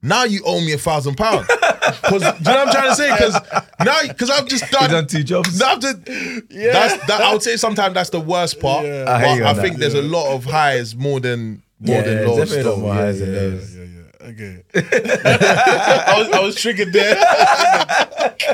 now 0.00 0.24
you 0.24 0.42
owe 0.46 0.60
me 0.60 0.72
a 0.72 0.78
thousand 0.78 1.16
pounds. 1.16 1.48
Because 1.86 2.22
do 2.22 2.26
you 2.28 2.44
know 2.44 2.64
what 2.64 2.68
I'm 2.68 2.72
trying 2.72 2.88
to 2.90 2.94
say? 2.96 3.10
Because 3.12 3.34
now, 3.84 4.00
because 4.08 4.30
I've 4.30 4.46
just 4.46 4.70
done, 4.70 4.90
done 4.90 5.06
two 5.06 5.22
jobs. 5.22 5.60
I've 5.60 5.80
just- 5.80 6.04
that's 6.04 7.06
that. 7.06 7.20
I 7.22 7.32
would 7.32 7.42
say 7.42 7.56
sometimes 7.56 7.94
that's 7.94 8.10
the 8.10 8.20
worst 8.20 8.60
part. 8.60 8.84
Yeah. 8.86 9.04
I 9.08 9.34
hear 9.34 9.44
But 9.44 9.58
I, 9.58 9.62
think 9.62 9.74
that. 9.76 9.80
there's 9.80 9.94
a 9.94 10.02
lot 10.02 10.34
of 10.34 10.44
highs 10.44 10.94
more 10.96 11.20
than 11.20 11.62
more 11.80 11.96
Yeah, 11.96 12.02
than 12.02 12.26
lows. 12.26 12.36
definitely 12.38 12.60
a 12.62 12.70
lot 12.70 12.78
more 12.80 12.94
Yeah, 12.94 13.00
highs 13.02 13.18
than 13.20 13.32
yeah. 13.34 13.40
lows. 13.40 13.76
Yeah, 13.76 13.84
yeah. 13.84 14.28
Okay. 14.30 14.62
I 14.74 16.14
was 16.18 16.28
I 16.30 16.40
was 16.40 16.54
triggered 16.56 16.92
there. 16.92 17.16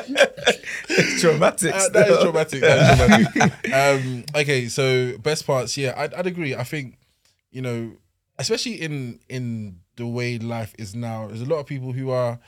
It's 0.92 1.20
traumatic. 1.20 1.72
Uh, 1.74 1.88
that 1.90 2.08
is 2.10 2.18
traumatic. 2.22 2.60
That 2.60 3.00
is 3.00 3.28
traumatic. 3.32 3.72
um, 3.72 4.24
okay, 4.34 4.66
so 4.68 5.16
best 5.18 5.46
parts, 5.46 5.76
yeah, 5.76 5.94
I'd, 5.96 6.12
I'd 6.14 6.26
agree. 6.26 6.54
I 6.54 6.64
think 6.64 6.98
you 7.52 7.62
know, 7.62 7.92
especially 8.38 8.74
in 8.80 9.20
in 9.28 9.76
the 9.96 10.06
way 10.06 10.38
life 10.38 10.74
is 10.78 10.94
now, 10.94 11.28
there's 11.28 11.42
a 11.42 11.46
lot 11.46 11.58
of 11.60 11.66
people 11.66 11.92
who 11.92 12.10
are 12.10 12.38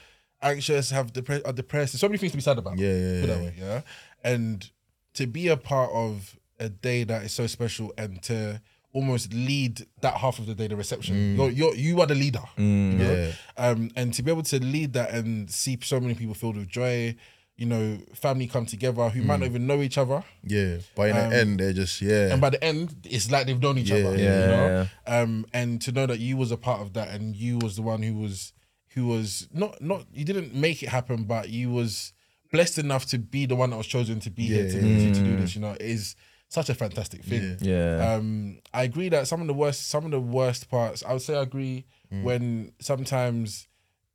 anxious, 0.42 0.90
have 0.90 1.12
depressed, 1.12 1.46
are 1.46 1.52
depressed. 1.52 1.92
There's 1.92 2.00
so 2.00 2.08
many 2.08 2.18
things 2.18 2.32
to 2.32 2.38
be 2.38 2.42
sad 2.42 2.58
about. 2.58 2.78
Yeah, 2.78 2.94
yeah, 2.94 3.20
that 3.20 3.28
yeah. 3.28 3.36
way, 3.36 3.54
yeah. 3.58 3.80
And 4.24 4.70
to 5.14 5.26
be 5.26 5.48
a 5.48 5.56
part 5.56 5.90
of 5.92 6.38
a 6.58 6.68
day 6.68 7.04
that 7.04 7.22
is 7.24 7.32
so 7.32 7.46
special 7.46 7.92
and 7.98 8.22
to 8.24 8.60
almost 8.94 9.32
lead 9.32 9.86
that 10.02 10.14
half 10.14 10.38
of 10.38 10.46
the 10.46 10.54
day, 10.54 10.66
the 10.66 10.76
reception. 10.76 11.34
You're, 11.36 11.50
you're 11.50 11.74
you 11.74 12.00
are 12.00 12.06
the 12.06 12.14
leader. 12.14 12.42
you 12.58 12.64
know? 12.64 13.12
Yeah. 13.14 13.32
Um, 13.56 13.90
and 13.96 14.12
to 14.14 14.22
be 14.22 14.30
able 14.30 14.42
to 14.44 14.62
lead 14.62 14.92
that 14.92 15.10
and 15.12 15.50
see 15.50 15.78
so 15.82 15.98
many 15.98 16.14
people 16.14 16.34
filled 16.34 16.56
with 16.58 16.68
joy, 16.68 17.16
you 17.56 17.64
know, 17.66 17.98
family 18.14 18.46
come 18.46 18.66
together 18.66 19.08
who 19.08 19.22
might 19.22 19.40
not 19.40 19.46
even 19.46 19.66
know 19.66 19.80
each 19.80 19.96
other. 19.96 20.22
Yeah, 20.44 20.76
but 20.94 21.08
in 21.10 21.16
Um, 21.16 21.30
the 21.30 21.36
end, 21.36 21.60
they're 21.60 21.72
just 21.72 22.02
yeah. 22.02 22.32
And 22.32 22.40
by 22.40 22.50
the 22.50 22.62
end, 22.62 22.94
it's 23.04 23.30
like 23.30 23.46
they've 23.46 23.58
known 23.60 23.78
each 23.78 23.88
Yeah, 23.90 23.96
other. 24.08 24.16
yeah, 24.16 24.40
You 24.42 24.46
know? 24.46 24.86
Um, 25.06 25.46
and 25.54 25.80
to 25.82 25.92
know 25.92 26.06
that 26.06 26.18
you 26.18 26.36
was 26.36 26.52
a 26.52 26.56
part 26.58 26.80
of 26.82 26.92
that 26.92 27.08
and 27.08 27.34
you 27.34 27.58
was 27.58 27.76
the 27.76 27.82
one 27.82 28.02
who 28.02 28.14
was 28.14 28.52
who 28.94 29.06
was 29.06 29.48
not 29.52 29.80
not 29.80 30.06
you 30.12 30.24
didn't 30.24 30.54
make 30.54 30.82
it 30.82 30.88
happen, 30.88 31.24
but 31.24 31.48
you 31.48 31.70
was 31.70 32.12
blessed 32.52 32.78
enough 32.78 33.06
to 33.06 33.18
be 33.18 33.46
the 33.46 33.56
one 33.56 33.70
that 33.70 33.76
was 33.76 33.86
chosen 33.86 34.20
to 34.20 34.30
be 34.30 34.44
here 34.44 34.68
to, 34.68 34.80
to, 34.80 35.14
to 35.14 35.20
do 35.24 35.36
this, 35.36 35.54
you 35.54 35.60
know, 35.62 35.74
is 35.80 36.14
such 36.48 36.68
a 36.68 36.74
fantastic 36.74 37.24
thing. 37.24 37.56
Yeah. 37.62 38.12
Um, 38.14 38.58
I 38.74 38.82
agree 38.82 39.08
that 39.08 39.26
some 39.26 39.40
of 39.40 39.46
the 39.46 39.54
worst, 39.54 39.88
some 39.88 40.04
of 40.04 40.10
the 40.10 40.20
worst 40.20 40.68
parts. 40.70 41.02
I 41.02 41.14
would 41.14 41.22
say 41.22 41.34
I 41.36 41.42
agree 41.42 41.86
when 42.10 42.72
sometimes, 42.78 43.68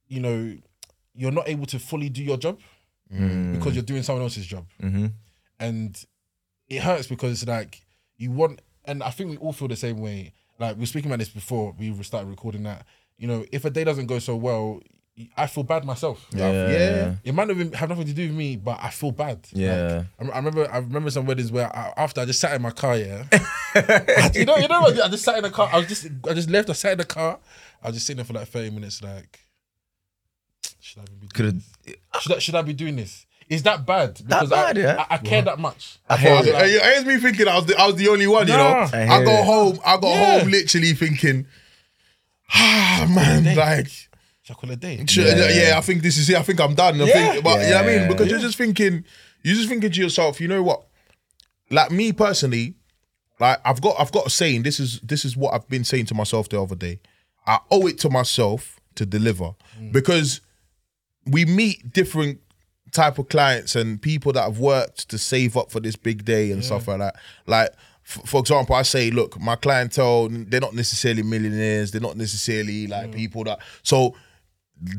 you 0.08 0.20
know, 0.20 0.56
you're 1.16 1.32
not 1.32 1.50
able 1.50 1.66
to 1.66 1.80
fully 1.80 2.10
do 2.10 2.24
your 2.24 2.38
job 2.38 2.60
because 3.10 3.74
you're 3.74 3.84
doing 3.84 4.04
someone 4.04 4.22
else's 4.24 4.46
job, 4.46 4.68
Mhm. 4.84 5.14
and 5.60 6.06
it 6.68 6.84
hurts 6.84 7.08
because 7.08 7.32
it's 7.32 7.48
like 7.48 7.82
you 8.18 8.30
want. 8.32 8.62
And 8.86 9.02
I 9.02 9.10
think 9.10 9.32
we 9.32 9.38
all 9.38 9.52
feel 9.54 9.68
the 9.68 9.76
same 9.76 10.00
way. 10.00 10.34
Like 10.60 10.76
we 10.76 10.82
were 10.82 10.86
speaking 10.88 11.10
about 11.10 11.20
this 11.20 11.30
before 11.30 11.74
we 11.78 11.92
started 12.04 12.30
recording 12.30 12.64
that. 12.64 12.86
You 13.18 13.28
know, 13.28 13.46
if 13.52 13.66
a 13.66 13.70
day 13.70 13.84
doesn't 13.84 14.06
go 14.06 14.20
so 14.20 14.36
well, 14.36 14.80
I 15.36 15.48
feel 15.48 15.64
bad 15.64 15.84
myself. 15.84 16.24
Yeah. 16.32 16.52
yeah. 16.70 17.16
It 17.24 17.34
might 17.34 17.48
not 17.48 17.56
even 17.58 17.72
have 17.74 17.90
nothing 17.90 18.06
to 18.06 18.14
do 18.14 18.28
with 18.28 18.38
me, 18.38 18.56
but 18.56 18.78
I 18.80 18.92
feel 18.92 19.12
bad. 19.12 19.40
Yeah. 19.52 20.04
Like, 20.20 20.30
I 20.30 20.34
I 20.34 20.38
remember, 20.38 20.72
I 20.72 20.78
remember 20.78 21.10
some 21.10 21.26
weddings 21.26 21.52
where 21.52 21.76
I, 21.76 21.92
after 21.98 22.22
I 22.22 22.26
just 22.26 22.40
sat 22.40 22.54
in 22.54 22.62
my 22.62 22.70
car, 22.70 22.96
yeah. 22.96 23.24
you 24.36 24.46
know, 24.46 24.58
you 24.58 24.68
know 24.68 24.82
what? 24.82 25.02
I 25.02 25.08
just 25.08 25.24
sat 25.24 25.38
in 25.38 25.44
the 25.44 25.50
car. 25.50 25.70
I 25.74 25.80
was 25.80 25.88
just, 25.88 26.06
I 26.30 26.34
just 26.36 26.50
left. 26.52 26.70
I 26.70 26.74
sat 26.74 26.92
in 26.92 26.98
the 27.00 27.06
car. 27.06 27.40
I 27.82 27.88
was 27.88 27.96
just 27.96 28.06
sitting 28.06 28.18
there 28.18 28.26
for 28.26 28.34
like 28.34 28.48
thirty 28.48 28.70
minutes. 28.70 29.02
Like, 29.02 29.40
should 30.80 31.02
I 31.02 31.06
be 31.20 31.28
doing 31.28 31.64
this? 31.86 31.96
Should 32.22 32.32
I, 32.36 32.40
should 32.40 32.56
I 32.56 32.62
be 32.62 32.74
doing 32.74 32.96
this? 32.98 33.26
Is 33.50 33.64
that 33.64 33.86
bad? 33.86 34.20
Because 34.24 34.50
bad, 34.50 34.78
I, 34.78 34.82
yeah? 34.82 35.06
I, 35.10 35.16
I 35.16 35.18
care 35.20 35.42
that 35.42 35.58
much. 35.58 36.00
I 36.10 36.14
I 36.14 36.18
hear. 36.18 36.32
I 36.34 36.38
was 36.40 36.48
It 36.48 36.54
like, 36.54 36.64
it 36.66 36.82
has 36.82 37.06
me 37.06 37.18
thinking 37.18 37.48
I 37.48 37.56
was 37.56 37.66
the, 37.66 37.78
I 37.80 37.88
was 37.88 37.96
the 37.96 38.10
only 38.10 38.28
one, 38.28 38.46
you 38.48 38.54
know. 38.54 38.88
I 38.94 39.08
I, 39.08 39.24
go 39.24 39.32
it. 39.32 39.46
home, 39.46 39.80
I 39.86 39.98
got 39.98 40.04
Yeah. 40.10 40.40
home 40.40 40.50
literally 40.52 40.94
thinking, 40.94 41.48
ah 42.54 43.08
man, 43.14 43.56
like 43.56 43.88
should 43.88 44.52
I 44.52 44.54
call 44.54 44.76
day? 44.76 45.04
Should- 45.08 45.26
Yeah. 45.26 45.50
yeah. 45.70 45.78
I 45.78 45.82
think 45.82 46.02
this 46.02 46.18
is 46.18 46.30
it. 46.30 46.38
I 46.38 46.44
think 46.44 46.60
I'm 46.62 46.74
done. 46.74 47.02
I 47.02 47.06
Yeah. 47.06 47.32
think, 47.34 47.44
but 47.44 47.62
you 47.62 47.70
know 47.70 47.76
what 47.76 47.84
I 47.84 47.88
mean? 47.88 48.02
Yeah. 48.02 48.08
Because 48.08 48.30
you're 48.30 48.40
just 48.40 48.58
thinking, 48.58 49.04
you're 49.44 49.56
just 49.56 49.68
thinking 49.70 49.92
to 49.92 50.02
yourself, 50.02 50.40
you 50.40 50.48
know 50.48 50.64
what? 50.64 50.84
Like 51.70 51.92
me 51.92 52.14
personally, 52.14 52.76
like 53.40 53.60
I've 53.66 53.82
got 53.82 53.96
I've 54.00 54.12
got 54.12 54.26
a 54.28 54.30
saying, 54.30 54.64
this 54.64 54.80
is 54.80 55.00
this 55.02 55.26
is 55.26 55.36
what 55.36 55.54
I've 55.54 55.68
been 55.68 55.84
saying 55.84 56.06
to 56.08 56.14
myself 56.16 56.48
the 56.50 56.62
other 56.62 56.76
day. 56.76 57.00
I 57.46 57.60
owe 57.72 57.88
it 57.88 57.98
to 58.00 58.10
myself 58.10 58.80
to 58.96 59.06
deliver. 59.06 59.52
Because 59.92 60.42
we 61.26 61.46
meet 61.46 61.94
different 61.94 62.40
type 62.94 63.20
of 63.20 63.28
clients 63.30 63.76
and 63.76 64.02
people 64.02 64.32
that 64.34 64.44
have 64.44 64.60
worked 64.60 65.10
to 65.10 65.18
save 65.18 65.56
up 65.58 65.72
for 65.72 65.80
this 65.80 65.96
big 65.96 66.24
day 66.26 66.52
and 66.52 66.64
stuff 66.64 66.88
like 66.88 67.00
that. 67.00 67.16
Like, 67.46 67.70
f- 67.70 67.78
for 68.08 68.40
example, 68.40 68.74
I 68.74 68.84
say, 68.84 69.12
look, 69.12 69.38
my 69.38 69.58
clientele, 69.58 70.30
they're 70.32 70.62
not 70.62 70.74
necessarily 70.74 71.24
millionaires. 71.24 71.92
They're 71.92 72.00
not 72.00 72.16
necessarily 72.16 72.88
like 72.88 73.12
people 73.12 73.44
that. 73.44 73.60
So 73.84 74.16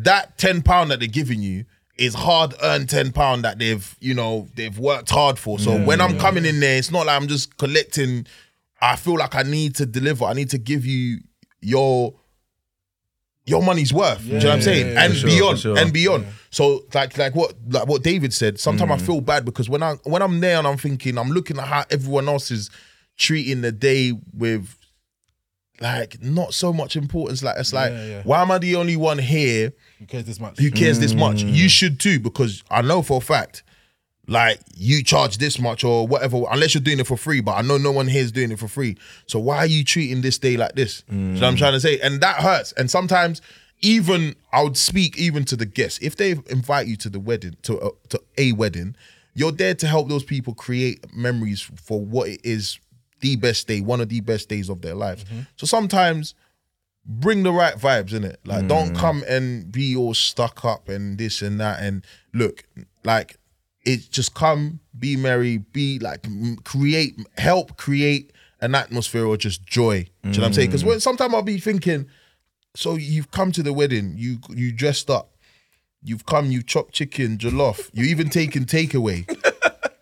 that 0.00 0.36
ten 0.36 0.60
pound 0.60 0.90
that 0.90 0.98
they're 0.98 1.08
giving 1.08 1.40
you 1.40 1.64
is 1.96 2.14
hard 2.14 2.54
earned 2.62 2.90
ten 2.90 3.10
pound 3.12 3.44
that 3.44 3.58
they've 3.58 3.96
you 3.98 4.12
know 4.12 4.46
they've 4.56 4.78
worked 4.78 5.08
hard 5.08 5.38
for. 5.38 5.58
So 5.58 5.78
when 5.84 6.02
I'm 6.02 6.18
coming 6.18 6.44
in 6.44 6.60
there, 6.60 6.76
it's 6.76 6.90
not 6.90 7.06
like 7.06 7.20
I'm 7.20 7.28
just 7.28 7.56
collecting. 7.56 8.26
I 8.82 8.96
feel 8.96 9.16
like 9.16 9.34
I 9.34 9.42
need 9.42 9.74
to 9.76 9.86
deliver. 9.86 10.26
I 10.26 10.34
need 10.34 10.50
to 10.50 10.58
give 10.58 10.84
you 10.84 11.20
your 11.62 12.14
your 13.46 13.62
money's 13.62 13.92
worth. 13.94 14.20
Do 14.20 14.26
you 14.26 14.32
know 14.34 14.48
what 14.48 14.54
I'm 14.56 14.62
saying? 14.62 14.86
yeah, 14.88 14.92
yeah, 14.92 15.04
and 15.06 15.16
sure, 15.16 15.30
beyond, 15.30 15.58
sure. 15.58 15.78
and 15.78 15.92
beyond. 15.94 16.26
So 16.50 16.84
like 16.92 17.16
like 17.16 17.34
what 17.34 17.54
like 17.70 17.88
what 17.88 18.02
David 18.02 18.34
said. 18.34 18.60
Sometimes 18.60 18.90
Mm. 18.90 18.94
I 18.94 18.98
feel 18.98 19.20
bad 19.22 19.46
because 19.46 19.70
when 19.70 19.82
I 19.82 19.94
when 20.04 20.20
I'm 20.20 20.40
there 20.40 20.58
and 20.58 20.66
I'm 20.66 20.76
thinking, 20.76 21.16
I'm 21.16 21.30
looking 21.30 21.58
at 21.58 21.66
how 21.66 21.84
everyone 21.90 22.28
else 22.28 22.50
is 22.50 22.68
treating 23.18 23.60
the 23.60 23.72
day 23.72 24.12
with 24.32 24.74
like 25.80 26.20
not 26.22 26.54
so 26.54 26.72
much 26.72 26.96
importance. 26.96 27.42
Like 27.42 27.56
it's 27.58 27.72
like, 27.72 27.92
Yeah, 27.92 28.06
yeah. 28.06 28.22
why 28.24 28.42
am 28.42 28.50
I 28.50 28.58
the 28.58 28.76
only 28.76 28.96
one 28.96 29.18
here 29.18 29.72
Who 29.98 30.06
cares 30.06 30.24
this 30.24 30.40
much? 30.40 30.58
who 30.58 30.70
cares 30.70 30.98
this 30.98 31.14
much? 31.14 31.44
Mm. 31.44 31.54
You 31.54 31.68
should 31.68 32.00
too, 32.00 32.18
because 32.18 32.64
I 32.70 32.82
know 32.82 33.02
for 33.02 33.18
a 33.18 33.20
fact, 33.20 33.62
like 34.26 34.60
you 34.76 35.02
charge 35.04 35.38
this 35.38 35.58
much 35.58 35.84
or 35.84 36.06
whatever, 36.06 36.42
unless 36.50 36.74
you're 36.74 36.82
doing 36.82 36.98
it 37.00 37.06
for 37.06 37.16
free. 37.16 37.40
But 37.40 37.52
I 37.52 37.62
know 37.62 37.78
no 37.78 37.92
one 37.92 38.08
here 38.08 38.22
is 38.22 38.32
doing 38.32 38.50
it 38.50 38.58
for 38.58 38.68
free. 38.68 38.96
So 39.26 39.38
why 39.38 39.58
are 39.58 39.66
you 39.66 39.84
treating 39.84 40.20
this 40.20 40.38
day 40.38 40.56
like 40.56 40.74
this? 40.74 41.02
You 41.10 41.16
know 41.16 41.34
what 41.40 41.44
I'm 41.44 41.54
Mm. 41.54 41.58
trying 41.58 41.72
to 41.72 41.80
say? 41.80 41.98
And 42.00 42.20
that 42.20 42.36
hurts. 42.36 42.72
And 42.72 42.90
sometimes 42.90 43.40
even 43.80 44.34
I 44.52 44.62
would 44.64 44.76
speak 44.76 45.16
even 45.16 45.44
to 45.46 45.56
the 45.56 45.64
guests 45.64 46.00
if 46.02 46.16
they 46.16 46.32
invite 46.50 46.88
you 46.88 46.96
to 46.96 47.08
the 47.08 47.20
wedding 47.20 47.56
to 47.62 47.78
a, 47.78 47.90
to 48.08 48.20
a 48.36 48.52
wedding, 48.52 48.96
you're 49.34 49.52
there 49.52 49.74
to 49.74 49.86
help 49.86 50.08
those 50.08 50.24
people 50.24 50.52
create 50.54 51.04
memories 51.14 51.60
for 51.60 52.00
what 52.04 52.28
it 52.28 52.40
is 52.42 52.78
the 53.20 53.36
best 53.36 53.66
day, 53.66 53.80
one 53.80 54.00
of 54.00 54.08
the 54.08 54.20
best 54.20 54.48
days 54.48 54.68
of 54.68 54.82
their 54.82 54.94
lives. 54.94 55.24
Mm-hmm. 55.24 55.40
So 55.56 55.66
sometimes 55.66 56.34
bring 57.04 57.42
the 57.42 57.52
right 57.52 57.74
vibes 57.74 58.12
in 58.12 58.24
it. 58.24 58.38
Like, 58.44 58.68
don't 58.68 58.94
mm. 58.94 58.98
come 58.98 59.24
and 59.28 59.70
be 59.72 59.96
all 59.96 60.14
stuck 60.14 60.64
up 60.64 60.88
and 60.88 61.16
this 61.18 61.40
and 61.40 61.58
that. 61.58 61.82
And 61.82 62.04
look, 62.34 62.64
like, 63.04 63.36
it 63.84 64.10
just 64.10 64.34
come, 64.34 64.80
be 64.98 65.16
merry, 65.16 65.58
be 65.58 65.98
like, 65.98 66.26
create, 66.64 67.18
help 67.38 67.78
create 67.78 68.32
an 68.60 68.74
atmosphere 68.74 69.24
or 69.24 69.36
just 69.36 69.64
joy. 69.64 70.06
Do 70.22 70.28
you 70.28 70.34
know 70.34 70.40
what 70.40 70.46
I'm 70.48 70.52
saying? 70.52 70.68
Because 70.68 70.84
mm. 70.84 71.00
sometimes 71.00 71.32
I'll 71.32 71.42
be 71.42 71.58
thinking, 71.58 72.06
so 72.74 72.96
you've 72.96 73.30
come 73.30 73.52
to 73.52 73.62
the 73.62 73.72
wedding, 73.72 74.14
you 74.16 74.38
you 74.50 74.72
dressed 74.72 75.10
up, 75.10 75.36
you've 76.02 76.26
come, 76.26 76.50
you 76.50 76.62
chopped 76.62 76.92
chicken, 76.92 77.38
jollof, 77.38 77.90
you 77.92 78.04
even 78.04 78.28
taken 78.28 78.66
takeaway. 78.66 79.26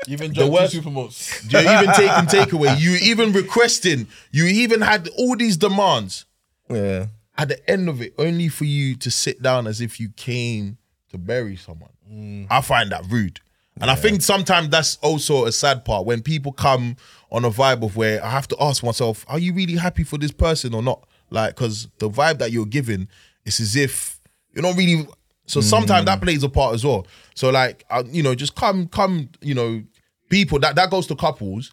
Even 0.09 0.29
the 0.29 0.35
dropped 0.35 0.53
worst- 0.53 0.73
two 0.75 0.83
supermotes. 0.83 1.51
You're 1.53 1.63
even 1.63 1.95
taking 1.95 2.27
takeaway. 2.41 2.79
You 2.81 2.97
even 3.03 3.33
requesting. 3.33 4.07
You 4.31 4.47
even 4.47 4.81
had 4.81 5.09
all 5.17 5.37
these 5.37 5.57
demands. 5.57 6.25
Yeah. 6.71 7.07
At 7.39 7.49
the 7.49 7.71
end 7.71 7.89
of 7.89 8.01
it, 8.01 8.15
only 8.19 8.49
for 8.49 8.65
you 8.65 8.95
to 8.97 9.11
sit 9.11 9.43
down 9.43 9.67
as 9.67 9.81
if 9.81 10.01
you 10.01 10.09
came 10.17 10.79
to 11.11 11.19
bury 11.19 11.57
someone. 11.57 11.91
Mm. 12.11 12.47
I 12.51 12.61
find 12.63 12.91
that 12.93 13.05
rude. 13.11 13.41
And 13.79 13.91
I 13.91 13.95
think 13.95 14.23
sometimes 14.23 14.71
that's 14.71 14.97
also 15.03 15.45
a 15.45 15.53
sad 15.53 15.85
part 15.85 16.07
when 16.07 16.23
people 16.23 16.51
come 16.51 16.97
on 17.31 17.45
a 17.45 17.51
vibe 17.51 17.83
of 17.85 17.95
where 17.95 18.25
I 18.25 18.31
have 18.31 18.49
to 18.49 18.57
ask 18.59 18.83
myself, 18.83 19.27
are 19.29 19.39
you 19.39 19.53
really 19.53 19.77
happy 19.77 20.03
for 20.03 20.17
this 20.17 20.33
person 20.33 20.73
or 20.73 20.83
not? 20.83 21.07
Like, 21.29 21.55
because 21.57 21.89
the 21.99 22.09
vibe 22.09 22.39
that 22.39 22.53
you're 22.53 22.65
giving 22.65 23.07
is 23.45 23.61
as 23.61 23.77
if 23.77 24.19
you're 24.55 24.63
not 24.63 24.77
really. 24.77 25.07
So 25.45 25.61
sometimes 25.61 26.03
Mm. 26.05 26.07
that 26.07 26.21
plays 26.23 26.43
a 26.43 26.49
part 26.49 26.75
as 26.75 26.85
well. 26.87 27.07
So 27.35 27.51
like, 27.51 27.85
uh, 27.91 28.03
you 28.11 28.23
know, 28.23 28.35
just 28.35 28.55
come, 28.55 28.89
come, 28.89 29.29
you 29.43 29.55
know, 29.55 29.83
people 30.29 30.59
that 30.61 30.77
that 30.77 30.91
goes 30.91 31.07
to 31.09 31.17
couples. 31.17 31.73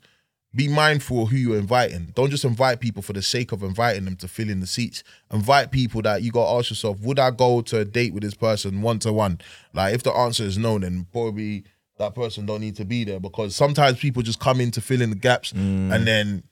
Be 0.55 0.67
mindful 0.67 1.23
of 1.23 1.29
who 1.29 1.37
you're 1.37 1.57
inviting. 1.57 2.11
Don't 2.13 2.29
just 2.29 2.45
invite 2.45 2.79
people 2.79 3.01
for 3.01 3.13
the 3.13 3.23
sake 3.23 3.51
of 3.53 3.63
inviting 3.63 4.05
them 4.05 4.15
to 4.17 4.27
fill 4.27 4.51
in 4.51 4.59
the 4.59 4.67
seats. 4.67 5.03
Invite 5.31 5.71
people 5.71 6.03
that 6.03 6.21
you 6.21 6.31
got 6.31 6.45
to 6.45 6.59
ask 6.59 6.69
yourself: 6.69 6.99
Would 6.99 7.17
I 7.17 7.31
go 7.31 7.61
to 7.63 7.79
a 7.79 7.85
date 7.85 8.13
with 8.13 8.21
this 8.21 8.35
person 8.35 8.83
one 8.83 8.99
to 8.99 9.11
one? 9.11 9.39
Like, 9.73 9.95
if 9.95 10.03
the 10.03 10.11
answer 10.11 10.43
is 10.43 10.59
no, 10.59 10.77
then 10.77 11.07
probably 11.11 11.63
that 11.97 12.13
person 12.13 12.45
don't 12.45 12.61
need 12.61 12.75
to 12.75 12.85
be 12.85 13.03
there 13.03 13.19
because 13.19 13.55
sometimes 13.55 13.97
people 13.97 14.21
just 14.21 14.39
come 14.39 14.61
in 14.61 14.69
to 14.71 14.81
fill 14.81 15.01
in 15.01 15.09
the 15.09 15.15
gaps 15.15 15.53
and 15.53 16.05
then 16.05 16.43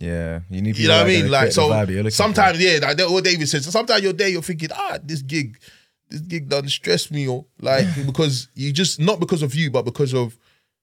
Yeah. 0.00 0.40
You 0.50 0.62
need 0.62 0.76
you 0.78 0.88
know 0.88 0.96
what 0.98 1.04
I 1.06 1.08
mean? 1.08 1.30
Like 1.30 1.52
so 1.52 1.68
vibe 1.68 1.86
that 1.86 1.92
you're 1.92 2.10
sometimes 2.10 2.58
yeah, 2.60 2.78
like 2.82 2.96
that- 2.96 3.10
what 3.10 3.22
David 3.24 3.48
said. 3.48 3.62
So 3.62 3.70
sometimes 3.70 4.02
you're 4.02 4.12
there, 4.12 4.28
you're 4.28 4.42
thinking, 4.42 4.70
ah, 4.72 4.98
this 5.02 5.22
gig, 5.22 5.58
this 6.08 6.20
gig 6.20 6.48
doesn't 6.48 6.70
stress 6.70 7.10
me 7.10 7.28
or 7.28 7.44
like 7.60 7.86
because 8.06 8.48
you 8.54 8.72
just 8.72 8.98
not 8.98 9.20
because 9.20 9.42
of 9.42 9.54
you, 9.54 9.70
but 9.70 9.84
because 9.84 10.14
of 10.14 10.36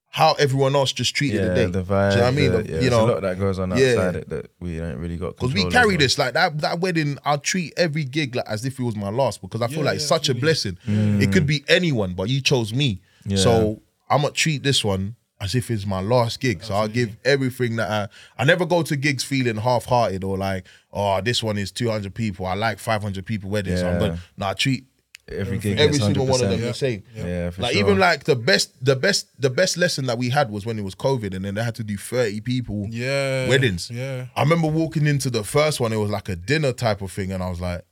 how 0.09 0.33
everyone 0.39 0.75
else 0.75 0.93
just 0.93 1.15
treated 1.15 1.41
Yeah, 1.41 1.47
the 1.49 1.55
day. 1.55 1.65
the 1.65 1.71
Do 1.71 1.77
you 1.79 1.83
know 1.85 2.07
what 2.07 2.17
I 2.23 2.31
mean? 2.31 2.51
the- 2.51 2.57
The- 2.63 2.69
yeah, 2.69 2.75
you 2.75 2.79
there's 2.81 2.91
know, 2.91 3.05
a 3.05 3.11
lot 3.11 3.21
that 3.21 3.37
goes 3.39 3.59
on 3.59 3.69
Yeah. 3.77 3.87
outside 3.89 4.15
it 4.15 4.29
that 4.29 4.45
we 4.59 4.77
don't 4.77 4.97
really 4.97 5.17
got. 5.17 5.35
Because 5.37 5.53
we 5.53 5.69
carry 5.69 5.89
over. 5.89 5.97
this 5.97 6.17
like 6.17 6.33
that 6.33 6.57
that 6.61 6.79
wedding, 6.79 7.17
I'll 7.25 7.37
treat 7.39 7.73
every 7.77 8.03
gig 8.03 8.35
like 8.35 8.47
as 8.47 8.65
if 8.65 8.79
it 8.79 8.83
was 8.83 8.95
my 8.95 9.09
last 9.09 9.41
because 9.41 9.61
I 9.61 9.67
feel 9.67 9.79
Yeah, 9.79 9.83
like 9.85 9.95
it's 9.95 10.03
yeah, 10.05 10.07
such 10.07 10.29
a 10.29 10.35
blessing. 10.35 10.77
Mm. 10.87 11.21
It 11.21 11.31
could 11.31 11.45
be 11.45 11.63
anyone, 11.67 12.13
but 12.13 12.29
you 12.29 12.41
chose 12.41 12.73
me. 12.73 13.01
Yeah. 13.25 13.37
So 13.37 13.81
I'm 14.09 14.21
gonna 14.21 14.33
treat 14.33 14.63
this 14.63 14.83
one 14.83 15.15
as 15.39 15.53
if 15.53 15.69
it's 15.69 15.85
my 15.85 15.99
last 16.01 16.39
gig. 16.39 16.63
So 16.63 16.73
I'll 16.73 16.87
give 16.87 17.15
everything 17.23 17.75
that 17.75 17.91
I 17.91 18.41
I 18.41 18.45
never 18.45 18.65
go 18.65 18.81
to 18.83 18.95
gigs 18.95 19.23
feeling 19.23 19.57
half 19.57 19.85
hearted 19.85 20.23
or 20.23 20.35
like, 20.37 20.65
oh, 20.91 21.21
this 21.21 21.43
one 21.43 21.57
is 21.59 21.71
200 21.71 22.15
people. 22.15 22.45
I 22.47 22.55
like 22.55 22.79
500 22.79 23.23
people 23.25 23.49
wedding. 23.51 23.77
So 23.77 23.87
I'm 23.87 23.93
Yeah. 23.95 23.99
gonna 23.99 24.19
no, 24.37 24.47
I 24.47 24.53
treat 24.53 24.85
Every 25.29 25.57
gig 25.57 25.77
every 25.77 25.97
gets 25.97 26.05
single 26.05 26.25
one 26.25 26.41
of 26.41 26.49
them 26.49 26.59
100%. 26.59 26.63
the 26.63 26.73
same. 26.73 27.03
Yeah, 27.13 27.49
for 27.49 27.61
like 27.63 27.73
sure. 27.73 27.81
even 27.81 27.99
like 27.99 28.23
the 28.23 28.35
best, 28.35 28.71
the 28.83 28.95
best, 28.95 29.27
the 29.41 29.49
best 29.49 29.75
lesson 29.75 30.05
that 30.05 30.17
we 30.17 30.29
had 30.29 30.49
was 30.49 30.65
when 30.65 30.79
it 30.79 30.83
was 30.83 30.95
COVID, 30.95 31.33
and 31.35 31.43
then 31.43 31.55
they 31.55 31.63
had 31.63 31.75
to 31.75 31.83
do 31.83 31.97
thirty 31.97 32.39
people 32.39 32.87
Yeah. 32.89 33.49
weddings. 33.49 33.89
Yeah. 33.91 34.27
I 34.37 34.41
remember 34.43 34.67
walking 34.69 35.05
into 35.05 35.29
the 35.29 35.43
first 35.43 35.79
one, 35.81 35.91
it 35.91 35.97
was 35.97 36.09
like 36.09 36.29
a 36.29 36.35
dinner 36.37 36.71
type 36.71 37.01
of 37.01 37.11
thing, 37.11 37.33
and 37.33 37.43
I 37.43 37.49
was 37.49 37.59
like, 37.59 37.83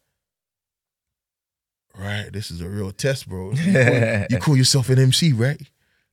right, 1.98 2.32
this 2.32 2.52
is 2.52 2.62
a 2.62 2.70
real 2.70 2.92
test, 2.92 3.28
bro. 3.28 3.52
You 3.52 3.74
call, 3.74 4.26
you 4.30 4.38
call 4.40 4.58
yourself 4.58 4.90
an 4.90 5.00
MC, 5.00 5.34
right? 5.34 5.62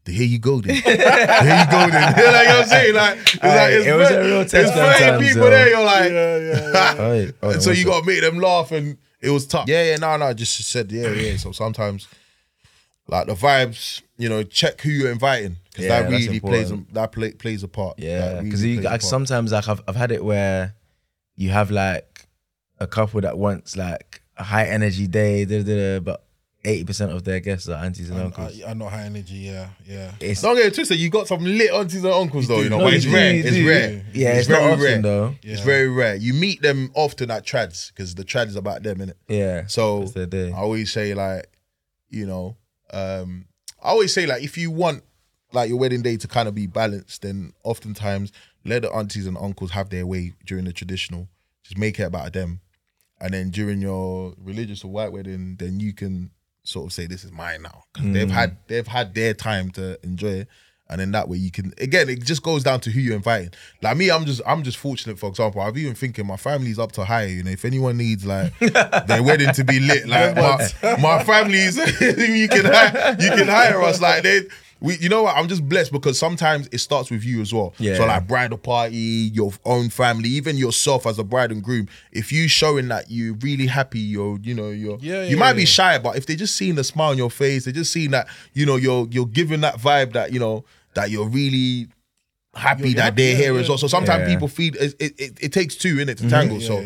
Here 0.04 0.24
you 0.26 0.40
go 0.40 0.61
then. 0.61 0.74
here 0.82 0.90
you 0.92 0.96
go 0.96 1.88
then. 1.88 2.12
like 2.16 2.16
you 2.16 2.22
know 2.24 2.32
what 2.32 2.46
I'm 2.62 2.66
saying? 2.66 2.94
Like, 2.96 3.18
it's 3.18 3.35
like 3.44 3.72
it's 3.72 3.87
it 3.87 3.92
was 3.96 4.08
thir- 4.08 4.20
a 4.20 4.24
real 4.24 4.40
it's 4.40 4.50
test 4.50 4.74
30 4.74 4.98
sometimes, 4.98 5.26
people 5.28 5.42
though. 5.44 5.50
there, 5.50 5.68
you're 5.68 5.85
like, 5.85 6.11
Yeah, 6.11 6.37
yeah, 6.38 6.72
yeah. 6.96 7.04
Oi, 7.04 7.32
oi, 7.44 7.52
and 7.52 7.62
so 7.62 7.70
you 7.70 7.85
got 7.85 8.00
to 8.00 8.06
make 8.06 8.20
them 8.20 8.38
laugh, 8.40 8.72
and 8.72 8.98
it 9.22 9.30
was 9.30 9.46
tough. 9.46 9.68
Yeah, 9.68 9.85
yeah, 9.85 9.96
no, 9.96 10.16
no, 10.16 10.26
I 10.26 10.32
just 10.35 10.56
said, 10.64 10.90
yeah, 10.92 11.08
yeah. 11.11 11.37
So 11.37 11.52
sometimes, 11.62 12.08
like 13.08 13.26
the 13.26 13.35
vibes, 13.35 14.02
you 14.18 14.28
know, 14.28 14.42
check 14.42 14.80
who 14.80 14.90
you're 14.90 15.11
inviting 15.12 15.56
because 15.70 15.85
Yeah, 15.85 16.02
that 16.02 16.11
that's 16.11 16.26
really 16.26 16.40
plays 16.40 16.70
a, 16.70 16.74
important. 16.74 16.94
that 16.94 17.12
play, 17.12 17.32
plays 17.32 17.62
a 17.62 17.68
part. 17.68 17.98
Yeah, 17.98 18.18
That 18.18 18.35
really 18.37 18.44
because 18.44 18.61
plays 18.61 18.78
a 18.78 18.82
like, 18.82 18.90
part. 19.00 19.02
sometimes 19.02 19.52
like 19.52 19.68
I've 19.68 19.82
I've 19.88 19.96
had 19.96 20.12
it 20.12 20.24
where 20.24 20.74
you 21.37 21.50
have 21.50 21.70
like 21.70 22.26
a 22.78 22.87
couple 22.87 23.20
that 23.22 23.38
wants 23.38 23.76
like 23.76 24.22
a 24.37 24.42
high 24.44 24.66
energy 24.66 25.06
day, 25.06 25.44
da, 25.44 25.62
da, 25.62 25.74
da, 25.74 26.00
but 26.00 26.24
eighty 26.64 26.85
percent 26.85 27.12
of 27.12 27.25
their 27.25 27.40
guests 27.40 27.68
are 27.68 27.83
aunties 27.85 28.09
and 28.11 28.20
uncles. 28.20 28.62
I, 28.62 28.70
I 28.70 28.75
know 28.75 28.88
high 28.88 29.03
energy. 29.05 29.35
Yeah, 29.35 29.68
yeah. 29.87 30.12
it's 30.20 30.42
Don't 30.42 30.57
get 30.57 30.66
it 30.66 30.75
twisted. 30.75 30.98
You 30.98 31.11
got 31.11 31.27
some 31.27 31.42
lit 31.44 31.72
aunties 31.72 32.05
and 32.05 32.12
uncles 32.12 32.46
though, 32.48 32.61
you 32.61 32.70
know, 32.70 32.79
No, 32.79 32.85
but 32.85 32.94
it's 32.94 33.05
do, 33.05 33.12
rare. 33.12 33.35
It's 33.35 33.51
do. 33.51 33.68
rare. 33.68 34.05
Yeah, 34.12 34.29
it's, 34.35 34.46
very 34.48 34.64
often 34.64 34.85
rare. 34.85 35.03
though. 35.03 35.35
It's 35.42 35.61
very 35.62 35.88
rare. 35.88 36.14
You 36.14 36.35
meet 36.35 36.62
them 36.62 36.90
often 36.94 37.31
at 37.31 37.44
trads 37.44 37.88
because 37.92 38.14
the 38.14 38.25
trad 38.25 38.46
is 38.46 38.57
about 38.57 38.83
them, 38.83 38.98
innit? 38.98 39.14
Yeah, 39.29 39.66
So 39.66 40.05
their 40.05 40.27
day. 40.27 40.53
I 40.53 40.57
always 40.59 40.92
say 40.92 41.14
like, 41.14 41.48
you 42.11 42.27
know, 42.27 42.57
um, 42.92 43.46
I 43.83 43.88
always 43.88 44.12
say 44.14 44.27
like 44.27 44.42
if 44.42 44.57
you 44.57 44.70
want 44.70 45.03
like 45.53 45.68
your 45.68 45.79
wedding 45.79 46.03
day 46.03 46.16
to 46.16 46.29
kind 46.29 46.48
of 46.48 46.55
be 46.55 46.66
balanced, 46.66 47.22
then 47.22 47.53
oftentimes 47.64 48.33
let 48.64 48.83
the 48.83 48.92
aunties 48.92 49.27
and 49.27 49.37
uncles 49.37 49.72
have 49.72 49.90
their 49.90 50.07
way 50.07 50.33
during 50.46 50.64
the 50.64 50.72
traditional. 50.72 51.29
Just 51.64 51.77
make 51.79 51.98
it 51.98 52.05
about 52.05 52.33
them, 52.33 52.61
and 53.20 53.35
then 53.35 53.51
during 53.51 53.81
your 53.81 54.35
religious 54.38 54.85
or 54.85 54.90
white 54.90 55.12
wedding, 55.12 55.57
then 55.59 55.79
you 55.81 55.92
can 55.92 56.31
sort 56.64 56.87
of 56.87 56.92
say 56.92 57.07
this 57.07 57.25
is 57.25 57.33
mine 57.33 57.62
now 57.62 57.85
because 57.92 58.12
they've 58.12 58.31
had 58.31 58.51
mm. 58.51 58.57
they've 58.68 58.87
had 58.87 59.14
their 59.14 59.35
time 59.35 59.70
to 59.72 59.98
enjoy 60.05 60.29
it. 60.29 60.48
And 60.88 61.01
then 61.01 61.12
that 61.12 61.27
way 61.27 61.38
you 61.38 61.51
can 61.51 61.72
again 61.79 62.11
it 62.11 62.22
just 62.22 62.42
goes 62.42 62.62
down 62.62 62.81
to 62.81 62.90
who 62.90 63.01
you're 63.01 63.16
inviting. 63.16 63.51
Like 63.81 63.96
me, 63.96 64.11
I'm 64.11 64.27
just 64.27 64.42
I'm 64.46 64.62
just 64.62 64.77
fortunate. 64.77 65.18
For 65.18 65.29
example, 65.29 65.62
I've 65.62 65.77
even 65.79 65.94
thinking 65.94 66.27
my 66.27 66.37
family's 66.37 66.79
up 66.79 66.92
to 66.92 67.05
hire. 67.05 67.29
You 67.29 67.42
know, 67.42 67.51
if 67.51 67.64
anyone 67.64 67.96
needs 67.96 68.27
like 68.27 68.57
their 69.07 69.22
wedding 69.22 69.53
to 69.55 69.64
be 69.64 69.81
lit, 69.81 70.07
like 70.07 70.37
my, 70.37 70.96
my 71.01 71.25
family's 71.25 71.77
you 72.01 72.48
can 72.48 72.66
hire, 72.66 73.16
you 73.18 73.31
can 73.31 73.48
hire 73.48 73.83
us. 73.83 74.03
Like 74.03 74.22
they, 74.22 74.42
we, 74.83 74.99
you 74.99 75.09
know 75.09 75.23
what? 75.23 75.37
I'm 75.37 75.49
just 75.49 75.68
blessed 75.68 75.92
because 75.92 76.18
sometimes 76.18 76.68
it 76.73 76.79
starts 76.79 77.11
with 77.11 77.25
you 77.25 77.40
as 77.40 77.55
well. 77.55 77.73
Yeah. 77.79 77.97
So 77.97 78.07
like 78.07 78.27
bridal 78.27 78.59
party, 78.59 78.97
your 78.97 79.53
own 79.64 79.88
family, 79.90 80.29
even 80.31 80.57
yourself 80.57 81.07
as 81.07 81.18
a 81.18 81.25
bride 81.25 81.53
and 81.53 81.62
groom. 81.62 81.88
If 82.11 82.33
you 82.33 82.49
showing 82.49 82.88
that 82.88 83.07
you're 83.09 83.35
really 83.35 83.66
happy, 83.66 84.01
you're 84.01 84.38
you 84.42 84.55
know 84.55 84.71
you're 84.71 84.99
Yeah, 85.01 85.23
you 85.23 85.37
yeah, 85.37 85.40
might 85.40 85.53
be 85.55 85.62
yeah. 85.62 85.66
shy, 85.66 85.99
but 85.99 86.16
if 86.16 86.27
they 86.27 86.35
just 86.35 86.57
seeing 86.57 86.75
the 86.75 86.85
smile 86.85 87.11
on 87.11 87.18
your 87.18 87.31
face, 87.31 87.64
they 87.64 87.73
just 87.73 87.92
seeing 87.92 88.11
that 88.11 88.27
you 88.55 88.66
know 88.66 88.77
you're 88.77 89.07
you're 89.11 89.27
giving 89.27 89.61
that 89.61 89.77
vibe 89.77 90.12
that 90.14 90.33
you 90.33 90.40
know 90.40 90.64
that 90.95 91.11
you're 91.11 91.29
really 91.29 91.88
happy 92.55 92.88
You're 92.88 92.95
that 92.97 93.03
happy, 93.03 93.23
they're 93.23 93.37
here 93.37 93.59
as 93.59 93.68
well. 93.68 93.79
So 93.79 93.87
sometimes 93.87 94.29
people 94.29 94.49
feed 94.49 94.77
it. 94.77 94.95
It, 94.99 95.38
it, 95.40 95.53
takes 95.53 95.77
two 95.77 95.99
in 96.01 96.09
it 96.09 96.18
to 96.18 96.29
tangle. 96.29 96.59
Yeah, 96.59 96.66
so 96.66 96.81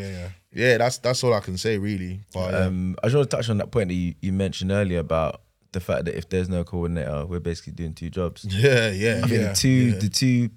yeah, 0.53 0.79
that's 0.79 0.99
that's 0.99 1.25
all 1.25 1.35
I 1.35 1.41
can 1.41 1.57
say 1.57 1.79
really. 1.79 2.21
But. 2.33 2.55
Um, 2.55 2.97
I 3.03 3.07
just 3.07 3.17
want 3.17 3.31
to 3.31 3.37
touch 3.37 3.51
on 3.51 3.59
that 3.59 3.71
point 3.71 3.89
that 3.89 3.95
you, 3.95 4.15
you 4.21 4.33
mentioned 4.33 4.71
earlier 4.71 5.01
about 5.01 5.41
the 5.77 5.81
fact 5.81 6.07
that 6.07 6.17
if 6.17 6.27
there's 6.31 6.49
no 6.49 6.65
coordinator, 6.65 7.27
we're 7.27 7.39
basically 7.51 7.75
doing 7.75 7.93
two 7.93 8.09
jobs. 8.11 8.45
yeah, 8.49 8.91
yeah, 8.91 9.21
I 9.23 9.29
think 9.29 9.41
Yeah, 9.43 9.49
the 9.51 9.55
two 9.55 9.69
yeah. 9.69 9.99
the 9.99 10.09
two 10.09 10.51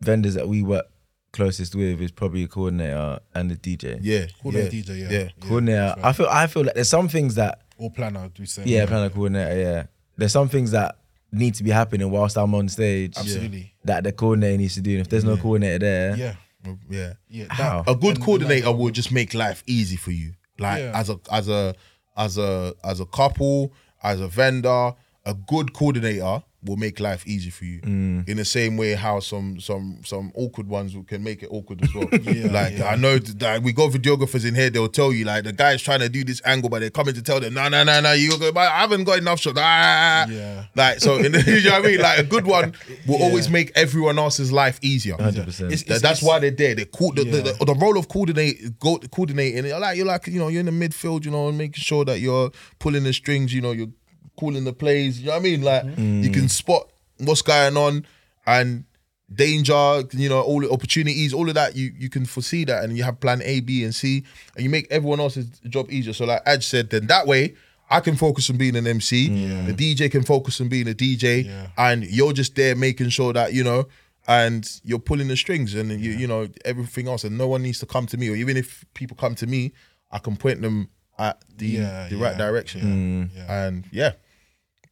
vendors 0.00 0.34
that 0.34 0.48
we 0.48 0.62
work 0.62 0.86
closest 1.32 1.74
with 1.74 2.00
is 2.00 2.10
probably 2.12 2.44
a 2.44 2.48
coordinator 2.48 3.18
and 3.34 3.50
the 3.50 3.56
DJ. 3.56 3.98
yeah, 4.02 4.26
Coordinator 4.42 4.76
yeah, 4.76 4.82
DJ, 4.82 5.00
yeah. 5.00 5.10
yeah. 5.18 5.28
Coordinator. 5.40 5.78
that's 5.80 5.96
right. 5.98 6.04
I 6.06 6.12
feel 6.12 6.26
I 6.30 6.46
feel 6.46 6.62
like 6.64 6.74
there's 6.74 6.88
some 6.88 7.08
things 7.08 7.34
that 7.34 7.60
Or 7.76 7.90
planner, 7.90 8.28
do 8.34 8.42
we 8.42 8.46
say? 8.46 8.62
yeah, 8.64 8.86
planner 8.86 9.10
coordinator, 9.10 9.56
yeah. 9.60 9.82
There's 10.16 10.32
some 10.32 10.48
things 10.48 10.70
that 10.70 10.96
need 11.32 11.54
to 11.56 11.64
be 11.64 11.70
happening 11.70 12.08
whilst 12.10 12.38
I'm 12.38 12.54
on 12.54 12.68
stage. 12.68 13.14
Absolutely. 13.18 13.74
That 13.84 14.04
the 14.04 14.12
coordinator 14.12 14.56
needs 14.58 14.74
to 14.74 14.80
do. 14.80 14.92
And 14.92 15.00
if 15.00 15.08
there's 15.08 15.24
no 15.24 15.36
coordinator 15.36 15.80
there, 15.80 16.16
Yeah. 16.16 16.34
yeah. 16.88 17.12
Yeah. 17.28 17.46
How? 17.50 17.82
that- 17.82 17.90
a 17.92 17.96
good 17.96 18.20
coordinator 18.20 18.68
like- 18.70 18.78
will 18.78 18.90
just 18.90 19.10
make 19.12 19.34
life 19.34 19.64
easy 19.66 19.96
for 19.96 20.12
you. 20.12 20.34
Like 20.58 20.80
Yeah. 20.82 20.92
as 21.00 21.10
a 21.10 21.18
as 21.30 21.48
a 21.48 21.74
as 22.16 22.38
a 22.38 22.74
as 22.84 23.00
a 23.00 23.06
couple, 23.06 23.72
as 24.04 24.20
a 24.20 24.28
vendor, 24.28 24.94
a 25.24 25.34
good 25.34 25.72
coordinator 25.72 26.42
will 26.64 26.76
make 26.76 26.98
life 27.00 27.26
easy 27.26 27.50
for 27.50 27.64
you. 27.64 27.80
Mm. 27.80 28.28
In 28.28 28.36
the 28.38 28.44
same 28.44 28.76
way 28.76 28.94
how 28.94 29.20
some 29.20 29.60
some 29.60 30.00
some 30.04 30.32
awkward 30.34 30.66
ones 30.68 30.96
can 31.06 31.22
make 31.22 31.42
it 31.42 31.48
awkward 31.50 31.82
as 31.82 31.94
well. 31.94 32.08
Yeah, 32.24 32.50
like 32.50 32.78
yeah. 32.78 32.88
I 32.88 32.96
know 32.96 33.18
that 33.18 33.62
we 33.62 33.72
got 33.72 33.92
videographers 33.92 34.46
in 34.46 34.54
here, 34.54 34.70
they'll 34.70 34.88
tell 34.88 35.12
you 35.12 35.24
like 35.24 35.44
the 35.44 35.52
guy's 35.52 35.82
trying 35.82 36.00
to 36.00 36.08
do 36.08 36.24
this 36.24 36.40
angle, 36.44 36.70
but 36.70 36.80
they're 36.80 36.90
coming 36.90 37.14
to 37.14 37.22
tell 37.22 37.38
them, 37.40 37.54
no, 37.54 37.68
no, 37.68 37.84
no, 37.84 38.00
no, 38.00 38.12
you 38.12 38.38
go, 38.38 38.50
but 38.52 38.60
I 38.68 38.80
haven't 38.80 39.04
got 39.04 39.18
enough 39.18 39.40
shots. 39.40 39.58
Ah. 39.60 40.26
Yeah. 40.28 40.64
Like 40.74 41.00
so 41.00 41.18
in 41.18 41.32
the, 41.32 41.42
you 41.46 41.62
know 41.68 41.76
what 41.80 41.84
I 41.84 41.88
mean? 41.88 42.00
Like 42.00 42.18
a 42.18 42.22
good 42.24 42.46
one 42.46 42.74
will 43.06 43.18
Yeah. 43.18 43.24
always 43.26 43.48
make 43.50 43.70
everyone 43.74 44.18
else's 44.18 44.50
life 44.50 44.78
easier. 44.82 45.16
100%. 45.16 45.48
It's- 45.72 45.82
That- 45.84 46.02
that's 46.02 46.22
why 46.22 46.38
they're 46.38 46.50
there. 46.50 46.74
They 46.74 46.84
co- 46.86 47.12
the, 47.12 47.24
the, 47.24 47.42
the, 47.58 47.64
the 47.64 47.74
role 47.74 47.98
of 47.98 48.08
coordinate, 48.08 48.78
go, 48.78 48.98
coordinating. 48.98 49.66
You're 49.66 49.78
like 49.78 49.96
you're 49.96 50.06
like 50.06 50.26
you 50.26 50.38
know 50.38 50.48
you're 50.48 50.60
in 50.60 50.66
the 50.66 50.72
midfield, 50.88 51.24
you 51.24 51.30
know, 51.30 51.48
and 51.48 51.58
making 51.58 51.82
sure 51.82 52.04
that 52.04 52.20
you're 52.20 52.50
pulling 52.78 53.04
the 53.04 53.12
strings. 53.12 53.52
You 53.52 53.60
know, 53.60 53.72
you're 53.72 53.88
calling 54.36 54.64
the 54.64 54.72
plays. 54.72 55.20
You 55.20 55.26
know 55.26 55.32
what 55.32 55.38
I 55.38 55.42
mean? 55.42 55.62
Like 55.62 55.84
you 55.84 56.30
can 56.30 56.44
mm. 56.44 56.50
spot 56.50 56.88
what's 57.18 57.42
going 57.42 57.76
on 57.76 58.06
and 58.46 58.84
danger. 59.32 60.02
You 60.12 60.28
know, 60.28 60.40
all 60.40 60.60
the 60.60 60.70
opportunities, 60.70 61.32
all 61.32 61.48
of 61.48 61.54
that. 61.54 61.76
You 61.76 61.92
you 61.98 62.08
can 62.10 62.24
foresee 62.26 62.64
that, 62.64 62.84
and 62.84 62.96
you 62.96 63.04
have 63.04 63.20
plan 63.20 63.42
A, 63.42 63.60
B, 63.60 63.84
and 63.84 63.94
C, 63.94 64.24
and 64.54 64.64
you 64.64 64.70
make 64.70 64.86
everyone 64.90 65.20
else's 65.20 65.46
job 65.68 65.90
easier. 65.90 66.12
So 66.12 66.24
like 66.24 66.44
Aj 66.44 66.62
said, 66.62 66.90
then 66.90 67.06
that 67.06 67.26
way. 67.26 67.54
I 67.90 68.00
can 68.00 68.16
focus 68.16 68.48
on 68.48 68.56
being 68.56 68.76
an 68.76 68.86
MC. 68.86 69.28
Yeah. 69.28 69.66
The 69.66 69.74
DJ 69.74 70.10
can 70.10 70.22
focus 70.22 70.58
on 70.58 70.68
being 70.68 70.88
a 70.88 70.94
DJ, 70.94 71.44
Yeah. 71.44 71.66
and 71.76 72.02
you're 72.04 72.32
just 72.32 72.54
there 72.54 72.74
making 72.74 73.10
sure 73.10 73.34
that 73.34 73.52
you 73.52 73.62
know 73.62 73.86
and 74.26 74.80
you're 74.84 74.98
pulling 74.98 75.28
the 75.28 75.36
strings 75.36 75.74
and 75.74 75.90
you 76.00 76.12
you 76.12 76.26
know 76.26 76.48
everything 76.64 77.08
else 77.08 77.24
and 77.24 77.36
no 77.36 77.46
one 77.46 77.62
needs 77.62 77.78
to 77.80 77.86
come 77.86 78.06
to 78.06 78.16
me 78.16 78.28
or 78.30 78.34
even 78.34 78.56
if 78.56 78.84
people 78.94 79.16
come 79.16 79.34
to 79.34 79.46
me 79.46 79.72
I 80.10 80.18
can 80.18 80.36
point 80.36 80.62
them 80.62 80.88
at 81.18 81.42
the 81.56 81.66
Yeah, 81.66 82.08
the 82.08 82.16
right 82.16 82.36
direction 82.36 82.80
yeah, 82.80 82.94
mm. 82.94 83.36
yeah. 83.36 83.66
and 83.66 83.84
yeah 83.92 84.12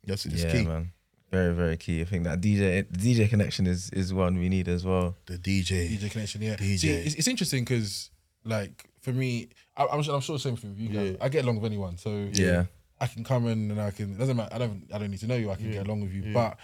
that's 0.06 0.26
it's 0.26 0.42
yeah, 0.44 0.52
key 0.52 0.64
man. 0.64 0.92
very 1.30 1.54
very 1.54 1.76
key. 1.76 2.00
I 2.00 2.04
think 2.04 2.24
that 2.24 2.40
DJ 2.40 2.84
DJ 2.90 3.28
connection 3.28 3.66
is 3.66 3.90
is 3.90 4.12
one 4.12 4.38
we 4.38 4.48
need 4.48 4.68
as 4.68 4.84
well. 4.84 5.16
The 5.26 5.38
DJ. 5.38 5.88
DJ 5.96 6.10
connection, 6.10 6.42
yeah. 6.42 6.56
DJ. 6.56 6.78
See, 6.78 6.90
it's, 6.90 7.14
it's 7.14 7.28
interesting 7.28 7.64
because, 7.64 8.10
like, 8.44 8.84
for 9.00 9.12
me, 9.12 9.48
I, 9.76 9.86
I'm, 9.86 10.02
sure- 10.02 10.14
I'm 10.14 10.20
sure 10.20 10.36
the 10.36 10.40
same 10.40 10.56
thing 10.56 10.70
with 10.70 10.78
you 10.80 10.88
guys. 10.88 11.16
I 11.20 11.28
get 11.28 11.44
along 11.44 11.56
with 11.60 11.64
anyone, 11.70 11.96
so 11.98 12.28
Yeah. 12.32 12.64
I 13.00 13.06
can 13.06 13.24
come 13.24 13.46
in 13.48 13.70
and 13.70 13.80
I 13.80 13.90
can. 13.90 14.12
It 14.14 14.18
doesn't 14.18 14.36
matter. 14.36 14.54
I 14.54 14.58
don't. 14.58 14.84
I 14.94 14.98
don't 14.98 15.10
need 15.10 15.20
to 15.20 15.26
know 15.26 15.34
you. 15.36 15.50
I 15.50 15.56
can 15.56 15.72
get 15.72 15.86
along 15.86 16.02
with 16.02 16.12
you. 16.12 16.32
But 16.32 16.56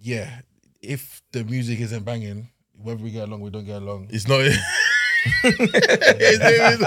yeah, 0.00 0.40
if 0.82 1.22
the 1.32 1.44
music 1.44 1.80
isn't 1.80 2.04
banging, 2.04 2.50
whether 2.78 3.02
we 3.02 3.10
get 3.10 3.26
along, 3.28 3.40
we 3.40 3.48
don't 3.50 3.64
get 3.64 3.80
along. 3.80 4.08
It's 4.10 4.28
not. 4.28 4.40
His 5.42 5.58
name 6.40 6.72
is- 6.72 6.80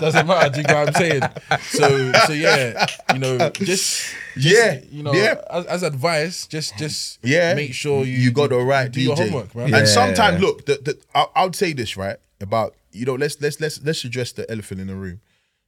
doesn't 0.00 0.26
matter. 0.26 0.50
Do 0.50 0.60
you 0.60 0.66
know 0.66 0.74
what 0.74 0.88
I'm 0.88 0.94
saying? 0.94 1.22
So, 1.70 2.12
so 2.26 2.32
yeah, 2.32 2.86
you 3.12 3.18
know, 3.18 3.38
just, 3.50 4.14
just 4.36 4.54
Yeah, 4.54 4.80
you 4.90 5.02
know, 5.02 5.12
yeah. 5.12 5.40
as, 5.50 5.66
as 5.66 5.82
advice, 5.82 6.46
just, 6.46 6.76
just 6.78 7.18
yeah, 7.22 7.54
make 7.54 7.74
sure 7.74 8.04
you 8.04 8.16
you 8.16 8.30
got 8.32 8.50
the 8.50 8.56
right 8.58 8.90
do 8.90 9.00
DJ. 9.00 9.04
your 9.06 9.16
homework, 9.16 9.54
man. 9.54 9.68
Yeah. 9.68 9.78
And 9.78 9.88
sometimes, 9.88 10.40
look, 10.40 10.66
the, 10.66 10.74
the, 10.82 10.98
I, 11.14 11.26
I 11.34 11.44
would 11.44 11.56
say 11.56 11.72
this 11.72 11.96
right 11.96 12.16
about 12.40 12.74
you 12.92 13.06
know 13.06 13.14
let's 13.14 13.40
let's 13.40 13.60
let's 13.60 13.82
let's 13.82 14.04
address 14.04 14.32
the 14.32 14.50
elephant 14.50 14.80
in 14.80 14.86
the 14.88 14.94
room. 14.96 15.20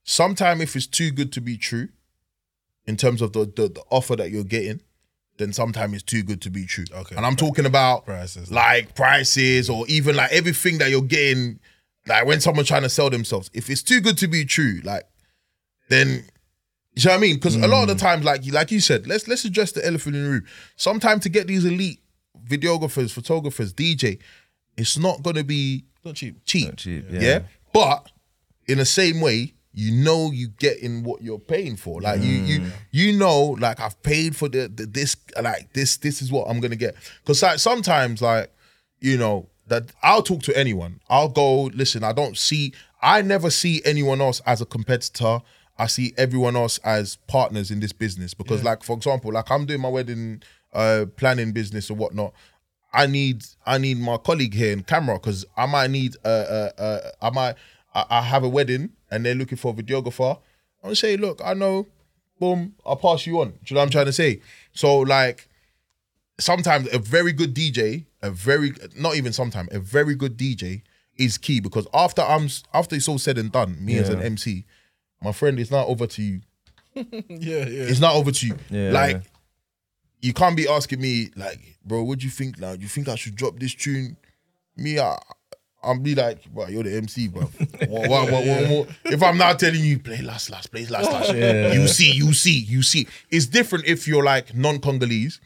Sometimes, 0.05 0.61
if 0.61 0.77
it's 0.77 0.87
too 0.87 1.11
good 1.11 1.33
to 1.33 1.41
be 1.41 1.57
true, 1.57 1.89
in 2.87 2.97
terms 2.97 3.23
of 3.23 3.33
the 3.33 3.41
the, 3.45 3.69
the 3.69 3.83
offer 3.91 4.17
that 4.17 4.31
you're 4.31 4.45
getting, 4.45 4.81
then 5.39 5.53
sometimes 5.53 5.95
it's 5.95 6.03
too 6.03 6.23
good 6.23 6.41
to 6.43 6.51
be 6.51 6.67
true. 6.67 6.85
Okay. 6.93 7.17
and 7.17 7.25
I'm 7.25 7.37
talking 7.37 7.67
about 7.67 8.05
Prices. 8.07 8.51
like 8.51 8.95
prices 8.95 9.71
or 9.71 9.87
even 9.89 10.17
like 10.17 10.33
everything 10.33 10.79
that 10.79 10.91
you're 10.91 11.03
getting. 11.03 11.61
Like 12.07 12.27
when 12.27 12.41
someone's 12.41 12.69
trying 12.69 12.83
to 12.83 12.89
sell 12.89 13.11
themselves, 13.11 13.51
if 13.55 13.71
it's 13.71 13.83
too 13.83 14.01
good 14.01 14.19
to 14.19 14.29
be 14.29 14.45
true, 14.45 14.81
like 14.85 15.05
then 15.89 16.25
you 16.97 17.05
know 17.07 17.11
what 17.13 17.17
I 17.17 17.21
mean? 17.21 17.37
Because 17.37 17.57
a 17.57 17.67
lot 17.67 17.83
of 17.83 17.89
the 17.89 17.95
hmm. 17.95 17.99
times, 17.99 18.25
like 18.25 18.45
you 18.47 18.53
like 18.53 18.71
you 18.71 18.81
said, 18.81 19.07
let's 19.07 19.27
let's 19.27 19.45
address 19.45 19.73
the 19.73 19.85
elephant 19.85 20.17
in 20.17 20.25
the 20.25 20.31
room. 20.31 20.45
Sometimes 20.77 21.23
to 21.25 21.29
get 21.29 21.47
these 21.47 21.65
elite 21.65 22.01
videographers, 22.47 23.13
photographers, 23.13 23.75
DJ, 23.75 24.21
it's 24.77 24.97
not 24.97 25.23
gonna 25.23 25.45
be 25.45 25.85
Not 26.05 26.15
cheap. 26.15 26.45
cheap. 26.45 26.67
Not 26.67 26.77
cheap, 26.77 27.07
yeah. 27.11 27.21
yeah. 27.21 27.39
But 27.73 28.11
in 28.69 28.79
the 28.79 28.85
same 28.85 29.21
way, 29.21 29.55
you 29.73 29.91
know 29.91 30.31
you 30.31 30.49
get 30.49 30.79
in 30.79 31.03
what 31.03 31.21
you're 31.21 31.41
paying 31.41 31.77
for. 31.77 32.01
Like 32.01 32.21
you 32.21 32.33
you 32.33 32.61
hmm. 32.61 32.69
you 32.93 33.13
know, 33.13 33.57
like 33.59 33.81
I've 33.81 34.01
paid 34.03 34.37
for 34.37 34.49
the, 34.49 34.69
the 34.69 34.87
this 34.87 35.17
like 35.43 35.73
this 35.73 35.97
this 35.97 36.23
is 36.23 36.31
what 36.31 36.49
I'm 36.49 36.61
gonna 36.61 36.77
get. 36.77 36.95
Cause 37.25 37.43
like 37.43 37.59
sometimes 37.59 38.23
like, 38.23 38.53
you 39.01 39.19
know, 39.19 39.49
that 39.67 39.93
I'll 40.03 40.23
talk 40.23 40.43
to 40.43 40.57
anyone. 40.57 41.01
I'll 41.09 41.29
go, 41.29 41.65
listen, 41.65 42.05
I 42.05 42.13
don't 42.13 42.37
see 42.37 42.73
I 43.03 43.21
never 43.21 43.51
see 43.51 43.83
anyone 43.85 44.21
else 44.23 44.41
as 44.47 44.63
a 44.63 44.67
competitor. 44.67 45.41
I 45.79 45.87
see 45.89 46.15
everyone 46.17 46.57
else 46.57 46.79
as 46.79 47.17
partners 47.27 47.71
in 47.71 47.81
this 47.81 47.93
business. 47.93 48.33
Because 48.33 48.65
like 48.65 48.83
for 48.83 48.97
example, 48.97 49.33
like 49.33 49.51
I'm 49.51 49.67
doing 49.67 49.81
my 49.81 49.89
wedding 49.89 50.43
uh 50.73 51.07
planning 51.17 51.53
business 51.53 51.91
or 51.91 51.95
whatnot. 51.95 52.33
I 52.93 53.07
need 53.07 53.45
I 53.67 53.79
need 53.79 53.99
my 53.99 54.17
colleague 54.17 54.55
here 54.55 54.73
in 54.73 54.85
camera 54.85 55.19
because 55.19 55.45
I 55.57 55.67
might 55.67 55.91
need 55.91 56.17
uh 56.25 56.29
uh, 56.29 56.71
uh 56.79 57.11
I 57.21 57.31
might 57.31 57.57
I, 57.95 58.05
I 58.09 58.23
have 58.23 58.45
a 58.45 58.49
wedding 58.49 58.91
and 59.11 59.25
they're 59.25 59.35
looking 59.35 59.59
for 59.59 59.73
a 59.73 59.75
videographer. 59.75 60.37
I'm 60.83 60.89
gonna 60.89 60.97
say, 60.97 61.17
look, 61.17 61.41
I 61.45 61.55
know, 61.55 61.87
boom, 62.39 62.75
I'll 62.87 62.97
pass 62.97 63.27
you 63.27 63.41
on. 63.41 63.51
Do 63.51 63.59
you 63.67 63.75
know 63.75 63.81
what 63.81 63.85
I'm 63.87 63.91
trying 63.91 64.07
to 64.07 64.13
say? 64.13 64.41
So 64.73 64.99
like 64.99 65.49
sometimes 66.39 66.93
a 66.93 66.99
very 66.99 67.33
good 67.33 67.55
DJ, 67.55 68.07
a 68.23 68.31
very 68.31 68.73
not 68.97 69.17
even 69.17 69.33
sometimes, 69.33 69.69
a 69.73 69.79
very 69.79 70.15
good 70.15 70.37
DJ 70.37 70.83
is 71.17 71.39
key 71.39 71.61
because 71.61 71.87
after 71.95 72.23
I'm 72.23 72.49
after 72.73 72.97
it's 72.97 73.09
all 73.09 73.19
said 73.19 73.39
and 73.39 73.53
done, 73.53 73.77
me 73.85 73.99
as 73.99 74.09
an 74.09 74.21
MC, 74.23 74.65
my 75.23 75.33
friend, 75.33 75.59
it's 75.59 75.71
not 75.71 75.87
over 75.87 76.07
to 76.07 76.23
you. 76.23 76.41
Yeah, 76.95 77.67
yeah. 77.67 77.87
It's 77.91 77.99
not 78.01 78.15
over 78.15 78.31
to 78.31 78.47
you. 78.47 78.57
Yeah. 78.71 78.93
Like, 78.93 79.23
you 80.23 80.33
can't 80.33 80.57
be 80.57 80.69
asking 80.69 81.01
me, 81.01 81.31
like, 81.35 81.59
bro, 81.85 82.05
what 82.05 82.21
do 82.21 82.25
you 82.25 82.31
think 82.31 82.61
now? 82.61 82.77
Do 82.77 82.83
you 82.83 82.89
think 82.89 83.09
I 83.09 83.17
should 83.17 83.35
drop 83.35 83.59
this 83.59 83.75
tune? 83.75 84.17
Me, 84.77 85.01
I, 85.01 85.19
I'll 85.85 85.99
be 85.99 86.15
like, 86.15 86.45
bro, 86.53 86.67
you're 86.69 86.83
the 86.83 86.97
MC, 86.97 87.29
bro. 87.29 87.43
what, 87.89 88.09
what, 88.11 88.31
what? 88.33 88.89
If 89.05 89.23
I'm 89.23 89.37
not 89.37 89.59
telling 89.59 89.81
you, 89.83 89.99
play 89.99 90.23
last, 90.23 90.51
last, 90.51 90.71
play 90.73 90.87
last, 90.87 91.11
last, 91.13 91.35
you 91.75 91.87
see, 91.89 92.13
you 92.13 92.33
see, 92.33 92.59
you 92.59 92.83
see. 92.83 93.07
It's 93.31 93.47
different 93.47 93.85
if 93.87 94.09
you're 94.09 94.25
like 94.25 94.55
non-Congolese 94.55 95.41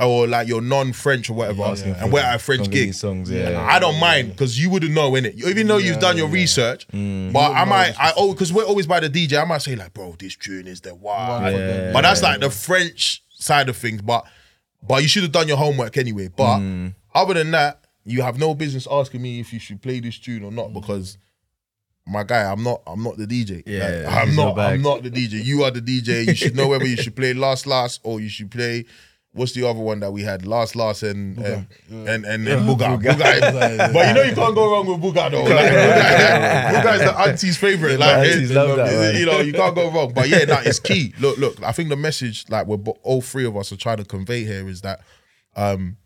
or 0.00 0.26
like 0.26 0.48
you're 0.48 0.60
non-French 0.60 1.30
or 1.30 1.34
whatever, 1.34 1.62
and 1.84 2.12
we're 2.12 2.20
at 2.20 2.34
a 2.36 2.38
French 2.38 2.62
Congolese 2.64 2.84
gig. 2.86 2.94
songs, 2.94 3.30
yeah. 3.30 3.64
I 3.68 3.78
don't 3.78 3.98
mind 4.00 4.30
because 4.32 4.58
you 4.60 4.70
wouldn't 4.70 4.92
know 4.92 5.14
in 5.14 5.24
it. 5.26 5.34
Even 5.36 5.66
though 5.66 5.78
you've 5.78 6.00
done 6.00 6.16
your 6.16 6.28
research, 6.28 6.86
but 6.90 6.98
I 7.52 7.64
might, 7.64 7.94
I 7.98 8.12
oh, 8.16 8.32
because 8.32 8.52
we're 8.52 8.64
always 8.64 8.86
by 8.86 9.00
the 9.00 9.08
DJ. 9.10 9.40
I 9.40 9.44
might 9.44 9.62
say 9.62 9.76
like, 9.76 9.94
bro, 9.94 10.14
this 10.18 10.36
tune 10.36 10.66
is 10.66 10.80
the 10.80 10.96
Yeah. 11.02 11.92
But 11.92 12.02
that's 12.02 12.22
like 12.22 12.40
the 12.40 12.50
French 12.50 13.22
side 13.30 13.68
of 13.68 13.76
things. 13.76 14.02
But 14.02 14.24
but 14.86 15.02
you 15.02 15.08
should 15.08 15.22
have 15.22 15.32
done 15.32 15.48
your 15.48 15.56
homework 15.56 15.96
anyway. 15.96 16.28
But 16.28 16.58
Mm. 16.58 16.94
other 17.14 17.34
than 17.34 17.50
that, 17.52 17.80
you 18.06 18.22
have 18.22 18.38
no 18.38 18.54
business 18.54 18.86
asking 18.90 19.20
me 19.20 19.40
if 19.40 19.52
you 19.52 19.58
should 19.60 19.82
play 19.82 20.00
this 20.00 20.18
tune 20.18 20.42
or 20.44 20.50
not 20.52 20.72
because. 20.72 21.18
My 22.08 22.22
guy, 22.22 22.44
I'm 22.48 22.62
not. 22.62 22.82
I'm 22.86 23.02
not 23.02 23.16
the 23.16 23.26
DJ. 23.26 23.64
Yeah, 23.66 24.04
Like, 24.06 24.16
I'm 24.28 24.36
not. 24.36 24.56
I'm 24.56 24.80
not 24.80 25.02
the 25.02 25.10
DJ. 25.10 25.44
You 25.44 25.64
are 25.64 25.72
the 25.72 25.80
DJ. 25.80 26.24
You 26.28 26.34
should 26.36 26.54
know 26.54 26.68
whether 26.68 26.86
you 26.86 26.96
should 26.96 27.16
play 27.16 27.34
last, 27.34 27.66
last, 27.66 28.00
or 28.04 28.20
you 28.20 28.28
should 28.28 28.48
play. 28.48 28.84
What's 29.32 29.54
the 29.54 29.68
other 29.68 29.80
one 29.80 29.98
that 30.00 30.12
we 30.12 30.22
had? 30.22 30.46
Last, 30.46 30.76
last, 30.76 31.02
and 31.02 31.36
and 31.38 31.66
and 31.90 32.24
and, 32.24 32.46
and 32.48 32.62
Buga. 32.68 32.96
Buga. 32.96 33.40
Buga. 33.40 33.92
But 33.92 34.06
you 34.06 34.14
know 34.14 34.22
you 34.22 34.34
can't 34.36 34.54
go 34.54 34.70
wrong 34.70 34.86
with 34.86 35.00
Buga 35.00 35.30
though. 35.32 35.42
Like, 35.42 35.68
Buga, 35.72 36.70
Buga 36.70 36.94
is 36.94 37.00
the 37.00 37.18
auntie's 37.18 37.56
favorite. 37.58 37.98
Like, 37.98 38.24
it- 38.28 38.50
love 38.50 38.76
that, 38.76 39.14
you 39.16 39.26
know, 39.26 39.40
you 39.40 39.52
can't 39.52 39.74
go 39.74 39.90
wrong. 39.90 40.12
But 40.14 40.28
yeah, 40.28 40.44
it's 40.64 40.78
key. 40.78 41.12
Look, 41.18 41.38
look. 41.38 41.60
I 41.60 41.72
think 41.72 41.88
the 41.88 41.96
message, 41.96 42.44
like 42.50 42.68
we're 42.68 42.76
all 43.02 43.20
three 43.20 43.46
of 43.46 43.56
us 43.56 43.72
are 43.72 43.76
trying 43.76 43.96
to 43.96 44.04
convey 44.04 44.44
here, 44.44 44.68
is 44.68 44.82
that 44.82 45.00
um, 45.56 45.96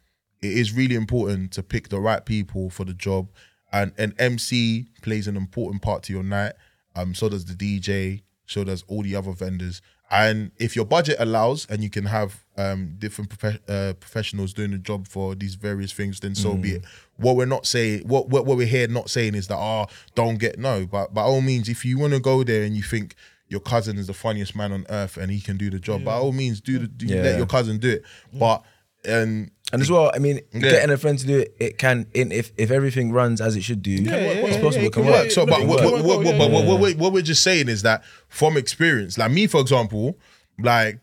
it 0.43 0.53
is 0.53 0.73
really 0.73 0.95
important 0.95 1.53
to 1.53 1.63
pick 1.63 1.89
the 1.89 2.01
right 2.01 2.25
people 2.25 2.71
for 2.71 2.85
the 2.85 2.95
job, 2.95 3.29
and 3.73 3.93
an 3.99 4.15
MC 4.19 4.89
plays 5.03 5.27
an 5.29 5.37
important 5.37 5.83
part 5.83 6.03
to 6.05 6.13
your 6.13 6.23
night. 6.25 6.53
Um, 6.97 7.15
so 7.15 7.29
does 7.29 7.45
the 7.45 7.55
DJ. 7.55 8.23
So 8.47 8.65
does 8.65 8.83
all 8.89 9.03
the 9.03 9.15
other 9.15 9.31
vendors. 9.33 9.81
And 10.11 10.51
if 10.57 10.75
your 10.75 10.85
budget 10.85 11.15
allows, 11.21 11.67
and 11.71 11.85
you 11.85 11.89
can 11.91 12.05
have 12.07 12.45
um, 12.57 12.97
different 12.99 13.31
profe- 13.31 13.61
uh, 13.69 13.93
professionals 13.95 14.53
doing 14.53 14.73
the 14.73 14.79
job 14.79 15.07
for 15.07 15.37
these 15.37 15.55
various 15.55 15.93
things, 15.93 16.19
then 16.19 16.35
so 16.35 16.55
be 16.57 16.71
it. 16.73 16.85
What 17.17 17.37
we're 17.37 17.45
not 17.47 17.65
saying, 17.65 18.09
what, 18.09 18.29
what 18.29 18.45
what 18.45 18.57
we're 18.57 18.67
here 18.67 18.89
not 18.89 19.09
saying 19.09 19.37
is 19.37 19.47
that 19.47 19.57
oh, 19.57 19.87
don't 20.17 20.39
get 20.41 20.59
no. 20.59 20.85
But 20.85 21.15
by 21.15 21.23
all 21.23 21.41
means, 21.41 21.69
if 21.69 21.85
you 21.85 21.97
want 21.97 22.13
to 22.15 22.19
go 22.19 22.43
there 22.43 22.65
and 22.65 22.75
you 22.75 22.83
think 22.83 23.15
your 23.47 23.61
cousin 23.61 23.99
is 23.99 24.09
the 24.09 24.15
funniest 24.15 24.57
man 24.57 24.73
on 24.73 24.85
earth 24.91 25.17
and 25.17 25.31
he 25.31 25.41
can 25.41 25.57
do 25.57 25.71
the 25.71 25.79
job, 25.79 26.03
by 26.05 26.15
all 26.15 26.33
means, 26.33 26.61
do 26.61 26.81
the 26.81 26.89
do, 26.89 27.07
Yeah. 27.07 27.23
let 27.23 27.37
your 27.37 27.47
cousin 27.47 27.79
do 27.79 27.91
it. 27.91 28.03
But 28.33 28.65
and 29.05 29.53
And 29.73 29.81
as 29.83 29.91
well, 29.91 30.11
I 30.15 30.19
mean, 30.19 30.41
Yeah. 30.53 30.61
getting 30.61 30.91
a 30.91 30.97
friend 30.97 31.19
to 31.19 31.27
do 31.27 31.39
it, 31.39 31.55
it 31.61 31.79
can, 31.79 32.07
in 32.15 32.33
if 32.33 32.53
if 32.57 32.71
everything 32.71 33.13
runs 33.13 33.41
as 33.41 33.57
it 33.57 33.63
should 33.63 33.83
do, 33.83 33.97
it's 34.01 34.57
possible. 34.57 34.87
It 34.87 34.93
can 34.93 35.05
work. 35.07 35.15
work. 35.15 35.31
So, 35.31 35.47
but 35.47 35.61
it 35.61 35.67
what, 35.69 35.79
can 35.81 35.93
work, 35.93 36.03
what, 36.25 36.39
but 36.39 36.97
what, 36.97 37.13
we're- 37.13 37.23
just 37.23 37.43
saying 37.43 37.69
is 37.69 37.83
that 37.83 38.03
from 38.29 38.57
experience, 38.57 39.17
like 39.19 39.31
me, 39.31 39.47
for 39.47 39.61
example, 39.61 40.19
like 40.59 41.01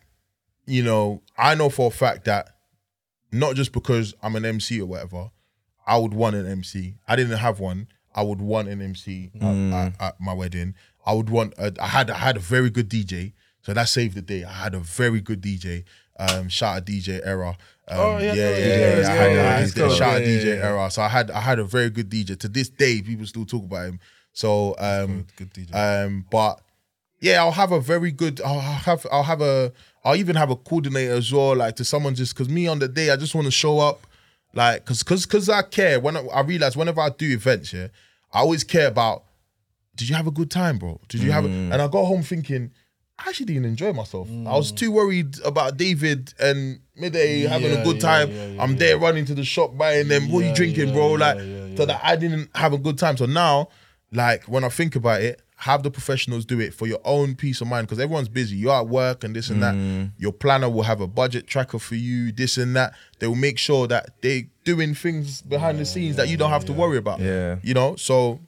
you 0.66 0.84
know, 0.84 1.22
I 1.38 1.56
know 1.56 1.70
for 1.70 1.88
a 1.88 1.92
fact 1.92 2.26
that 2.26 2.50
not 3.32 3.56
just 3.56 3.72
because 3.72 4.14
I'm 4.22 4.36
an 4.36 4.44
MC 4.46 4.82
or 4.82 4.86
whatever, 4.86 5.32
I 5.86 5.98
would 5.98 6.14
want 6.14 6.36
an 6.36 6.46
MC. 6.46 6.96
I 7.08 7.16
didn't 7.16 7.38
have 7.38 7.60
one. 7.60 7.88
I 8.14 8.24
would 8.24 8.42
want 8.42 8.68
an 8.68 8.82
MC 8.82 9.32
at, 9.40 9.56
at, 9.74 10.02
at 10.02 10.20
my 10.20 10.34
wedding. 10.34 10.76
I 11.06 11.14
would 11.14 11.30
want. 11.30 11.54
A, 11.58 11.74
I 11.80 11.88
had 11.88 12.10
I 12.10 12.18
had 12.18 12.36
a 12.36 12.42
very 12.42 12.70
good 12.70 12.90
DJ, 12.90 13.34
so 13.62 13.74
that 13.74 13.88
saved 13.88 14.16
the 14.16 14.22
day. 14.22 14.44
I 14.44 14.52
had 14.52 14.74
a 14.76 14.80
very 14.80 15.22
good 15.22 15.42
DJ. 15.42 15.84
Um, 16.20 16.50
shout 16.50 16.78
out 16.78 16.86
DJ 16.86 17.22
Era. 17.24 17.56
Um, 17.90 18.00
Oh, 18.00 18.18
yeah, 18.18 18.34
yeah, 18.34 18.50
yeah, 18.50 18.58
yeah, 18.58 19.00
yeah, 19.00 19.08
I 19.10 19.14
had, 19.16 19.32
yeah, 19.34 19.42
I 19.42 19.60
had 19.62 19.76
cool. 19.76 19.90
shout 19.90 20.16
out 20.16 20.22
DJ. 20.22 20.62
Era. 20.64 20.92
So 20.92 21.02
I 21.02 21.08
had 21.08 21.32
I 21.32 21.40
had 21.40 21.60
a 21.60 21.64
very 21.64 21.90
good 21.90 22.10
DJ. 22.10 22.38
To 22.40 22.48
this 22.48 22.70
day, 22.70 23.02
people 23.02 23.26
still 23.26 23.46
talk 23.46 23.64
about 23.64 23.86
him. 23.88 24.00
So 24.34 24.76
um, 24.78 25.26
Good 25.38 25.54
DJ. 25.54 25.74
um, 26.06 26.26
but 26.30 26.60
yeah, 27.20 27.40
I'll 27.40 27.52
have 27.52 27.72
a 27.72 27.80
very 27.80 28.12
good. 28.12 28.42
I'll 28.42 28.60
have. 28.60 29.06
I'll 29.12 29.24
have 29.24 29.42
a. 29.42 29.72
I'll 30.04 30.16
even 30.16 30.36
have 30.36 30.50
a 30.52 30.56
coordinator 30.56 31.14
as 31.14 31.32
well. 31.34 31.56
Like 31.56 31.76
to 31.78 31.86
someone 31.86 32.14
just 32.16 32.34
because 32.36 32.50
me 32.50 32.68
on 32.68 32.80
the 32.80 32.88
day, 32.88 33.10
I 33.10 33.16
just 33.16 33.34
want 33.34 33.46
to 33.46 33.52
show 33.52 33.80
up. 33.80 34.06
Like 34.54 34.84
because 34.84 35.04
because 35.04 35.26
because 35.26 35.50
I 35.50 35.62
care. 35.62 36.00
When 36.00 36.18
I, 36.18 36.22
I 36.28 36.42
realize 36.42 36.76
whenever 36.78 37.02
I 37.02 37.10
do 37.10 37.28
events, 37.34 37.74
yeah, 37.74 37.88
I 38.34 38.40
always 38.40 38.64
care 38.64 38.88
about. 38.88 39.24
Did 39.96 40.10
you 40.10 40.16
have 40.16 40.28
a 40.28 40.32
good 40.32 40.52
time, 40.52 40.78
bro? 40.78 41.00
Did 41.10 41.22
you 41.24 41.32
have? 41.32 41.46
A, 41.46 41.48
Mm. 41.48 41.72
and 41.74 41.82
I 41.82 41.88
go 41.88 42.04
home 42.06 42.22
thinking. 42.22 42.72
I 43.20 43.30
actually 43.30 43.48
didn't 43.48 43.66
enjoy 43.66 43.94
myself. 43.94 44.30
I 44.30 44.56
was 44.56 44.72
mm. 44.72 44.78
too 44.78 44.92
worried 44.92 45.40
about 45.44 45.78
David 45.78 46.34
and 46.40 46.80
midday 46.96 47.42
having 47.42 47.72
a 47.72 47.84
good 47.84 47.96
yeah, 47.96 48.02
time. 48.02 48.32
yeah, 48.32 48.46
yeah, 48.48 48.62
I'm 48.62 48.72
yeah. 48.74 48.78
there 48.78 48.98
running 49.00 49.26
to 49.26 49.34
the 49.34 49.44
shop 49.44 49.76
buying 49.76 50.08
them. 50.08 50.32
What 50.32 50.44
are 50.44 50.50
you 50.50 50.56
drinking, 50.56 50.90
yeah, 50.90 50.94
bro? 50.94 51.12
yeah, 51.12 51.26
Like, 51.26 51.38
yeah, 51.38 51.44
so 51.44 51.84
yeah. 51.84 51.86
that 51.86 52.02
I 52.04 52.16
didn't 52.16 52.56
have 52.56 52.74
a 52.74 52.78
good 52.78 52.98
time. 52.98 53.18
So 53.18 53.26
now, 53.26 53.70
like 54.12 54.44
when 54.44 54.64
I 54.64 54.70
think 54.70 54.96
about 54.96 55.22
it, 55.22 55.42
have 55.60 55.82
the 55.82 55.90
professionals 55.90 56.46
do 56.46 56.60
it 56.60 56.72
for 56.72 56.86
your 56.86 57.00
own 57.04 57.34
peace 57.34 57.62
of 57.62 57.68
mind 57.68 57.88
because 57.88 58.00
everyone's 58.00 58.30
busy. 58.30 58.56
You're 58.56 58.76
at 58.76 58.88
work 58.88 59.24
and 59.24 59.36
this 59.36 59.50
and 59.50 59.64
that. 59.64 59.74
Mm. 59.74 60.12
Your 60.20 60.32
planner 60.32 60.70
will 60.70 60.84
have 60.84 61.02
a 61.02 61.08
budget 61.08 61.48
tracker 61.48 61.80
for 61.80 61.96
you, 61.96 62.32
this 62.32 62.58
and 62.58 62.76
that. 62.76 62.94
They 63.18 63.26
will 63.26 63.36
make 63.36 63.58
sure 63.58 63.88
that 63.88 64.22
they're 64.22 64.44
doing 64.64 64.94
things 64.94 65.42
behind 65.42 65.80
the 65.80 65.86
scenes 65.86 66.16
that 66.18 66.30
you 66.30 66.38
don't 66.38 66.52
have 66.52 66.66
to 66.66 66.74
worry 66.74 66.98
about. 66.98 67.20
Yeah. 67.20 67.56
You 67.64 67.74
know, 67.74 67.96
so 67.96 68.40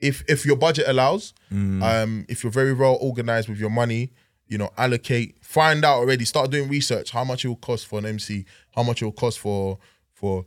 if 0.00 0.22
if 0.28 0.44
your 0.46 0.56
budget 0.56 0.84
allows, 0.88 1.32
um, 1.50 2.26
if 2.28 2.42
you're 2.42 2.52
very 2.52 2.72
well 2.74 2.98
organized 3.00 3.48
with 3.48 3.58
your 3.58 3.70
money, 3.70 4.12
you 4.48 4.58
know, 4.58 4.70
allocate, 4.76 5.36
find 5.44 5.84
out 5.84 5.96
already, 5.98 6.24
start 6.24 6.50
doing 6.50 6.68
research 6.68 7.10
how 7.10 7.24
much 7.24 7.44
it 7.44 7.48
will 7.48 7.56
cost 7.56 7.86
for 7.86 7.98
an 7.98 8.06
MC, 8.06 8.44
how 8.74 8.82
much 8.82 9.02
it 9.02 9.04
will 9.06 9.12
cost 9.12 9.38
for 9.38 9.78
for 10.12 10.44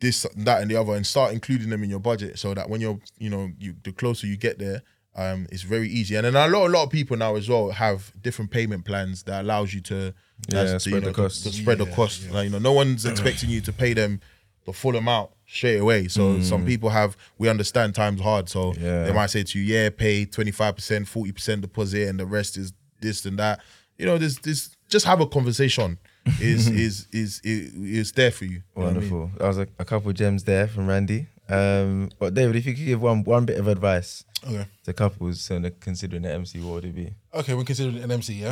this, 0.00 0.26
that, 0.36 0.60
and 0.60 0.70
the 0.70 0.76
other, 0.76 0.94
and 0.94 1.06
start 1.06 1.32
including 1.32 1.70
them 1.70 1.82
in 1.84 1.88
your 1.90 2.00
budget 2.00 2.38
so 2.38 2.52
that 2.54 2.68
when 2.68 2.80
you're, 2.80 2.98
you 3.18 3.30
know, 3.30 3.50
you 3.58 3.74
the 3.84 3.92
closer 3.92 4.26
you 4.26 4.36
get 4.36 4.58
there, 4.58 4.82
um, 5.16 5.46
it's 5.52 5.62
very 5.62 5.88
easy. 5.88 6.14
And 6.16 6.24
then 6.26 6.34
a 6.34 6.46
lot, 6.48 6.66
a 6.66 6.70
lot 6.70 6.84
of 6.84 6.90
people 6.90 7.16
now 7.16 7.36
as 7.36 7.48
well 7.48 7.70
have 7.70 8.12
different 8.20 8.50
payment 8.50 8.84
plans 8.84 9.22
that 9.24 9.42
allows 9.44 9.72
you 9.72 9.80
to, 9.82 10.12
Yeah, 10.48 10.58
as 10.60 10.72
to, 10.72 10.80
spread 10.80 10.94
you 10.94 11.00
the 11.00 11.06
know, 11.06 11.12
to- 11.12 11.22
cost. 11.22 11.42
to 11.44 11.52
spread 11.52 11.78
the 11.78 11.86
cost. 11.86 12.22
yeah. 12.24 12.32
Like, 12.32 12.44
you 12.44 12.50
know, 12.50 12.58
no 12.58 12.72
one's 12.72 13.06
expecting 13.06 13.50
you 13.50 13.60
to 13.62 13.72
pay 13.72 13.94
them 13.94 14.20
the 14.66 14.72
full 14.72 14.96
amount 14.96 15.30
straight 15.46 15.78
away. 15.78 16.08
So 16.08 16.40
some 16.40 16.64
people 16.66 16.90
have, 16.90 17.16
we 17.38 17.48
understand 17.48 17.94
times 17.94 18.20
hard. 18.20 18.48
So 18.48 18.72
Mm. 18.72 18.80
Yeah. 18.82 19.04
they 19.04 19.12
might 19.12 19.30
say 19.30 19.42
to 19.44 19.58
you, 19.58 19.64
yeah, 19.64 19.90
pay 19.90 20.26
25%, 20.26 21.06
40% 21.06 21.60
deposit, 21.60 22.08
and 22.08 22.18
the 22.18 22.26
rest 22.26 22.56
is 22.56 22.72
this 23.00 23.24
and 23.26 23.38
that. 23.38 23.60
You 23.98 24.06
know, 24.06 24.18
this, 24.18 24.38
this, 24.38 24.70
just 24.88 25.06
have 25.06 25.20
a 25.20 25.26
conversation 25.26 25.98
is, 26.40 26.68
is, 26.68 27.06
is, 27.12 27.40
is, 27.44 27.74
is 27.74 28.12
there 28.12 28.30
for 28.30 28.44
you. 28.46 28.62
You 28.76 28.82
know 28.82 28.88
I 28.88 28.92
mean? 28.92 28.94
Wonderful. 28.94 29.30
That 29.38 29.46
was 29.48 29.58
a, 29.58 29.68
a 29.78 29.84
couple 29.84 30.12
gems 30.12 30.44
there 30.44 30.66
from 30.66 30.86
Randy. 30.88 31.26
Um, 31.48 32.08
but 32.18 32.32
David, 32.34 32.56
if 32.56 32.64
you 32.66 32.74
could 32.74 32.84
give 32.86 33.02
one 33.02 33.22
one 33.22 33.44
bit 33.44 33.58
of 33.58 33.68
advice 33.68 34.24
Okay. 34.46 34.66
to 34.84 34.92
couples 34.94 35.50
considering 35.80 36.22
the 36.22 36.32
MC, 36.32 36.58
what 36.60 36.74
would 36.74 36.84
it 36.86 36.94
be? 36.94 37.14
Okay, 37.34 37.52
we're 37.52 37.64
considering 37.64 38.02
an 38.02 38.10
MC, 38.10 38.32
yeah. 38.40 38.48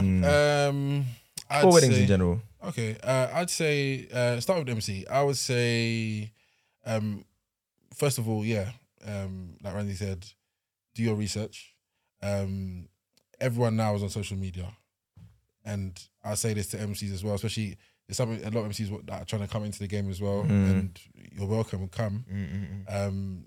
Um, 0.68 1.06
I'd 1.48 1.62
For 1.62 1.72
weddings 1.72 1.94
say- 1.94 2.02
in 2.02 2.06
general. 2.08 2.42
Okay, 2.64 2.96
uh, 3.02 3.28
I'd 3.32 3.48
say 3.50 4.06
uh, 4.12 4.38
start 4.40 4.58
with 4.60 4.68
MC. 4.68 5.06
I 5.10 5.22
would 5.22 5.36
say, 5.38 6.30
um, 6.84 7.24
first 7.94 8.18
of 8.18 8.28
all, 8.28 8.44
yeah, 8.44 8.70
um, 9.06 9.56
like 9.62 9.74
Randy 9.74 9.94
said, 9.94 10.26
do 10.94 11.02
your 11.02 11.14
research. 11.14 11.74
Um, 12.22 12.88
everyone 13.40 13.76
now 13.76 13.94
is 13.94 14.02
on 14.02 14.08
social 14.08 14.36
media, 14.36 14.72
and 15.64 16.00
I 16.24 16.34
say 16.34 16.54
this 16.54 16.68
to 16.68 16.76
MCs 16.76 17.12
as 17.12 17.24
well, 17.24 17.34
especially 17.34 17.76
there's 18.06 18.16
something 18.16 18.40
a 18.44 18.50
lot 18.50 18.64
of 18.66 18.72
MCs 18.72 19.06
that 19.06 19.22
are 19.22 19.24
trying 19.24 19.42
to 19.42 19.48
come 19.48 19.64
into 19.64 19.78
the 19.78 19.86
game 19.88 20.10
as 20.10 20.20
well, 20.20 20.40
and 20.42 21.00
you're 21.32 21.46
welcome. 21.46 21.88
Come. 21.88 22.24
Um, 22.88 23.44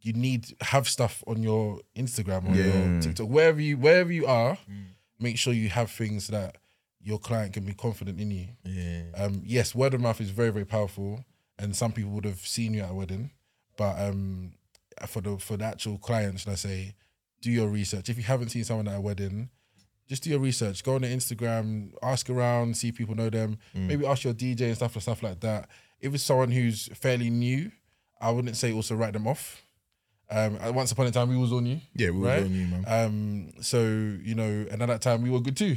you 0.00 0.12
need 0.12 0.54
have 0.60 0.88
stuff 0.88 1.24
on 1.26 1.42
your 1.42 1.80
Instagram 1.96 2.50
or 2.50 2.54
your 2.54 3.00
TikTok, 3.00 3.28
wherever 3.28 3.60
you 3.60 3.76
wherever 3.76 4.12
you 4.12 4.26
are. 4.26 4.58
Make 5.20 5.36
sure 5.38 5.52
you 5.52 5.68
have 5.70 5.90
things 5.90 6.28
that 6.28 6.56
your 7.00 7.18
client 7.18 7.52
can 7.52 7.64
be 7.64 7.72
confident 7.74 8.20
in 8.20 8.30
you. 8.30 8.46
Yeah. 8.64 9.02
Um, 9.16 9.42
yes, 9.44 9.74
word 9.74 9.94
of 9.94 10.00
mouth 10.00 10.20
is 10.20 10.30
very 10.30 10.50
very 10.50 10.64
powerful, 10.64 11.24
and 11.58 11.74
some 11.74 11.92
people 11.92 12.10
would 12.12 12.24
have 12.24 12.40
seen 12.40 12.74
you 12.74 12.82
at 12.82 12.90
a 12.90 12.94
wedding, 12.94 13.30
but 13.76 13.98
um, 13.98 14.52
for 15.06 15.20
the 15.20 15.38
for 15.38 15.56
the 15.56 15.64
actual 15.64 15.98
client, 15.98 16.40
should 16.40 16.52
I 16.52 16.56
say, 16.56 16.94
do 17.40 17.50
your 17.50 17.68
research. 17.68 18.08
If 18.08 18.16
you 18.16 18.24
haven't 18.24 18.50
seen 18.50 18.64
someone 18.64 18.88
at 18.88 18.96
a 18.96 19.00
wedding, 19.00 19.50
just 20.08 20.22
do 20.24 20.30
your 20.30 20.38
research. 20.40 20.82
Go 20.84 20.94
on 20.94 21.02
the 21.02 21.08
Instagram, 21.08 21.92
ask 22.02 22.28
around, 22.30 22.76
see 22.76 22.88
if 22.88 22.96
people 22.96 23.14
know 23.14 23.30
them. 23.30 23.58
Maybe 23.74 24.06
ask 24.06 24.24
your 24.24 24.34
DJ 24.34 24.62
and 24.62 24.76
stuff 24.76 24.94
and 24.94 25.02
stuff 25.02 25.22
like 25.22 25.40
that. 25.40 25.68
If 26.00 26.14
it's 26.14 26.24
someone 26.24 26.50
who's 26.50 26.88
fairly 26.94 27.28
new, 27.30 27.70
I 28.20 28.30
wouldn't 28.30 28.56
say 28.56 28.72
also 28.72 28.94
write 28.94 29.12
them 29.12 29.26
off. 29.26 29.62
Um, 30.30 30.58
once 30.74 30.92
upon 30.92 31.06
a 31.06 31.10
time, 31.10 31.30
we 31.30 31.36
was 31.38 31.52
on 31.52 31.64
you. 31.66 31.80
Yeah, 31.94 32.10
we 32.10 32.20
was 32.20 32.44
on 32.44 32.54
you, 32.54 32.66
man. 32.66 32.84
Um, 32.86 33.62
so 33.62 33.80
you 33.82 34.34
know, 34.34 34.66
and 34.70 34.82
at 34.82 34.86
that 34.88 35.00
time 35.00 35.22
we 35.22 35.30
were 35.30 35.40
good 35.40 35.56
too. 35.56 35.76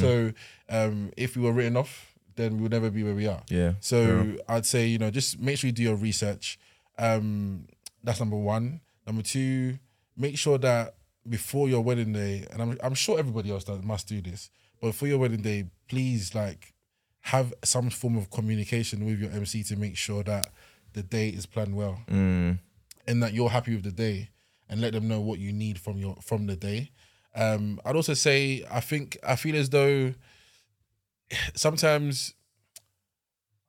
So 0.00 0.32
um, 0.70 1.12
if 1.16 1.36
we 1.36 1.42
were 1.42 1.52
written 1.52 1.76
off, 1.76 2.09
then 2.40 2.56
we 2.56 2.62
would 2.62 2.72
never 2.72 2.90
be 2.90 3.02
where 3.04 3.14
we 3.14 3.26
are. 3.26 3.42
Yeah. 3.48 3.74
So 3.80 4.34
I'd 4.48 4.66
say 4.66 4.86
you 4.86 4.98
know 4.98 5.10
just 5.10 5.38
make 5.38 5.58
sure 5.58 5.68
you 5.68 5.72
do 5.72 5.82
your 5.82 5.96
research. 5.96 6.58
Um, 6.98 7.66
that's 8.02 8.20
number 8.20 8.36
one. 8.36 8.80
Number 9.06 9.22
two, 9.22 9.78
make 10.16 10.36
sure 10.38 10.58
that 10.58 10.94
before 11.28 11.68
your 11.68 11.82
wedding 11.82 12.12
day, 12.12 12.46
and 12.50 12.62
I'm 12.62 12.78
I'm 12.82 12.94
sure 12.94 13.18
everybody 13.18 13.50
else 13.50 13.64
does, 13.64 13.82
must 13.82 14.08
do 14.08 14.20
this, 14.20 14.50
but 14.80 14.88
before 14.88 15.08
your 15.08 15.18
wedding 15.18 15.42
day, 15.42 15.64
please 15.88 16.34
like 16.34 16.74
have 17.22 17.52
some 17.64 17.90
form 17.90 18.16
of 18.16 18.30
communication 18.30 19.04
with 19.04 19.18
your 19.20 19.30
MC 19.30 19.62
to 19.64 19.76
make 19.76 19.96
sure 19.96 20.22
that 20.22 20.48
the 20.94 21.02
day 21.02 21.28
is 21.28 21.44
planned 21.46 21.76
well 21.76 22.00
Mm. 22.08 22.58
and 23.06 23.22
that 23.22 23.34
you're 23.34 23.50
happy 23.50 23.74
with 23.74 23.84
the 23.84 23.92
day 23.92 24.30
and 24.68 24.80
let 24.80 24.92
them 24.94 25.06
know 25.06 25.20
what 25.20 25.38
you 25.38 25.52
need 25.52 25.78
from 25.78 25.98
your 25.98 26.16
from 26.22 26.46
the 26.46 26.56
day. 26.56 26.90
Um, 27.34 27.78
I'd 27.84 27.94
also 27.96 28.14
say 28.14 28.64
I 28.70 28.80
think 28.80 29.18
I 29.22 29.36
feel 29.36 29.54
as 29.56 29.68
though 29.68 30.14
sometimes 31.54 32.34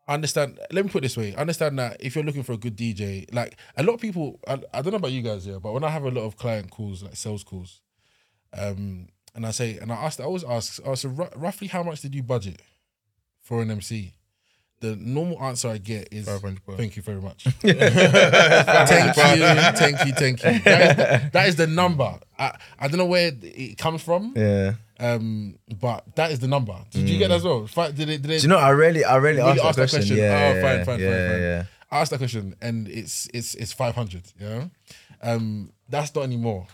I 0.08 0.14
understand 0.16 0.60
let 0.72 0.84
me 0.86 0.92
put 0.92 1.00
it 1.00 1.02
this 1.08 1.18
way. 1.18 1.36
Understand 1.36 1.80
that 1.80 1.98
if 2.00 2.16
you're 2.16 2.24
looking 2.24 2.44
for 2.44 2.54
a 2.54 2.58
good 2.58 2.76
DJ, 2.76 3.34
like 3.34 3.58
a 3.78 3.84
lot 3.84 3.94
of 3.94 4.02
people 4.02 4.40
I, 4.48 4.60
I 4.74 4.82
don't 4.82 4.92
know 4.92 4.98
about 4.98 5.12
you 5.12 5.22
guys 5.22 5.46
here, 5.46 5.60
but 5.60 5.74
when 5.74 5.84
I 5.84 5.90
have 5.90 6.04
a 6.04 6.12
lot 6.12 6.24
of 6.24 6.38
client 6.38 6.70
calls, 6.72 7.04
like 7.04 7.16
sales 7.16 7.44
calls, 7.44 7.82
um, 8.58 9.08
and 9.36 9.46
I 9.46 9.52
say 9.52 9.78
and 9.78 9.92
I 9.92 9.96
ask 9.96 10.20
I 10.20 10.24
always 10.24 10.44
ask, 10.44 10.82
oh, 10.86 10.96
so 10.96 11.10
ru- 11.10 11.30
roughly 11.36 11.68
how 11.68 11.84
much 11.84 12.02
did 12.02 12.14
you 12.16 12.24
budget 12.24 12.62
for 13.42 13.62
an 13.62 13.72
MC? 13.72 14.14
The 14.82 14.96
normal 14.96 15.40
answer 15.44 15.70
I 15.70 15.78
get 15.78 16.08
is 16.12 16.28
thank 16.76 16.96
you 16.96 17.04
very 17.04 17.22
much. 17.22 17.44
thank 17.62 19.16
you, 19.16 19.34
thank 19.78 20.06
you, 20.06 20.14
thank 20.14 20.44
you. 20.44 20.60
That 20.64 20.82
is 20.82 20.96
the, 20.98 21.30
that 21.34 21.50
is 21.50 21.56
the 21.56 21.68
number. 21.68 22.20
I, 22.40 22.58
I 22.80 22.88
don't 22.88 22.98
know 22.98 23.06
where 23.06 23.32
it 23.44 23.78
comes 23.78 24.02
from, 24.02 24.34
Yeah. 24.36 24.74
Um, 25.02 25.56
but 25.80 26.16
that 26.16 26.32
is 26.32 26.40
the 26.40 26.48
number. 26.48 26.78
Did 26.92 27.10
you 27.10 27.18
get 27.18 27.30
that 27.30 27.36
as 27.36 27.44
well? 27.44 27.66
Did 27.92 28.10
it? 28.10 28.22
Did 28.22 28.32
it? 28.32 28.38
Do 28.42 28.44
you 28.44 28.48
know? 28.48 28.58
I 28.60 28.70
really, 28.70 29.04
I 29.04 29.16
really, 29.18 29.38
Really 29.40 29.60
asked, 29.60 29.66
ask 29.66 29.76
that 29.78 29.90
question. 29.90 30.00
question? 30.00 30.18
Yeah, 30.18 30.24
Oh, 30.24 30.54
yeah, 30.56 30.62
fine, 30.62 30.78
yeah, 30.78 30.84
fine, 30.86 31.30
fine. 31.30 31.42
yeah. 31.42 31.64
I 31.92 32.00
asked 32.02 32.12
that 32.12 32.18
question, 32.20 32.56
and 32.62 32.88
it's 32.88 33.28
it's 33.34 33.56
it's 33.56 33.74
five 33.74 33.96
hundred. 33.96 34.24
Yeah, 34.40 34.66
um, 35.22 35.74
that's 35.90 36.14
not 36.16 36.24
anymore. 36.24 36.68